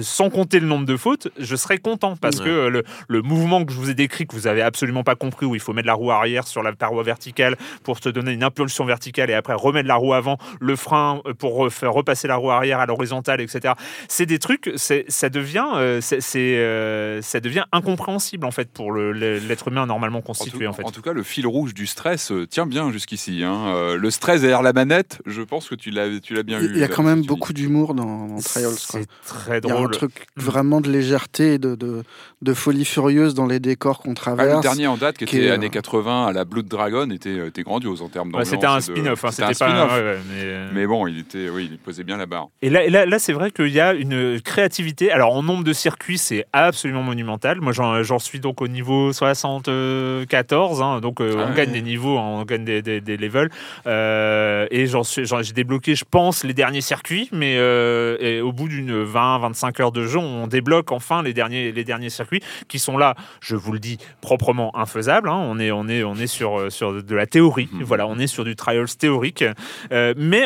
[0.00, 2.44] sans compter le nombre de fautes, je serais content parce Ouais.
[2.44, 5.14] que euh, le, le mouvement que je vous ai décrit, que vous avez absolument pas
[5.14, 8.32] compris, où il faut mettre la roue arrière sur la paroi verticale pour te donner
[8.32, 11.92] une impulsion verticale et après remettre la roue avant, le frein euh, pour re- faire
[11.92, 13.74] repasser la roue arrière à l'horizontale, etc.
[14.08, 19.68] C'est des trucs, ça devient, euh, c'est- euh, ça devient incompréhensible en fait pour l'être
[19.68, 20.84] humain normalement En tout, constitué en fait.
[20.84, 23.42] en tout cas, le fil rouge du stress euh, tient bien jusqu'ici.
[23.44, 23.66] hein.
[23.74, 26.66] Euh, le stress derrière la manette, je pense que tu l'as, tu l'as bien Il
[26.66, 26.72] eu.
[26.74, 28.72] il y a quand même beaucoup d'humour dans, dans Trials.
[28.78, 30.40] C'est très Il y a un truc Mm.
[30.40, 32.02] vraiment de légèreté et de, de,
[32.42, 34.56] de folie furieuse dans les décors qu'on Ah, traverse.
[34.56, 37.08] le dernier en date, qui qui était est, euh, années 80 à la Blood Dragon,
[37.10, 38.48] était, euh, était grandiose en termes Ouais, d'ambiance.
[38.48, 39.54] c'était un spin-off, hein, c'était un pas.
[39.54, 39.92] spin-off.
[39.92, 42.48] ouais, ouais, mais, euh, Mais bon, il était, oui, il posait bien la barre.
[42.62, 45.10] Et là, là, là, c'est vrai qu'il y a une créativité.
[45.12, 47.60] Alors, en nombre de circuits, c'est absolument monumental.
[47.60, 50.82] Moi, j'en suis donc au niveau 74.
[50.82, 51.56] hein, donc, euh, Ah on ouais.
[51.56, 53.50] gagne des niveaux, hein, on gagne des, des- des levels.
[53.86, 57.28] Euh, et j'en suis- j'en- j'ai débloqué, je pense, les derniers circuits.
[57.32, 59.02] Mais euh, et au bout d'une
[59.70, 63.14] 20-25 heures de jeu, on débloque enfin les derniers, les derniers circuits qui sont là,
[63.40, 65.28] je vous le dis, proprement infaisables.
[65.28, 65.36] hein.
[65.38, 67.68] On, est, on, est, on est sur, euh, sur de la théorie.
[67.72, 67.82] Mhm.
[67.84, 69.44] Voilà, on est sur du trials théorique.
[69.92, 70.44] Euh, mais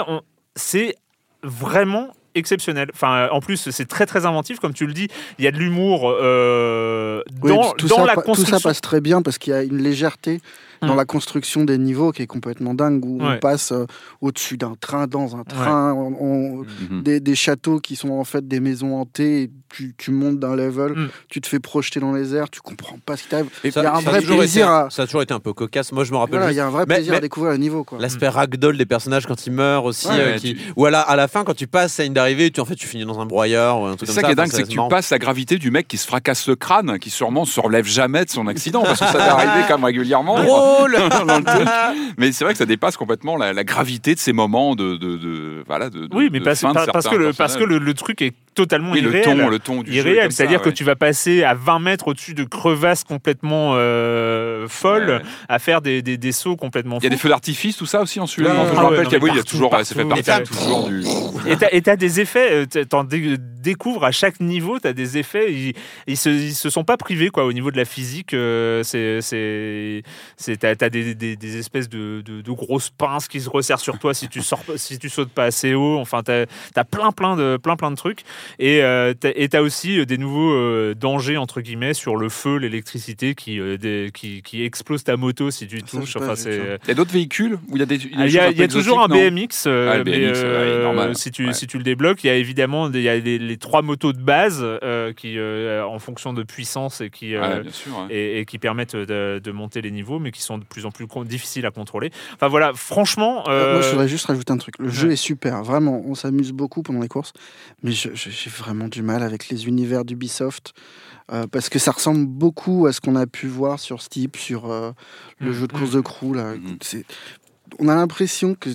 [0.54, 0.94] c'est
[1.42, 2.90] vraiment exceptionnel.
[2.92, 5.08] Enfin, en plus, c'est très très inventif, comme tu le dis.
[5.38, 8.58] Il y a de l'humour euh, Oui, dans, tout, dans ça, la pa- tout construction.
[8.58, 10.40] ça passe très bien parce qu'il y a une légèreté
[10.82, 13.36] dans la construction des niveaux qui est complètement dingue, où Ouais.
[13.36, 13.86] on passe euh,
[14.20, 17.02] au-dessus d'un train, dans un train, on- on- Mhm.
[17.02, 20.92] des, des châteaux qui sont en fait des maisons hantées, tu, tu montes d'un level,
[20.92, 21.08] Mm.
[21.28, 23.46] tu te fais projeter dans les airs, tu comprends pas ce qui t'arrive.
[23.64, 25.34] Il y a un ça, vrai a toujours plaisir été, à- ça a toujours été
[25.34, 25.92] un peu cocasse.
[25.92, 27.52] Moi, je me rappelle Voilà, il y a un vrai Mais- plaisir mais- à découvrir
[27.52, 27.84] le niveau.
[27.98, 30.06] L'aspect ragdoll des personnages quand ils meurent aussi.
[30.08, 32.04] Ouais, euh, ouais, qui- tu- Ou à la, à la fin, quand tu passes à
[32.04, 34.14] une d'arrivée, tu, en fait, tu finis dans un broyeur ou un C'est truc ça
[34.14, 34.26] comme ça.
[34.28, 36.56] qui est dingue, c'est que tu passes la gravité du mec qui se fracasse le
[36.56, 39.84] crâne, qui sûrement se relève jamais de son accident, parce que ça arriver quand même
[39.84, 40.42] régulièrement.
[40.42, 40.96] Drôle.
[42.18, 45.16] Mais c'est vrai que ça dépasse complètement la, la gravité de ces moments de, de,
[45.16, 49.24] de- voilà de, Oui, mais parce, que, le, parce que le, truc est totalement irréel.
[49.58, 52.44] Ton, le ton du irréel, c'est-à-dire que tu vas passer à 20 mètres au-dessus de
[52.44, 57.10] crevasses complètement euh, folles, Ouais, à faire des, des, des sauts complètement Il y a
[57.10, 58.54] des feux d'artifices, tout ça aussi en celui-là.
[58.54, 61.02] Ouais, je rappelle qu'il y a, toujours, ça fait partie Et t'as- toujours du.
[61.46, 63.04] Et t'as- Et tu as des effets, euh, t'en
[63.66, 65.72] découvres à chaque niveau, tu as des effets, ils,
[66.06, 68.32] ils, se, ils se sont pas privés quoi, au niveau de la physique.
[68.34, 70.02] euh, c'est c'est
[70.36, 73.80] c'est- t'as as des, des, des espèces de, de, de grosses pinces qui se resserrent
[73.80, 75.98] sur toi si tu, sors, pas- si tu sautes pas assez haut.
[75.98, 78.20] Enfin, tu as, plein, plein, de, plein, plein de trucs.
[78.58, 82.56] Et euh, tu as aussi euh, des nouveaux euh, dangers, entre guillemets, sur le feu,
[82.58, 86.16] l'électricité qui, euh, des- qui, qui explose ta moto si tu touches.
[86.16, 86.78] Enfin, c'est.
[86.84, 87.98] Il y a d'autres véhicules où il y a des.
[88.16, 91.16] Ah, Il y a, a toujours un BMX, euh, Ah, le mais, BMX, ouais, normal.
[91.16, 91.52] si, tu, Ouais.
[91.52, 93.80] si tu le débloques, il y a évidemment des- il y a les, les trois
[93.80, 97.72] motos de base euh, qui, euh, en fonction de puissance et qui, euh, Ouais, bien
[97.72, 97.96] sûr.
[97.98, 98.14] ouais.
[98.14, 100.90] et, et qui permettent de, de monter les niveaux, mais qui sont de plus en
[100.90, 102.10] plus difficiles à contrôler.
[102.34, 104.74] Enfin voilà, franchement, euh, Moi, je voudrais juste rajouter un truc.
[104.78, 106.02] Le jeu est super, vraiment.
[106.04, 107.32] On s'amuse beaucoup pendant les courses,
[107.82, 110.74] mais j'ai vraiment du mal avec les univers d'Ubisoft
[111.32, 114.70] euh, parce que ça ressemble beaucoup à ce qu'on a pu voir sur Steep, sur
[114.70, 114.92] euh,
[115.38, 115.52] le Mhm.
[115.54, 116.34] jeu de course de crew.
[116.34, 116.54] Là.
[116.82, 117.04] C'est-
[117.78, 118.70] On a l'impression que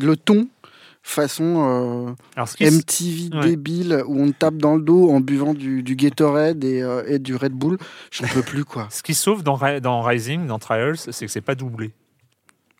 [0.00, 0.48] le ton
[1.06, 3.46] façon euh, alors MTV Ouais.
[3.50, 7.02] débile où on te tape dans le dos en buvant du, du Gatorade et, euh,
[7.06, 7.76] et du Red Bull,
[8.10, 8.88] j'en peux plus quoi.
[8.90, 11.92] ce qui sauve dans, dans Rising, dans Trials, c'est que c'est pas doublé.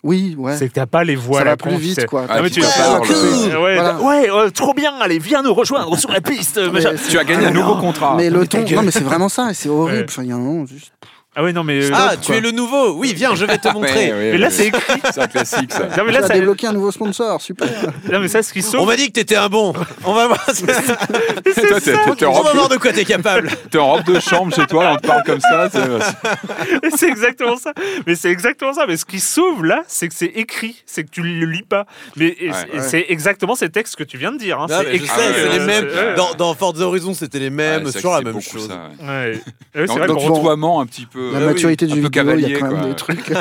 [0.02, 0.54] Oui, ouais.
[0.56, 2.26] C'est que t'as pas les voix ça à la va plus vite quoi.
[2.28, 2.66] Ah, mais tu pas
[2.98, 4.00] le- Ouais, Voilà.
[4.02, 6.60] ouais, euh, trop bien, allez, viens nous rejoindre sur la piste.
[7.10, 8.14] Tu as gagné un nouveau contrat.
[8.16, 9.98] Mais le ton, non mais c'est vraiment ça, et c'est horrible.
[10.00, 10.04] Ouais.
[10.08, 10.92] Enfin, il y a un moment, juste-
[11.36, 11.84] Ah ouais, non, mais.
[11.84, 12.36] euh, Ah, tu quoi.
[12.36, 13.92] es le nouveau Oui, viens, je vais te montrer.
[13.92, 14.52] Ouais, ouais, Mais là, ouais.
[14.52, 15.00] c'est écrit.
[15.12, 15.80] C'est un classique, ça.
[15.96, 16.34] Non, mais Tu là, as ça...
[16.34, 17.68] débloqué un nouveau sponsor, super.
[18.10, 18.86] non, mais ça, ce qui On sauve.
[18.86, 19.72] m'a dit que t'étais un bon.
[20.04, 20.44] On va voir.
[22.18, 23.50] Toi, On va voir de quoi t'es capable.
[23.70, 25.68] t'es en robe de chambre chez toi, on te parle comme ça.
[26.96, 27.72] c'est- exactement ça.
[28.06, 28.84] Mais c'est exactement ça.
[28.86, 31.86] Mais ce qui sauve là, c'est que c'est écrit, c'est que tu le lis pas.
[32.16, 32.80] Mais Ouais.
[32.80, 34.60] c'est- exactement ces textes que tu viens de dire.
[34.60, 34.66] hein.
[34.68, 35.88] C'est écrit, c'est les mêmes.
[35.90, 36.34] c'est- ouais.
[36.38, 37.86] Dans, Forza Horizon, c'était les mêmes.
[37.86, 38.68] C'est toujours la même chose.
[39.02, 39.40] ouais.
[39.74, 40.06] C'est vrai
[40.80, 41.23] un petit peu.
[41.32, 42.88] La euh, maturité du vidéo, il y a cavalier, quand même quoi.
[42.88, 43.32] des trucs.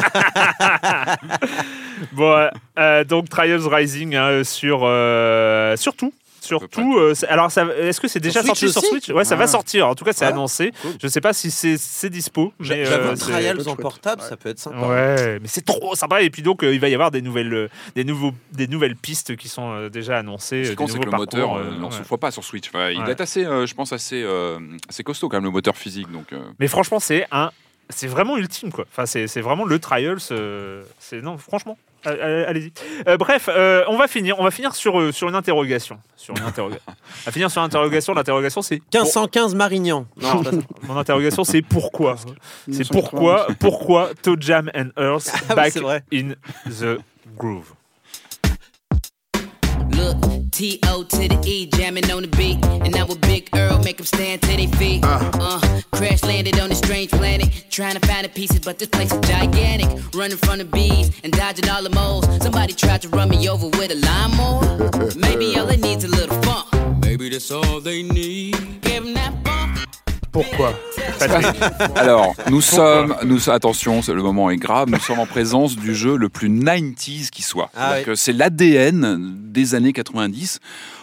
[2.11, 6.13] Bon, euh, donc Trials Rising hein, sur euh, surtout.
[6.41, 9.09] Surtout, euh, c'est- alors est-ce que c'est déjà Switch sorti sur Switch?
[9.11, 9.47] Ouais, ça va Ah.
[9.47, 9.87] sortir.
[9.87, 10.73] En tout cas, c'est Ah, annoncé.
[10.81, 10.91] cool.
[11.01, 12.51] Je sais pas si c'est c'est dispo.
[12.59, 14.85] Mais J'avoue, euh, c'est- Trials en portable, ça peut être sympa.
[14.87, 16.21] Ouais, mais c'est trop sympa.
[16.21, 18.97] Et puis donc, euh, il va y avoir des nouvelles, euh, des nouveaux, des nouvelles
[18.97, 20.65] pistes qui sont euh, déjà annoncées.
[20.65, 21.95] Ce euh, qu'on sait que le moteur parcours, euh, euh, n'en ouais.
[21.95, 22.67] souffre pas sur Switch.
[22.67, 23.09] Enfin, il Ouais.
[23.11, 24.59] être assez, euh, je pense, assez, euh,
[24.89, 26.11] assez costaud quand même le moteur physique.
[26.11, 27.51] Donc, euh, Mais franchement, c'est un,
[27.89, 28.85] c'est vraiment ultime quoi.
[28.89, 30.17] Enfin, c'est c'est vraiment le Trials.
[30.31, 31.77] euh, c'est non, franchement.
[32.05, 32.73] Allez-y.
[33.07, 34.39] Euh, bref, euh, on va finir.
[34.39, 35.99] On va finir sur euh, sur une interrogation.
[36.17, 36.51] Sur une va
[37.31, 38.13] finir sur une interrogation.
[38.13, 40.05] L'interrogation, c'est 1515 Marignan.
[40.17, 40.41] Non,
[40.83, 42.17] mon interrogation, c'est pourquoi.
[42.17, 42.27] C'est
[42.71, 42.89] 1990.
[42.89, 45.75] pourquoi, pourquoi Toe Jam and Earth Ah back
[46.13, 46.33] in
[46.69, 46.99] the
[47.37, 47.73] groove.
[49.91, 52.63] Look, T-O to the E, jamming on the beat.
[52.63, 55.03] And now with Big Earl, make them stand to their feet.
[55.03, 57.49] Uh, uh, crash landed on a strange planet.
[57.71, 59.89] Trying to find the pieces, but this place is gigantic.
[60.13, 62.25] Running from the bees and dodging all the moles.
[62.43, 65.15] Somebody tried to run me over with a lawnmower.
[65.15, 66.67] Maybe all they need's a little funk.
[67.03, 68.53] Maybe that's all they need.
[68.53, 69.42] Give Give 'em that funk.
[70.33, 70.73] Pourquoi
[71.95, 76.17] Alors, nous sommes, nous, attention, le moment est grave, nous sommes en présence du jeu
[76.17, 77.69] le plus 90s qui soit.
[77.77, 80.59] Ah que C'est l'ADN des années 90.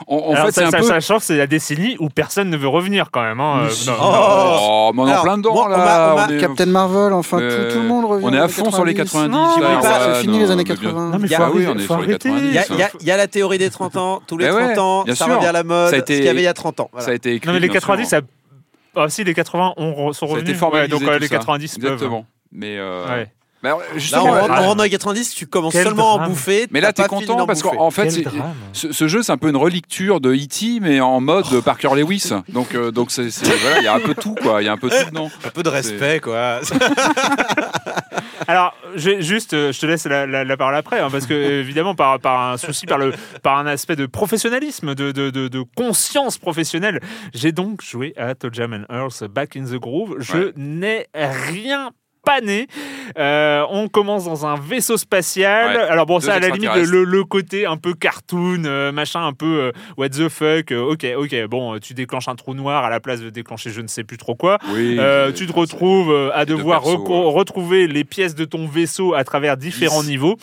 [0.09, 0.83] En, en Alors, fait, c'est ça, un ça- peu.
[0.85, 3.41] sachant que c'est la décennie où personne ne veut revenir quand même.
[3.41, 3.99] hein, euh, non, non.
[4.03, 5.77] Oh, mais on est en plein dedans bon, on là.
[6.13, 8.25] on m'a- on est- Captain Marvel, enfin, Euh, tout, tout le monde revient.
[8.29, 9.31] on est à fond sur les 90.
[9.33, 11.11] Non, Oui, mais pas- c'est fini non, les années mais bien- 80.
[11.11, 12.29] Non, mais Il y a- faut Ah oui, on est sur les arrêter.
[12.31, 12.49] 90.
[12.49, 12.65] Il y, a,
[13.01, 14.21] il y a- a la théorie des 30 ans.
[14.27, 15.91] Tous les Eh 30 ouais, ans, ça revient à la mode.
[15.91, 16.91] Ça a été- Ce qu'il y avait il y a 30 ans.
[16.99, 17.47] Ça a été écrit.
[17.47, 18.19] Non, mais les bien 90, sûr.
[18.19, 18.21] ça.
[18.97, 20.57] Ah, si, les 80 ont, re- sont revenus.
[20.57, 20.93] formalisé.
[20.93, 21.37] Ouais, donc euh, les ça.
[21.39, 21.93] 90 peuvent.
[21.93, 22.27] Exactement.
[22.53, 23.25] Mais euh, Ouais.
[23.63, 24.59] bah, alors, Là, justement, on rentre, drame.
[24.59, 26.67] on rentre dans les 90, tu commences Quel seulement à en bouffer.
[26.73, 28.11] mais là, t'es content parce qu'en fait,
[28.73, 31.63] ce, ce jeu, c'est un peu une relecture de E.T., mais en mode Oh.
[31.63, 32.31] Parker Lewis.
[32.49, 33.29] Donc, euh, donc c'est-
[33.63, 34.63] voilà, il y a un peu tout, quoi.
[34.63, 35.31] Il y a un peu tout dedans.
[35.45, 36.61] Un peu de respect, quoi.
[38.49, 41.35] Alors, je, juste, euh, je te laisse la, la- la parole après, hein, parce que
[41.61, 43.13] évidemment, par, par un souci, par, le,
[43.43, 47.01] par un aspect de professionnalisme, de, de, de- de conscience professionnelle,
[47.35, 50.17] j'ai donc joué à Toe Jam and Earth Back in the Groove.
[50.21, 50.53] Je Ouais.
[50.57, 51.91] n'ai rien
[52.25, 52.67] pané.
[53.19, 55.77] Euh, on commence dans un vaisseau spatial.
[55.77, 55.83] Ouais.
[55.83, 59.33] Alors bon, ça à la limite le, le- côté un peu cartoon, euh, machin, un
[59.33, 60.73] peu euh, what the fuck.
[60.73, 63.89] ok, ok, bon, tu déclenches un trou noir à la place de déclencher je ne
[63.89, 64.59] sais plus trop quoi.
[64.73, 64.99] Oui.
[65.35, 67.33] Tu te retrouves à de devoir perso, reco- ouais.
[67.33, 70.09] retrouver les pièces de ton vaisseau à travers différents Dix.
[70.11, 70.37] niveaux.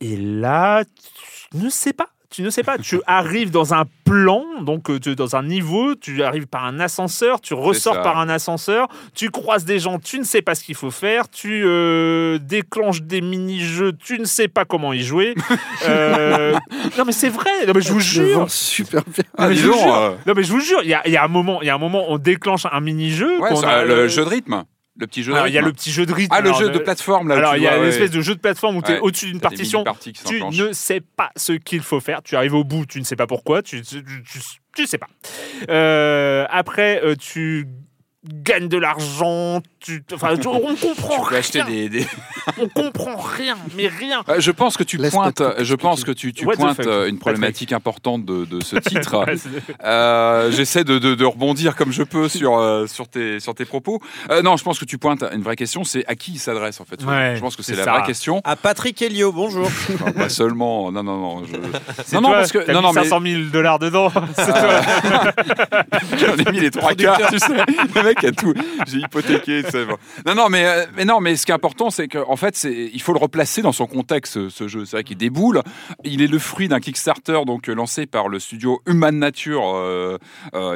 [0.00, 2.08] Et là, tu ne sais pas.
[2.30, 2.76] Tu ne sais pas.
[2.76, 6.78] Tu arrives dans un plan, donc euh, tu- dans un niveau, tu arrives par un
[6.78, 10.62] ascenseur, tu ressors par un ascenseur, tu croises des gens, tu ne sais pas ce
[10.62, 15.34] qu'il faut faire, tu euh, déclenches des mini-jeux, tu ne sais pas comment y jouer.
[15.88, 16.54] Euh,
[16.98, 18.50] non mais c'est vrai, non, mais je vous jure.
[18.50, 19.24] super bien.
[19.36, 20.16] Ah, Non, mais dis je vous jure.
[20.26, 21.70] Non mais je vous jure, il y a, il y a un moment, il y
[21.70, 23.38] a un moment, on déclenche un mini-jeu.
[23.40, 24.64] ouais, le jeu de rythme.
[25.00, 25.52] Le petit jeu de Alors, rythme.
[25.52, 26.34] il y a le petit jeu de rythme.
[26.36, 27.36] Ah, le alors, jeu de euh, plateforme, là.
[27.36, 27.86] Alors, il y a ouais.
[27.88, 29.00] espèce de jeu de plateforme où tu es Ouais.
[29.00, 29.84] au-dessus d'une partition.
[30.26, 32.20] Tu ne sais pas ce qu'il faut faire.
[32.22, 33.62] Tu arrives au bout, tu ne sais pas pourquoi.
[33.62, 34.40] Tu tu, tu,
[34.74, 35.06] tu sais pas.
[35.70, 37.66] Euh, après, euh, tu
[38.24, 39.62] gagnes de l'argent.
[39.80, 41.70] Tu, enfin, tu- on comprend Tu peux acheter rien.
[41.74, 42.06] des, des-
[42.58, 44.22] On comprend rien, mais rien.
[44.28, 47.18] Euh, Je pense que tu Laisse pointes, je pense que tu, tu pointes euh, une
[47.18, 49.24] problématique importante de, de ce titre.
[49.84, 53.64] Euh, J'essaie de, de- de rebondir comme je peux sur, euh, sur, tes, sur tes
[53.64, 54.00] propos.
[54.30, 56.80] Euh, non, je pense que tu pointes une vraie question, c'est à qui il s'adresse
[56.80, 57.02] en fait.
[57.04, 57.92] Ouais, je pense que c'est la ça.
[57.92, 58.40] vraie question.
[58.44, 59.68] À Patrick Helio, bonjour.
[59.94, 60.90] Enfin, pas seulement.
[60.90, 61.44] Non, non, non.
[61.44, 61.52] Je...
[62.14, 64.10] Non, non, toi, parce que non, non, mais 500 000 dollars dedans.
[66.18, 67.18] J'en ai mis les trois quarts.
[67.30, 67.54] Tu sais,
[67.94, 68.54] le mec a tout.
[68.86, 69.62] J'ai hypothéqué.
[70.26, 73.00] Non, non, mais euh, mais non, mais ce qui est important, c'est qu'en fait, il
[73.00, 74.48] faut le replacer dans son contexte.
[74.48, 75.62] Ce, jeu, c'est vrai qu'il déboule.
[76.04, 80.18] Il est le fruit d'un Kickstarter donc euh, lancé par le studio Human Nature euh,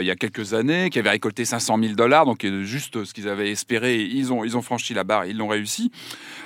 [0.01, 3.29] il y a quelques années, qui avait récolté 500 000 dollars, donc juste ce qu'ils
[3.29, 4.01] avaient espéré.
[4.03, 5.91] Ils ont franchi la barre, ils l'ont réussi.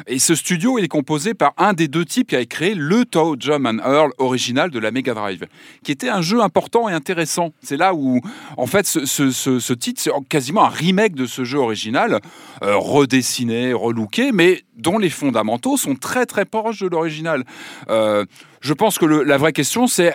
[0.07, 3.05] Et ce studio, il est composé par un des deux types qui avait créé le
[3.05, 5.47] Toe Jam and Earl original de la Mega Drive,
[5.83, 7.53] qui était un jeu important et intéressant.
[7.63, 8.21] C'est là où,
[8.57, 12.21] en fait, ce titre, c'est quasiment un remake de ce jeu original,
[12.63, 17.45] euh, redessiné, relooké, mais dont les fondamentaux sont très très proches de l'original.
[17.89, 18.25] Euh,
[18.61, 20.15] je pense que la vraie question, c'est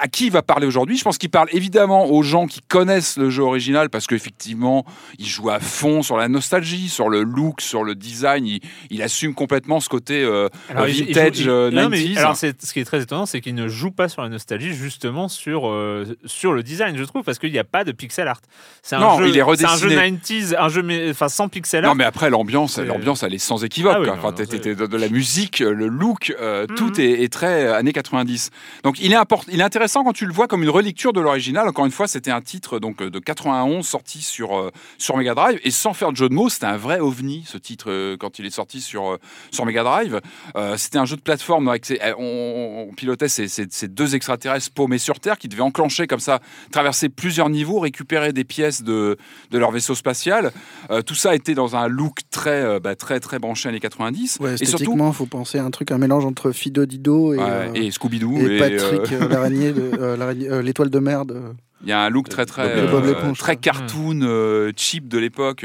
[0.00, 0.96] à qui il va parler aujourd'hui?
[0.96, 4.84] Je pense qu'il parle évidemment aux gens qui connaissent le jeu original parce qu'effectivement,
[5.18, 8.46] il joue à fond sur la nostalgie, sur le look, sur le design.
[8.46, 11.98] Il, il assume complètement ce côté euh, Alors, il vintage joue- il- euh, non, mais
[11.98, 12.18] 90s.
[12.18, 14.74] alors, c'est- ce qui est très étonnant, c'est qu'il ne joue pas sur la nostalgie,
[14.74, 18.28] justement sur, euh, sur le design, je trouve, parce qu'il n'y a pas de pixel
[18.28, 18.40] art.
[18.82, 19.94] C'est un Non, jeu, il est c'est un jeu redessiné.
[19.94, 21.90] 90s, un jeu mais- enfin, sans pixel art.
[21.92, 23.92] Non, mais après, l'ambiance, l'ambiance, elle est sans équivoque.
[23.96, 24.16] Ah oui, quoi.
[24.16, 26.76] non, Enfin, non, t'es- de, de la musique, le look, euh, Mhm.
[26.76, 28.50] tout est, est très euh, années 90.
[28.82, 31.20] Donc, il est, import- il est intéressant quand tu le vois comme une relecture de
[31.20, 31.68] l'original.
[31.68, 35.60] Encore une fois, c'était un titre donc de 91 sorti sur euh, sur Mega Drive
[35.64, 38.38] et sans faire de jeu de mots, c'était un vrai ovni ce titre euh, quand
[38.38, 39.18] il est sorti sur euh,
[39.50, 40.20] sur Mega Drive.
[40.56, 43.88] Euh, c'était un jeu de plateforme avec ses- euh, on, on pilotait ces, ces- ces
[43.88, 46.40] deux extraterrestres paumés sur Terre qui devaient enclencher comme ça,
[46.72, 49.16] traverser plusieurs niveaux, récupérer des pièces de
[49.50, 50.52] de leur vaisseau spatial.
[50.90, 54.38] Euh, tout ça était dans un look très euh, bah, très très branché années 90
[54.40, 57.44] Ouais, et surtout faut penser à un truc, un mélange entre Fido Dido et, Ouais,
[57.46, 60.16] euh, et Scooby-Doo et et, Patrick, euh, euh, l'araignée, de- euh,
[60.50, 61.32] euh, l'étoile de merde.
[61.32, 61.52] euh.
[61.82, 65.64] Il y a un look très très euh, très cartoon euh, cheap de l'époque.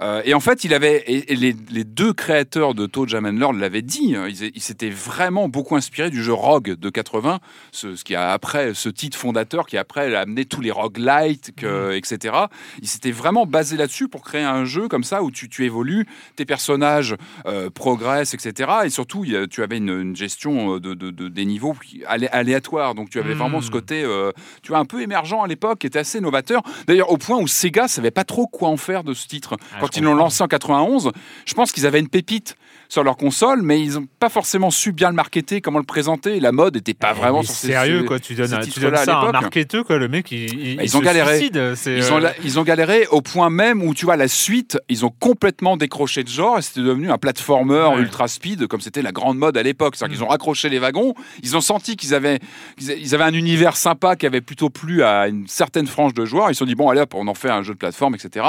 [0.00, 3.26] Euh, et en fait, il avait et, et les, les deux créateurs de Toe Jam
[3.26, 4.14] and Lord l'avaient dit.
[4.16, 7.40] hein, Ils, ils s'étaient vraiment beaucoup inspirés du jeu Rogue de 80,
[7.72, 11.52] ce, ce qui a après ce titre fondateur qui après a amené tous les roguelites,
[11.56, 12.34] que, etc.
[12.80, 16.06] Ils s'étaient vraiment basés là-dessus pour créer un jeu comme ça où tu, tu évolues,
[16.36, 17.16] tes personnages
[17.46, 18.70] euh, progressent, etc.
[18.84, 21.74] Et surtout, il tu avais une, une gestion euh, de, de- de- des niveaux
[22.06, 22.94] alé- aléatoire.
[22.94, 23.38] Donc tu avais Mm.
[23.38, 26.62] vraiment ce côté, euh, tu vois, un peu émergent à l'époque, qui était assez novateur.
[26.86, 29.56] D'ailleurs, au point où Sega savait pas trop quoi en faire de ce titre.
[29.72, 31.10] Ah, Quand ils l'ont lancé en 91,
[31.46, 32.56] je pense qu'ils avaient une pépite
[32.90, 36.40] sur leur console, mais ils n'ont pas forcément su bien le marketer, comment le présenter.
[36.40, 38.96] La mode n'était pas Eh, vraiment mais sur sérieux ces- quoi, tu donnes, tu donnes
[38.96, 41.36] ça à un marketeur quoi, le mec il, il, Bah, ils il ont galéré.
[41.36, 44.26] suicide, c'est, Ils ont, euh, ils ont galéré au point même où, tu vois, la
[44.28, 48.00] suite, ils ont complètement décroché de genre et c'était devenu un platformer Ouais.
[48.00, 49.94] ultra speed, comme c'était la grande mode à l'époque.
[49.96, 51.12] C'est-à-dire qu'ils ont raccroché les wagons,
[51.42, 52.38] ils ont senti qu'ils avaient,
[52.80, 56.50] ils avaient un univers sympa qui avait plutôt plu à une certaine frange de joueurs.
[56.50, 58.46] Ils se sont dit, bon, allez hop, on en fait un jeu de plateforme, etc.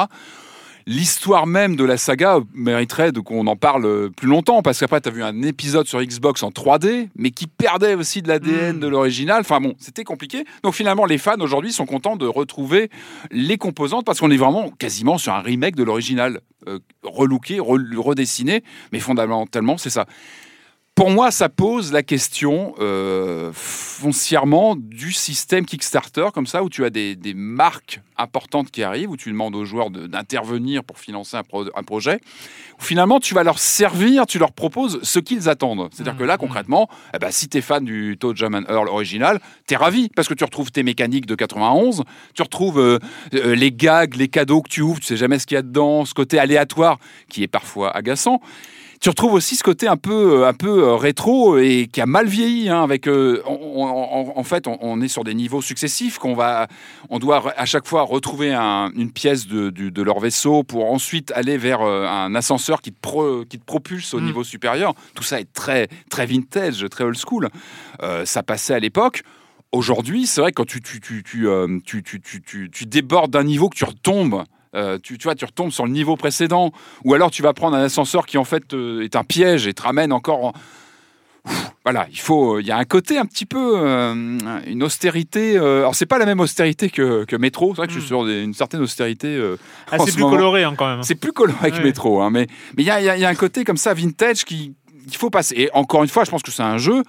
[0.92, 5.10] L'histoire même de la saga mériterait de qu'on en parle plus longtemps parce qu'après, tu
[5.10, 8.80] as vu un épisode sur Xbox en 3D, mais qui perdait aussi de l'ADN Mm.
[8.80, 9.42] de l'original.
[9.42, 10.46] Enfin bon, c'était compliqué.
[10.64, 12.90] Donc finalement, les fans aujourd'hui sont contents de retrouver
[13.30, 17.96] les composantes parce qu'on est vraiment quasiment sur un remake de l'original, euh, relooké, re-
[17.96, 20.08] redessiné, mais fondamentalement, c'est ça.
[21.00, 26.84] Pour moi, ça pose la question euh, foncièrement du système Kickstarter, comme ça, où tu
[26.84, 31.38] as des, des marques importantes qui arrivent, où tu demandes aux joueurs d'intervenir pour financer
[31.38, 32.20] un, pro- un projet,
[32.78, 35.88] où finalement tu vas leur servir, tu leur proposes ce qu'ils attendent.
[35.94, 38.90] C'est-à-dire que là, concrètement, eh ben, si tu es fan du Toad Jam and Earl
[38.90, 39.40] original,
[39.70, 42.04] tu es ravi, parce que tu retrouves tes mécaniques de 91,
[42.34, 43.00] tu retrouves euh,
[43.36, 45.62] euh, les gags, les cadeaux que tu ouvres, tu sais jamais ce qu'il y a
[45.62, 47.00] dedans, ce côté aléatoire
[47.30, 48.42] qui est parfois agaçant.
[49.02, 52.28] Tu retrouves aussi ce côté un peu, un peu euh, rétro et qui a mal
[52.28, 52.68] vieilli.
[52.68, 56.18] hein, avec, euh, on- on- on- en fait, on, on est sur des niveaux successifs
[56.18, 56.68] qu'on va,
[57.10, 61.58] on doit à chaque fois retrouver un- une pièce de, leur vaisseau pour ensuite aller
[61.58, 64.26] vers euh, un ascenseur qui te, pro- qui te propulse au Mm.
[64.26, 64.94] niveau supérieur.
[65.16, 67.48] Tout ça est très, très vintage, très old school.
[68.04, 69.24] Euh, ça passait à l'époque.
[69.72, 72.86] Aujourd'hui, c'est vrai que quand tu, tu, tu, tu, euh, tu, tu, tu, tu- tu
[72.86, 74.44] débordes d'un niveau que tu retombes.
[74.76, 76.72] Euh, tu, tu vois, tu retombes sur le niveau précédent,
[77.04, 79.74] ou alors tu vas prendre un ascenseur qui en fait euh, est un piège et
[79.74, 80.46] te ramène encore.
[80.46, 80.54] en-
[81.46, 84.14] Ouf, voilà, il faut, il y a un côté un petit peu, euh,
[84.68, 85.58] une austérité.
[85.58, 87.70] euh, alors c'est pas la même austérité que, que Métro.
[87.72, 88.08] C'est vrai que je suis Mm.
[88.10, 89.28] sur des- une certaine austérité.
[89.38, 89.56] euh,
[89.90, 90.36] Ah, c'est ce plus moment.
[90.36, 91.02] coloré hein, quand même.
[91.04, 91.82] C'est plus coloré que.
[91.82, 94.74] Métro, hein, mais mais il y a, y a un côté comme ça vintage qui
[95.08, 95.56] il faut passer.
[95.58, 97.04] Et encore une fois, je pense que c'est un jeu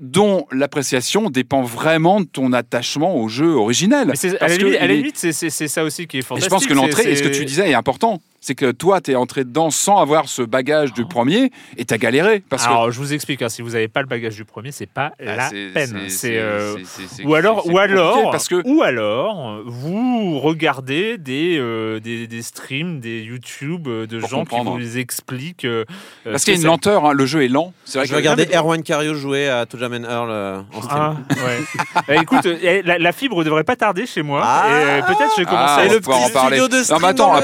[0.00, 4.08] dont l'appréciation dépend vraiment de ton attachement au jeu originel.
[4.08, 6.16] Mais c'est- à Parce la limite, à il la est- limite, c'est- ça aussi qui
[6.16, 6.50] est et fantastique.
[6.50, 9.12] je pense que l'entrée, et ce que tu disais est important, c'est que toi, tu
[9.12, 12.42] es entré dedans sans avoir ce bagage du premier et tu as galéré.
[12.48, 14.72] Parce que Alors, je vous explique, hein, si vous n'avez pas le bagage du premier,
[14.72, 16.08] c'est pas Ah, la peine.
[16.08, 16.76] c'est- euh,
[17.24, 23.00] ou alors, ou alors, parce que ou alors, vous regardez des, euh, des, des streams,
[23.00, 24.76] des YouTube euh, de Pour gens comprendre.
[24.78, 25.64] qui vous expliquent.
[25.64, 25.84] euh,
[26.24, 27.72] parce ce qu'il y a une lenteur, hein, le jeu est lent.
[27.84, 30.60] C'est vrai Je que vais regarder Erwan Cario jouer à Toe Jam and Earl euh,
[30.74, 30.98] en stream.
[31.00, 32.04] Ah, ouais.
[32.08, 34.40] Eh, écoute, eh, la, la fibre devrait pas tarder chez moi.
[34.44, 34.98] Ah.
[34.98, 36.56] et peut-être je vais commencer Ah, à on le va pouvoir petit en parler.
[36.58, 37.42] studio de non, mais attends, dans à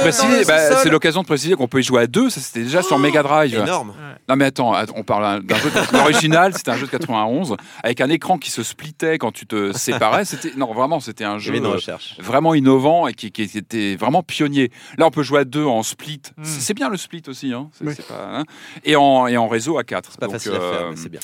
[0.87, 2.31] c'est l'occasion de préciser qu'on peut y jouer à deux.
[2.31, 3.55] Ça, c'était déjà sur Mega Drive.
[3.55, 3.93] Énorme.
[4.29, 5.71] Non, mais attends, att- on parle d'un jeu.
[5.93, 9.73] L'original, c'était un jeu de 91 avec un écran qui se splitait quand tu te
[9.73, 10.25] séparais.
[10.25, 11.79] C'était non, vraiment, c'était un jeu euh,
[12.19, 14.71] vraiment innovant et qui, qui était vraiment pionnier.
[14.99, 16.23] Là, on peut jouer à deux en split.
[16.37, 16.45] Mm.
[16.45, 17.53] C'est bien le split aussi.
[17.53, 17.69] Hein.
[17.81, 17.95] Oui.
[18.09, 18.45] pas, hein.
[18.85, 20.11] et, en, et en réseau à quatre.
[20.13, 21.21] C'est pas Donc, facile à euh, faire, mais c'est bien.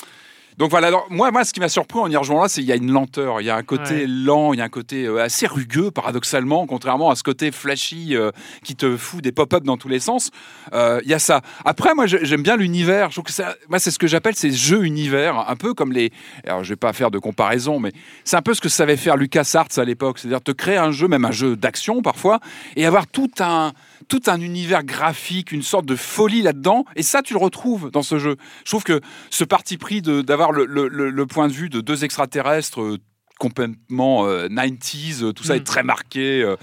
[0.57, 2.69] Donc voilà, alors, moi, moi, ce qui m'a surpris en y rejoignant là, c'est qu'il
[2.69, 4.05] y a une lenteur, il y a un côté Ouais.
[4.07, 8.15] lent, il y a un côté euh, assez rugueux, paradoxalement, contrairement à ce côté flashy
[8.15, 8.31] euh,
[8.63, 10.31] qui te fout des pop-up dans tous les sens.
[10.73, 11.41] Euh, Il y a ça.
[11.65, 13.09] Après, moi, j'aime bien l'univers.
[13.09, 15.91] Je trouve que ça, moi, c'est ce que j'appelle ces jeux univers, un peu comme
[15.91, 16.11] les.
[16.45, 17.91] Alors, je vais pas faire de comparaison, mais
[18.23, 21.07] c'est un peu ce que savait faire LucasArts à l'époque, c'est-à-dire te créer un jeu,
[21.07, 22.39] même un jeu d'action parfois,
[22.75, 23.73] et avoir tout un
[24.07, 28.03] tout un univers graphique, une sorte de folie là-dedans, et ça, tu le retrouves dans
[28.03, 28.35] ce jeu.
[28.65, 32.81] Je trouve que ce parti pris d'avoir le, le- point de vue de deux extraterrestres
[32.81, 32.97] euh,
[33.39, 35.57] complètement euh, 90s, euh, tout ça Mm.
[35.57, 36.55] est très marqué, euh,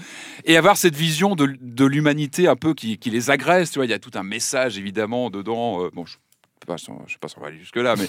[0.45, 3.85] et avoir cette vision de, de l'humanité un peu qui, qui les agresse, tu vois,
[3.85, 5.83] il y a tout un message évidemment dedans.
[5.83, 6.17] euh, bon, je
[6.69, 6.77] ne
[7.09, 8.05] sais pas si on va aller jusque-là, mais,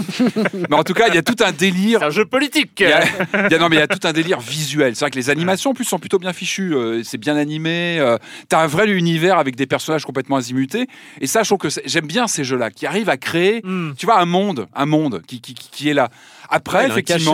[0.70, 2.72] mais en tout cas, il y a tout un délire C'est un jeu politique.
[2.80, 3.02] il y, a,
[3.46, 4.94] il y a- non, mais il y a tout un délire visuel.
[4.94, 6.74] C'est vrai que les animations, en plus, sont plutôt bien fichues.
[6.74, 7.98] euh, c'est bien animé.
[7.98, 8.18] euh,
[8.48, 10.86] T'as un vrai univers avec des personnages complètement azimutés.
[11.20, 13.92] Et ça, je trouve que j'aime bien ces jeux-là qui arrivent à créer, Hmm.
[13.96, 16.10] tu vois, un monde, un monde qui, qui, qui- qui est là.
[16.54, 17.32] Après, effectivement,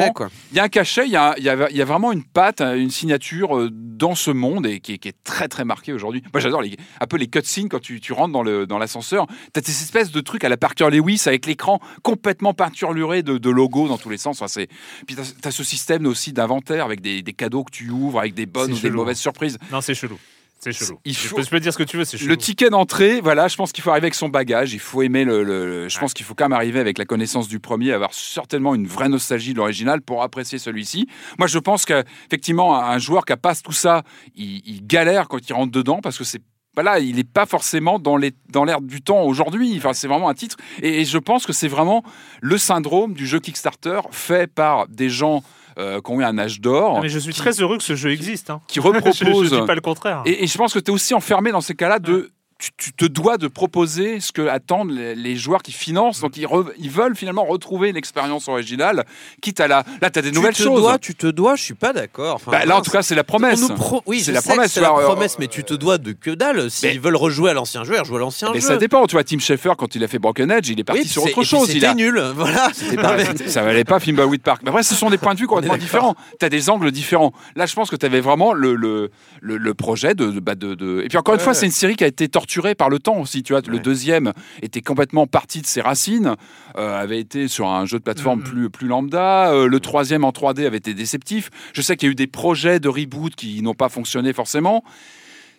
[0.52, 2.12] il y a un cachet, il y a, il y a- il y a vraiment
[2.12, 5.64] une patte, une signature euh, dans ce monde et qui est, qui est très très
[5.64, 6.22] marquée aujourd'hui.
[6.32, 9.26] Moi j'adore les, un peu les cutscenes quand tu, tu rentres dans le- dans l'ascenseur.
[9.52, 13.38] tu as ces espèces de trucs à la Parker Lewis avec l'écran complètement peinturluré de,
[13.38, 14.36] de logos dans tous les sens.
[14.40, 14.68] Enfin, c'est-
[15.06, 18.34] Puis tu as, ce système aussi d'inventaire avec des, des cadeaux que tu ouvres, avec
[18.34, 18.96] des bonnes C'est ou des chelou.
[18.96, 19.58] mauvaises surprises.
[19.72, 20.18] Non, c'est chelou.
[20.60, 20.98] C'est chelou.
[21.04, 22.30] Il Je peux- Je peux dire ce que tu veux, c'est chelou.
[22.30, 24.72] Le ticket d'entrée, voilà, je pense qu'il faut arriver avec son bagage.
[24.72, 25.88] Il faut aimer le.
[25.88, 26.00] je Ouais.
[26.00, 29.08] pense qu'il faut quand même arriver avec la connaissance du premier, avoir certainement une vraie
[29.08, 31.06] nostalgie de l'original pour apprécier celui-ci.
[31.38, 34.02] Moi, je pense qu'effectivement, un joueur qui a pas tout ça,
[34.34, 36.42] il, il galère quand il rentre dedans parce que c'est.
[36.74, 39.74] Voilà, il n'est pas forcément dans l'air du temps aujourd'hui.
[39.78, 40.56] Enfin, c'est vraiment un titre.
[40.80, 42.04] Et, et je pense que c'est vraiment
[42.40, 45.42] le syndrome du jeu Kickstarter fait par des gens
[45.78, 46.96] euh, qui ont eu un âge d'or.
[46.98, 48.50] Ah, mais je suis qui- très heureux que ce jeu existe.
[48.50, 48.60] hein.
[48.66, 49.16] qui je, repropose.
[49.50, 50.22] je dis pas le contraire.
[50.26, 52.30] Et, et je pense que tu es aussi enfermé dans ces cas-là de.
[52.58, 56.18] Tu, tu te dois de proposer ce que attendent les, les joueurs qui financent.
[56.20, 59.04] Donc, ils, re- ils veulent finalement retrouver l'expérience originale,
[59.40, 59.84] quitte à la.
[60.02, 60.80] Là, tu as des nouvelles tu te choses.
[60.80, 62.34] Dois, tu te dois, je suis pas d'accord.
[62.34, 63.60] Enfin, Bah, là, en tout cas, c'est la promesse.
[63.76, 65.98] Pro- Oui, C'est la promesse, C'est tu la vois, promesse, euh, mais tu te dois
[65.98, 66.68] de que dalle.
[66.68, 68.66] S'ils mais- veulent rejouer à l'ancien jeu, ils rejouent à l'ancien Mais jeu.
[68.66, 69.06] ça dépend.
[69.06, 71.22] Tu vois, Tim Schafer, quand il a fait Broken Edge, il est parti Oui, sur
[71.22, 71.68] autre chose.
[71.68, 72.70] Il C'était a, nul, voilà.
[73.00, 74.62] Pas- ça valait pas Thimbleweed Park.
[74.64, 76.16] Mais après, ce sont des points de vue complètement différents.
[76.40, 77.32] Tu as des angles différents.
[77.54, 80.56] Là, je pense que tu avais vraiment le, le, le, le projet de, de, bah,
[80.56, 82.88] de, de- Et puis encore une fois, c'est une série qui a été torturée par
[82.88, 83.42] le temps aussi.
[83.42, 86.34] Tu vois, le deuxième était complètement parti de ses racines,
[86.76, 88.44] euh, avait été sur un jeu de plateforme Mhm.
[88.46, 89.50] plus, plus lambda.
[89.52, 91.50] Euh, le troisième en 3D avait été déceptif.
[91.72, 94.82] Je sais qu'il y a eu des projets de reboot qui n'ont pas fonctionné forcément.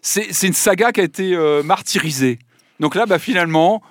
[0.01, 2.39] C'est c'est une saga qui a été euh, martyrisée.
[2.79, 3.81] Donc là, bah, finalement,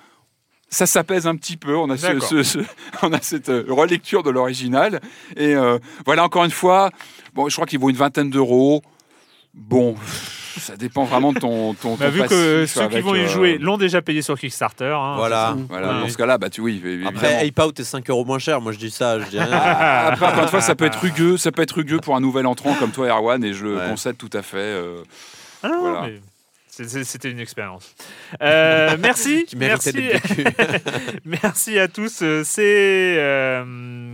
[0.71, 1.75] ça s'apaise un petit peu.
[1.75, 2.27] On a, ce- D'accord.
[2.27, 2.59] ce- ce-
[3.03, 4.99] on a cette euh, relecture de l'original.
[5.37, 6.89] Et euh, voilà, encore une fois,
[7.33, 8.81] bon, je crois qu'il vaut une vingtaine d'euros.
[9.53, 9.95] Bon,
[10.59, 13.27] ça dépend vraiment de ton, ton, Bah, ton vu que ceux qui vont y euh,
[13.27, 14.85] jouer l'ont déjà payé sur Kickstarter.
[14.95, 15.55] hein, Voilà.
[15.69, 15.99] Voilà, Ouais.
[16.01, 17.09] dans ce cas-là, bah, tu, oui, évidemment.
[17.09, 18.61] Après, Ape Out est 5 euros moins cher.
[18.61, 19.51] Moi, je dis ça, je dis rien.
[19.51, 22.45] Après, encore une fois, ça peut être rugueux, ça peut être rugueux pour un nouvel
[22.45, 23.87] entrant comme toi, Erwan, et je le Ouais.
[23.89, 24.57] concède tout à fait.
[24.57, 25.01] euh,
[25.63, 26.01] Ah non, Voilà.
[26.07, 26.19] mais
[27.03, 27.93] C'était une expérience.
[28.41, 29.45] Euh, merci.
[29.57, 29.91] Merci.
[31.25, 32.19] merci à tous.
[32.21, 34.08] Euh, C'est euh,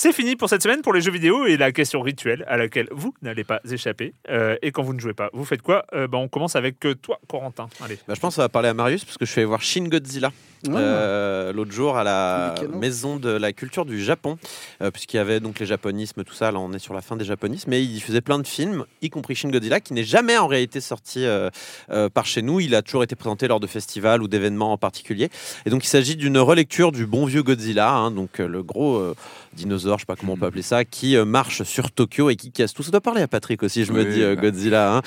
[0.00, 2.86] c'est fini pour cette semaine pour les jeux vidéo et la question rituelle à laquelle
[2.92, 4.14] vous n'allez pas échapper.
[4.30, 5.84] Euh, et quand vous ne jouez pas, vous faites quoi?
[5.92, 7.68] Euh, bah, On commence avec euh, toi, Corentin.
[7.84, 7.98] Allez.
[8.06, 9.88] Bah, je pense qu'on va parler à Marius parce que je suis allé voir Shin
[9.88, 10.30] Godzilla
[10.66, 10.74] Ouais.
[10.76, 12.78] euh, l'autre jour à la Mikeno.
[12.78, 14.38] maison de la culture du Japon,
[14.82, 16.50] euh, puisqu'il y avait donc les japonismes, tout ça.
[16.50, 19.10] Là, on est sur la fin des japonismes, mais il diffusait plein de films, y
[19.10, 21.50] compris Shin Godzilla, qui n'est jamais en réalité sorti euh,
[21.90, 22.60] euh, par chez nous.
[22.60, 25.30] Il a toujours été présenté lors de festivals ou d'événements en particulier.
[25.66, 28.96] Et donc, il s'agit d'une relecture du bon vieux Godzilla, hein, donc euh, le gros
[28.96, 29.14] euh,
[29.54, 32.50] dinosaure, je sais pas comment on peut appeler ça, qui marche sur Tokyo et qui
[32.50, 32.82] casse tout.
[32.82, 34.42] Ça doit parler à Patrick aussi, je me dis, euh, bah.
[34.42, 34.96] Godzilla.
[34.96, 35.02] hein.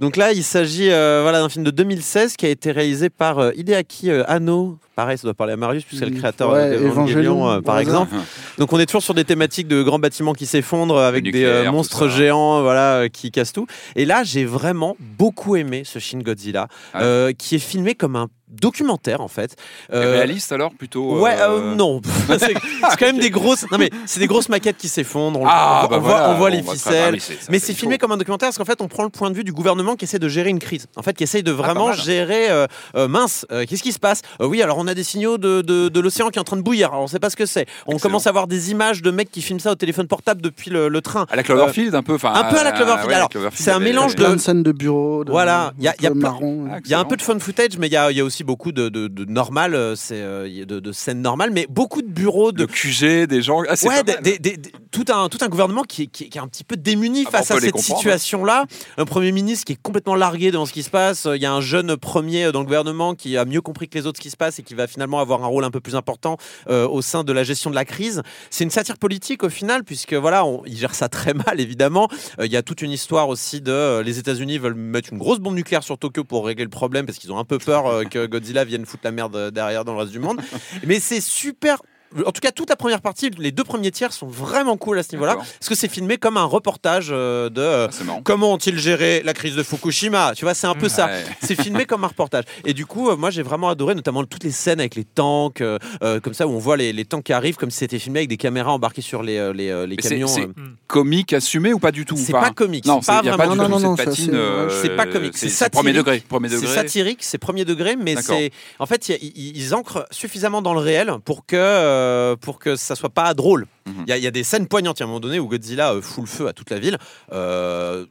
[0.00, 3.38] Donc là, il s'agit euh, voilà, d'un film de 2016 qui a été réalisé par
[3.38, 4.78] euh, Hideaki euh, Anno.
[4.96, 7.60] Pareil, ça doit parler à Marius, puisque c'est le Mm, créateur ouais, d'Evangelion, Evangelion, euh,
[7.60, 8.14] par exemple.
[8.58, 11.70] Donc on est toujours sur des thématiques de grands bâtiments qui s'effondrent avec des euh,
[11.70, 12.16] monstres ça.
[12.16, 13.66] géants voilà, euh, qui cassent tout.
[13.94, 17.02] Et là, j'ai vraiment beaucoup aimé ce Shin Godzilla, Ah.
[17.02, 19.56] euh, qui est filmé comme un documentaire en fait.
[19.92, 22.00] Euh, réaliste alors plutôt Ouais, euh, euh, non.
[22.38, 22.54] c'est
[22.98, 23.64] quand même des grosses.
[23.70, 25.40] Non mais c'est des grosses maquettes qui s'effondrent.
[25.40, 27.18] On, Ah, on voit- bah on voit, voilà, on voit bon, les ficelles.
[27.50, 29.36] Mais c'est il filmé comme un documentaire parce qu'en fait, on prend le point de
[29.36, 30.86] vue du gouvernement qui essaie de gérer une crise.
[30.96, 31.96] En fait, qui essaye de vraiment mal.
[31.98, 32.48] gérer.
[32.50, 32.66] euh,
[32.96, 34.22] euh, mince, euh, qu'est-ce qui se passe?
[34.40, 36.56] Euh, Oui, alors on a des signaux de, de, de l'océan qui est en train
[36.56, 36.90] de bouillir.
[36.90, 37.66] Alors on sait pas ce que c'est.
[37.86, 37.98] On Excellent.
[38.10, 40.88] commence à avoir des images de mecs qui filment ça au téléphone portable depuis le,
[40.88, 41.26] le train.
[41.30, 42.14] À la Cloverfield, un peu.
[42.14, 43.08] enfin, un peu à la euh, Cloverfield.
[43.08, 45.24] ouais, Alors, c'est un mélange Plein de- de scènes de bureau.
[45.24, 46.68] De, Voilà, il y a- il y a de plein- marron.
[46.72, 48.20] Ah, Il y a un peu de fun footage, mais il y a, il y
[48.20, 51.50] a aussi aussi beaucoup de, de, de normal, euh, c'est euh, de, de scènes normales,
[51.52, 53.62] mais beaucoup de bureaux de Le QG, des gens.
[53.66, 54.22] Ah, Ouais, pas mal.
[54.22, 56.46] des- des- des- tout, un, tout un gouvernement qui est, qui est- qui est un
[56.48, 57.98] petit peu démuni Ah bah, face à cette comprendre.
[57.98, 58.64] situation-là.
[58.98, 61.26] Un Premier ministre qui est complètement largué devant ce qui se passe.
[61.34, 64.06] Il y a un jeune premier dans le gouvernement qui a mieux compris que les
[64.06, 65.94] autres ce qui se passe et qui va finalement avoir un rôle un peu plus
[65.94, 66.36] important
[66.68, 68.22] euh, au sein de la gestion de la crise.
[68.50, 72.08] C'est une satire politique au final, puisque voilà, on, il gère ça très mal évidemment.
[72.38, 75.18] Euh, Il y a toute une histoire aussi de euh, les États-Unis veulent mettre une
[75.18, 77.86] grosse bombe nucléaire sur Tokyo pour régler le problème parce qu'ils ont un peu peur
[77.86, 80.40] euh, que Godzilla vienne foutre la merde derrière dans le reste du monde.
[80.86, 81.82] Mais c'est super.
[82.24, 85.02] En tout cas, toute la première partie, les deux premiers tiers sont vraiment cool à
[85.02, 88.78] ce niveau-là, parce que c'est filmé comme un reportage euh, de euh, Ah, comment ont-ils
[88.78, 90.32] géré la crise de Fukushima.
[90.36, 91.06] Tu vois, c'est un peu ça.
[91.06, 91.24] Ouais.
[91.42, 92.44] C'est filmé comme un reportage.
[92.64, 95.60] Et du coup, euh, moi, j'ai vraiment adoré, notamment toutes les scènes avec les tanks,
[95.60, 97.98] euh, euh, comme ça, où on voit les, les tanks qui arrivent, comme si c'était
[97.98, 100.28] filmé avec des caméras embarquées sur les, euh, euh, camions.
[100.28, 100.52] c'est euh.
[100.86, 103.80] comique assumé ou pas du tout C'est pas comique, Non, c'est pas vraiment- Non, non,
[103.80, 104.34] non, c'est patine.
[104.34, 106.22] assez- C'est pas comique, c'est c'est premier degré.
[106.28, 110.74] Premier C'est satirique, c'est premier degré, mais c'est en fait ils, ils ancrent suffisamment dans
[110.74, 111.95] le réel pour que euh,
[112.40, 113.66] pour que ça soit pas drôle.
[113.86, 114.04] Il Mhm.
[114.08, 115.00] y, a- il y a des scènes poignantes.
[115.00, 116.98] A un moment donné où Godzilla euh, fout le feu à toute la ville.
[117.32, 118.04] Euh,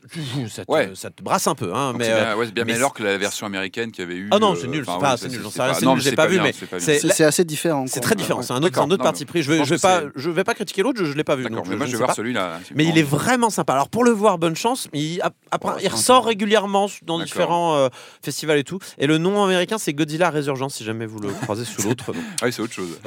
[0.50, 0.92] ça, te, Ouais.
[0.96, 2.94] ça te brasse un peu, hein, mais c'est euh, bien, ouais, c'est bien mais meilleur
[2.94, 4.30] que la version américaine qui avait eu.
[4.32, 5.96] Ah non, c'est nul, enfin, c'est ouais, c'est nul, j'en sais pas- rien, c'est non,
[5.96, 7.28] nul, mais j'ai pas vu, bien, mais c'est bien.
[7.28, 7.86] assez différent.
[7.88, 8.40] c'est très différent.
[8.40, 8.46] Ouais.
[8.46, 9.42] C'est un autre, parti pris.
[9.44, 11.00] Je je vais, pas, c'est- je vais pas critiquer l'autre.
[11.00, 11.44] Je, je l'ai pas vu.
[11.44, 12.60] D'accord, donc mais je- moi je je ne vais voir celui-là.
[12.74, 13.74] Mais il est vraiment sympa.
[13.74, 14.88] Alors pour le voir, bonne chance.
[14.94, 15.22] Il,
[15.64, 17.90] Oh, il ressort régulièrement dans différents
[18.24, 18.80] festivals et tout.
[18.98, 22.12] Et le nom américain, c'est Godzilla Résurgence, si jamais vous le croisez sous l'autre.
[22.42, 23.00] Ah oui, c'est autre chose.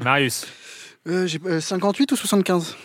[0.00, 0.46] Marius.
[1.08, 2.76] Euh, j'ai- euh, 58 ou 75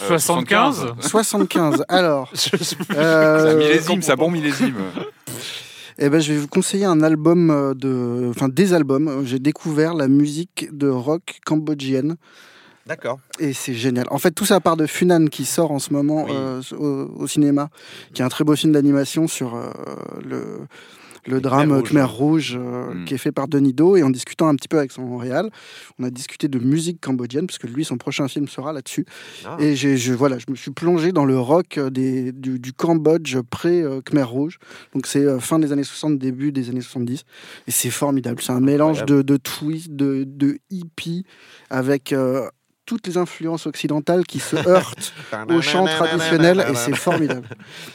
[0.00, 1.84] Euh, 75 75.
[1.88, 4.76] Alors, Je- je- C'est euh, un millésime, c'est un bon millésime.
[5.98, 9.22] eh ben, je vais vous conseiller un album euh, de, enfin des albums.
[9.26, 12.16] J'ai découvert la musique de rock cambodgienne
[12.86, 13.18] D'accord.
[13.38, 14.06] et c'est génial.
[14.10, 16.32] En fait, tout ça part de Funan qui sort en ce moment Oui.
[16.34, 17.68] euh, au, au cinéma,
[18.14, 19.70] qui est un très beau film d'animation sur euh,
[20.24, 20.60] le
[21.28, 21.82] le drame.
[21.82, 23.04] Khmer Rouge euh, Mm.
[23.04, 25.50] qui est fait par Denis Do et en discutant un petit peu avec son réal,
[25.98, 29.04] on a discuté de musique cambodgienne parce que lui son prochain film sera là-dessus
[29.44, 29.56] Ah.
[29.60, 33.36] et je voilà je me suis plongé dans le rock euh, des, du, du Cambodge
[33.50, 34.58] pré euh, Khmer Rouge
[34.94, 37.24] donc c'est euh, fin des années 60 début des années 70
[37.66, 41.24] et c'est formidable c'est un mélange de, de twist de, de hippie
[41.70, 42.48] avec euh,
[42.88, 45.12] toutes les influences occidentales qui se heurtent
[45.50, 47.46] au chant traditionnel et c'est formidable.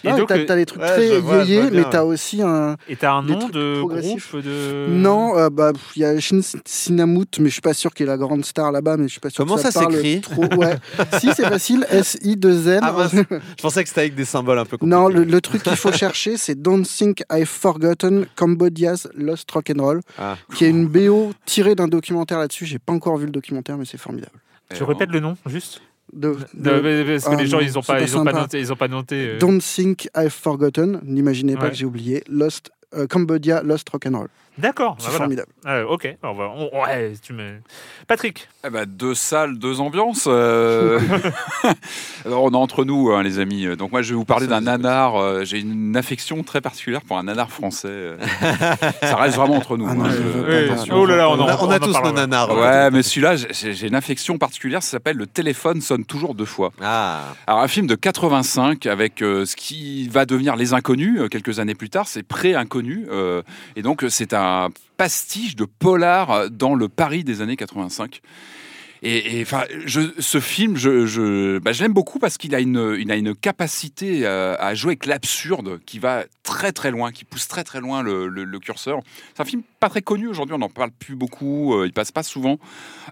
[0.04, 2.44] Et Non, donc, t'as, euh, t'as les trucs ouais, très vois, yéyés, mais t'as aussi
[2.44, 2.78] un.
[2.88, 4.86] Et t'as un Des nom de groupe de.
[4.90, 8.10] Non, euh, bah il y a Shin Sinamut, mais je suis pas sûr qu'il est
[8.10, 9.44] la grande star là-bas, mais je suis pas sûr.
[9.44, 10.46] Comment que ça parle s'écrit trop.
[10.56, 10.78] Ouais.
[11.20, 12.80] si c'est facile, S I 2 N.
[12.84, 13.08] Ah.
[13.12, 14.96] Je pensais que c'était avec des symboles un peu compliqués.
[14.96, 20.02] non, le, le truc qu'il faut chercher, c'est Don't Think I've Forgotten Cambodia's Lost Rock'n'Roll,
[20.20, 20.38] Ah.
[20.54, 22.68] qui est une BO tirée d'un documentaire là-dessus.
[22.68, 24.34] J'ai pas encore vu le documentaire, mais c'est formidable.
[24.74, 25.82] Tu répètes le nom, juste
[26.12, 28.40] De, de- mais- Parce que Ah les gens, non, ils ont c'est pas, pas pas
[28.42, 28.60] noté.
[28.60, 31.00] Ils ont pas noté euh, Don't Think I've Forgotten.
[31.04, 31.70] N'imaginez pas Ouais.
[31.72, 32.24] que j'ai oublié.
[32.28, 34.28] Lost euh, Cambodia Lost Rock'n'Roll.
[34.60, 34.98] D'accord.
[35.00, 35.18] C'est bah voilà.
[35.26, 35.52] formidable.
[35.66, 36.16] Ah, ok.
[36.22, 37.56] On va, on- ouais, tu me.
[38.08, 38.48] Patrick.
[38.64, 40.26] Eh ben, deux salles, deux ambiances.
[40.28, 41.00] euh.
[42.26, 43.66] Alors, on est entre nous, hein, les amis.
[43.78, 45.16] Donc, moi, je vais vous parler d'un nanar.
[45.16, 48.12] euh, J'ai une affection très particulière pour un nanar français.
[49.02, 49.88] Ça reste vraiment entre nous.
[49.90, 50.90] Ah hein, je Oui.
[50.92, 52.56] Oh là là, on a, on a en tous nos nanars.
[52.56, 54.84] Ouais, mais celui-là, j'ai j'ai une affection particulière.
[54.84, 56.72] Ça s'appelle Le téléphone sonne toujours deux fois.
[56.82, 57.22] Ah.
[57.48, 61.58] Alors, un film de 85 avec euh, ce qui va devenir Les Inconnus euh, quelques
[61.60, 62.08] années plus tard.
[62.08, 62.83] C'est pré-inconnu.
[62.90, 63.42] Euh,
[63.76, 68.22] et donc, c'est un pastiche de polar dans le Paris des années 85.
[69.06, 70.80] Et, enfin, ce film, bah,
[71.74, 76.24] je l'aime beaucoup parce qu'il a une, capacité euh, à jouer avec l'absurde qui va
[76.44, 79.02] très très loin, qui pousse très très loin le, curseur.
[79.36, 82.12] C'est un film pas très connu aujourd'hui, on n'en parle plus beaucoup, euh, il passe
[82.12, 82.60] pas souvent.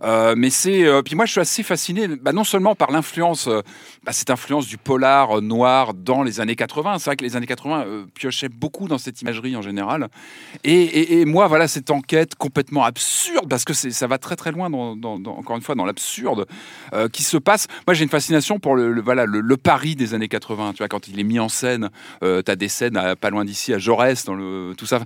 [0.04, 3.48] Euh, mais c'est, euh, puis moi je suis assez fasciné, bah, non seulement par l'influence,
[3.48, 3.62] euh,
[4.04, 7.00] bah, cette influence du polar noir dans les années 80.
[7.00, 10.10] C'est vrai que les années 80 euh, piochaient beaucoup dans cette imagerie en général.
[10.64, 15.56] Et, moi, voilà, cette enquête complètement absurde, parce que ça va très très loin, encore
[15.56, 16.46] une fois, l'absurde
[16.94, 17.68] euh, qui se passe.
[17.88, 20.72] Moi, j'ai une fascination pour le, voilà, le, le Paris des années 80.
[20.74, 21.90] Tu vois, quand il est mis en scène,
[22.24, 25.00] euh, tu as des scènes à- pas loin d'ici, à Jaurès, dans le, tout ça.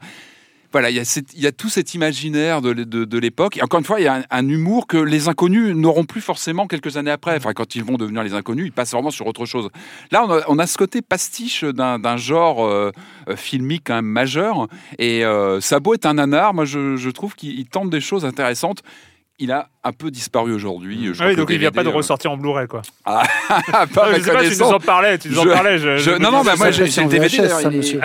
[0.71, 3.55] Voilà, il y, y a tout cet imaginaire de, de- l'époque.
[3.55, 6.67] Et encore une fois, il y a un, humour que les inconnus n'auront plus forcément
[6.67, 7.37] quelques années après.
[7.37, 9.69] Enfin, quand ils vont devenir les inconnus, ils passent vraiment sur autre chose.
[10.11, 12.91] Là, on a, ce côté pastiche d'un genre euh,
[13.29, 14.67] euh, filmique quand même majeur.
[14.99, 16.53] Et euh, Sabo est un nanar.
[16.53, 18.83] Moi, je, je trouve qu'il il tente des choses intéressantes.
[19.39, 21.11] Il a un peu disparu aujourd'hui.
[21.19, 22.81] Ah oui, donc il vient pas de euh, ressortir en Blu-ray, quoi.
[23.05, 23.23] Ah,
[23.93, 25.77] pas Ah, je sais pas, tu nous en parlais, tu nous en parlais.
[25.77, 27.37] Je, je- je- non, non, bah, moi j'ai le DVD.
[27.37, 28.01] D'ailleurs, il, est, monsieur.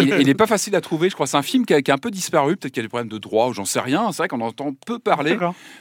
[0.00, 1.26] il, il est pas facile à trouver, je crois.
[1.26, 2.56] C'est un film qui a, qui a un peu disparu.
[2.56, 4.10] Peut-être qu'il y a des problèmes de droit ou j'en sais rien.
[4.12, 5.36] C'est vrai qu'on entend peu parler.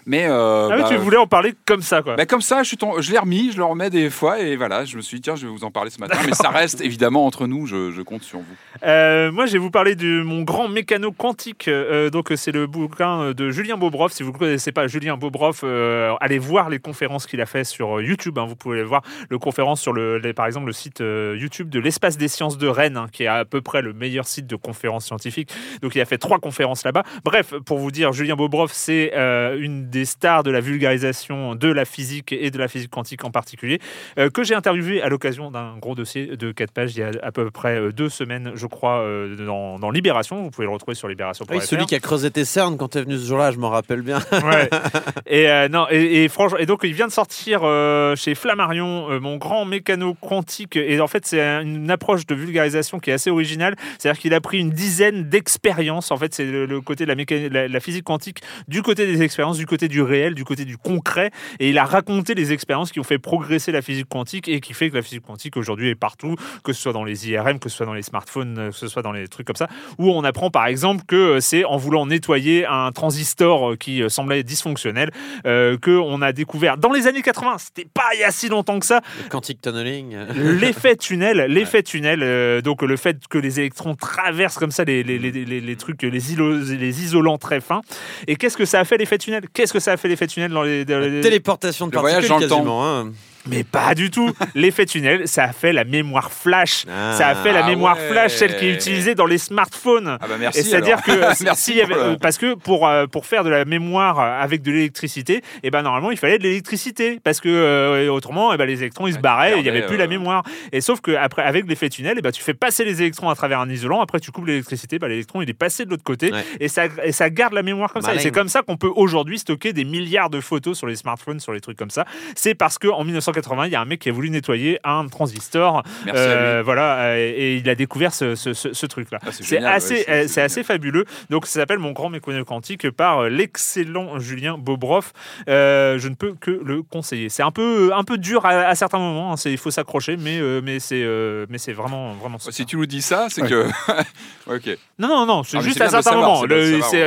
[0.06, 2.15] Mais, euh, Ah oui, bah, tu voulais en parler comme ça, quoi.
[2.15, 2.76] bah, comme ça, je,
[3.11, 5.45] l'ai remis, je le remets des fois et voilà, je me suis dit, tiens, je
[5.48, 6.18] vais vous en parler ce matin.
[6.26, 8.45] Mais ça reste évidemment entre nous, je, je compte sur vous.
[8.84, 11.68] Euh, moi, je vais vous parler de mon grand mécano quantique.
[11.68, 14.11] Euh, donc, c'est le bouquin de Julien Bobroff.
[14.11, 15.15] Si vous ne connaissez pas Julien
[15.64, 18.38] Euh, allez voir les conférences qu'il a fait sur YouTube.
[18.38, 18.45] hein.
[18.47, 21.80] Vous pouvez voir le conférence sur le, les- par exemple, le site euh, YouTube de
[21.80, 24.55] l'espace des sciences de Rennes, hein, qui est à peu près le meilleur site de
[24.55, 25.51] conférences scientifiques.
[25.81, 27.03] Donc, il a fait trois conférences là-bas.
[27.23, 31.68] Bref, pour vous dire, Julien Bobroff, c'est euh, une des stars de la vulgarisation de
[31.72, 33.80] la physique et de la physique quantique en particulier,
[34.18, 37.11] euh, que j'ai interviewé à l'occasion d'un gros dossier de 4 pages il y a
[37.23, 40.43] à peu près euh, deux semaines, je crois, euh, dans, dans Libération.
[40.43, 41.51] Vous pouvez le retrouver sur libération.fr.
[41.53, 44.01] Oui, celui qui a creusé tes cernes quand t'es venu ce jour-là, je m'en rappelle
[44.01, 44.19] bien.
[44.31, 44.69] Ouais.
[45.30, 49.12] et euh, non et, et franchement et donc il vient de sortir euh, chez Flammarion
[49.12, 50.76] euh, mon grand mécano quantique.
[50.76, 53.76] Et en fait c'est un- une approche de vulgarisation qui est assez originale.
[53.98, 56.12] C'est-à-dire qu'il a pris une dizaine d'expériences.
[56.12, 59.58] En fait c'est le, côté de la, mécanique, la, physique quantique du côté des expériences
[59.58, 61.32] du côté du réel du côté du concret.
[61.60, 64.74] Et il a raconté les expériences qui ont fait progresser la physique quantique et qui
[64.74, 67.70] fait que la physique quantique aujourd'hui est partout que ce soit dans les IRM que
[67.70, 69.68] ce soit dans les smartphones euh, que ce soit dans les trucs comme ça.
[69.98, 74.02] Où on apprend par exemple que euh, c'est en voulant nettoyer un transistor euh, qui
[74.10, 75.12] semblait dysfonctionnel
[75.45, 78.49] euh, que on a découvert dans les années 80 c'était pas il y a si
[78.49, 80.15] longtemps que ça Le quantique tunneling.
[80.35, 85.03] l'effet tunnel l'effet tunnel euh, donc le fait que les électrons traversent comme ça les,
[85.03, 87.81] les, les, les- les trucs les, îlots- les isolants très fins
[88.27, 89.44] et qu'est-ce que ça a fait l'effet tunnel?
[89.53, 92.27] Qu'est-ce que ça a fait l'effet tunnel dans les, dans les- Téléportation de Le voyage
[92.27, 92.84] particules dans le temps.
[92.85, 93.11] hein.
[93.49, 94.32] Mais pas du tout.
[94.56, 96.86] L'effet tunnel, ça a fait la mémoire flash.
[96.90, 97.14] Ah.
[97.14, 98.10] ça a fait la Ah mémoire ouais.
[98.10, 100.18] flash, celle qui est utilisée dans les smartphones.
[100.22, 100.60] Ah bah merci.
[100.60, 101.11] Et c'est-à-dire que
[101.44, 104.72] Merci avait- euh, parce que pour euh, pour faire de la mémoire euh, avec de
[104.72, 108.82] l'électricité, et ben normalement il fallait de l'électricité parce que euh, autrement eh ben, les
[108.82, 110.44] électrons ils se Ouais, barraient, il y avait plus la mémoire.
[110.72, 113.36] Et sauf que après avec l'effet tunnel, et ben tu fais passer les électrons à
[113.36, 116.32] travers un isolant, après tu coupes l'électricité, ben, l'électron il est passé de l'autre côté
[116.32, 116.44] Ouais.
[116.60, 118.14] et ça et ça garde la mémoire comme ça.
[118.15, 121.40] Et c'est comme ça qu'on peut aujourd'hui stocker des milliards de photos sur les smartphones,
[121.40, 122.06] sur les trucs comme ça.
[122.36, 123.03] C'est parce que en
[123.38, 126.57] 1980 il y a un mec qui a voulu nettoyer un transistor Merci à euh,
[126.57, 126.64] lui.
[126.65, 129.19] voilà, euh, et il a découvert ce, ce- ce- ce truc-là.
[129.26, 131.05] Ah, c'est assez, ouais, c'est- c'est c'est assez fabuleux.
[131.30, 135.14] Donc, ça s'appelle Mon grand mécano quantique par euh, l'excellent Julien Bobroff.
[135.49, 137.30] Euh, je ne peux que le conseiller.
[137.30, 139.34] C'est un peu, un peu dur à, à certains moments.
[139.34, 139.35] hein.
[139.45, 141.03] Il faut s'accrocher, mais, euh, mais c'est,
[141.49, 142.38] mais c'est vraiment, vraiment.
[142.39, 143.49] Si tu nous dis ça, c'est Ouais.
[143.49, 143.65] que.
[144.49, 144.77] Ok.
[144.97, 146.47] Non, non, non, c'est Ah, juste à certains savoir, moments.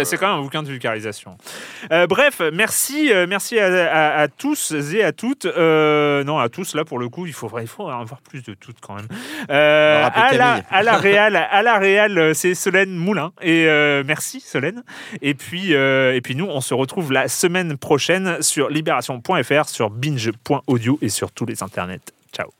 [0.04, 1.38] c'est quand même un bouquin de vulgarisation.
[2.08, 5.46] Bref, merci, merci à, à- à tous et à toutes.
[5.46, 8.42] Euh, non, à tous, là, pour le coup, il faut, il faut en avoir plus
[8.42, 9.08] de toutes quand même.
[9.50, 10.94] Euh, à, la, à la
[11.50, 13.32] à euh, c'est Solène Moulin.
[13.42, 14.82] Et euh, merci, Solène.
[15.22, 19.90] Et puis, euh, et puis, nous, on se retrouve la semaine prochaine sur libération.fr, sur
[19.90, 22.00] binge.audio et sur tous les internets.
[22.32, 22.59] Ciao.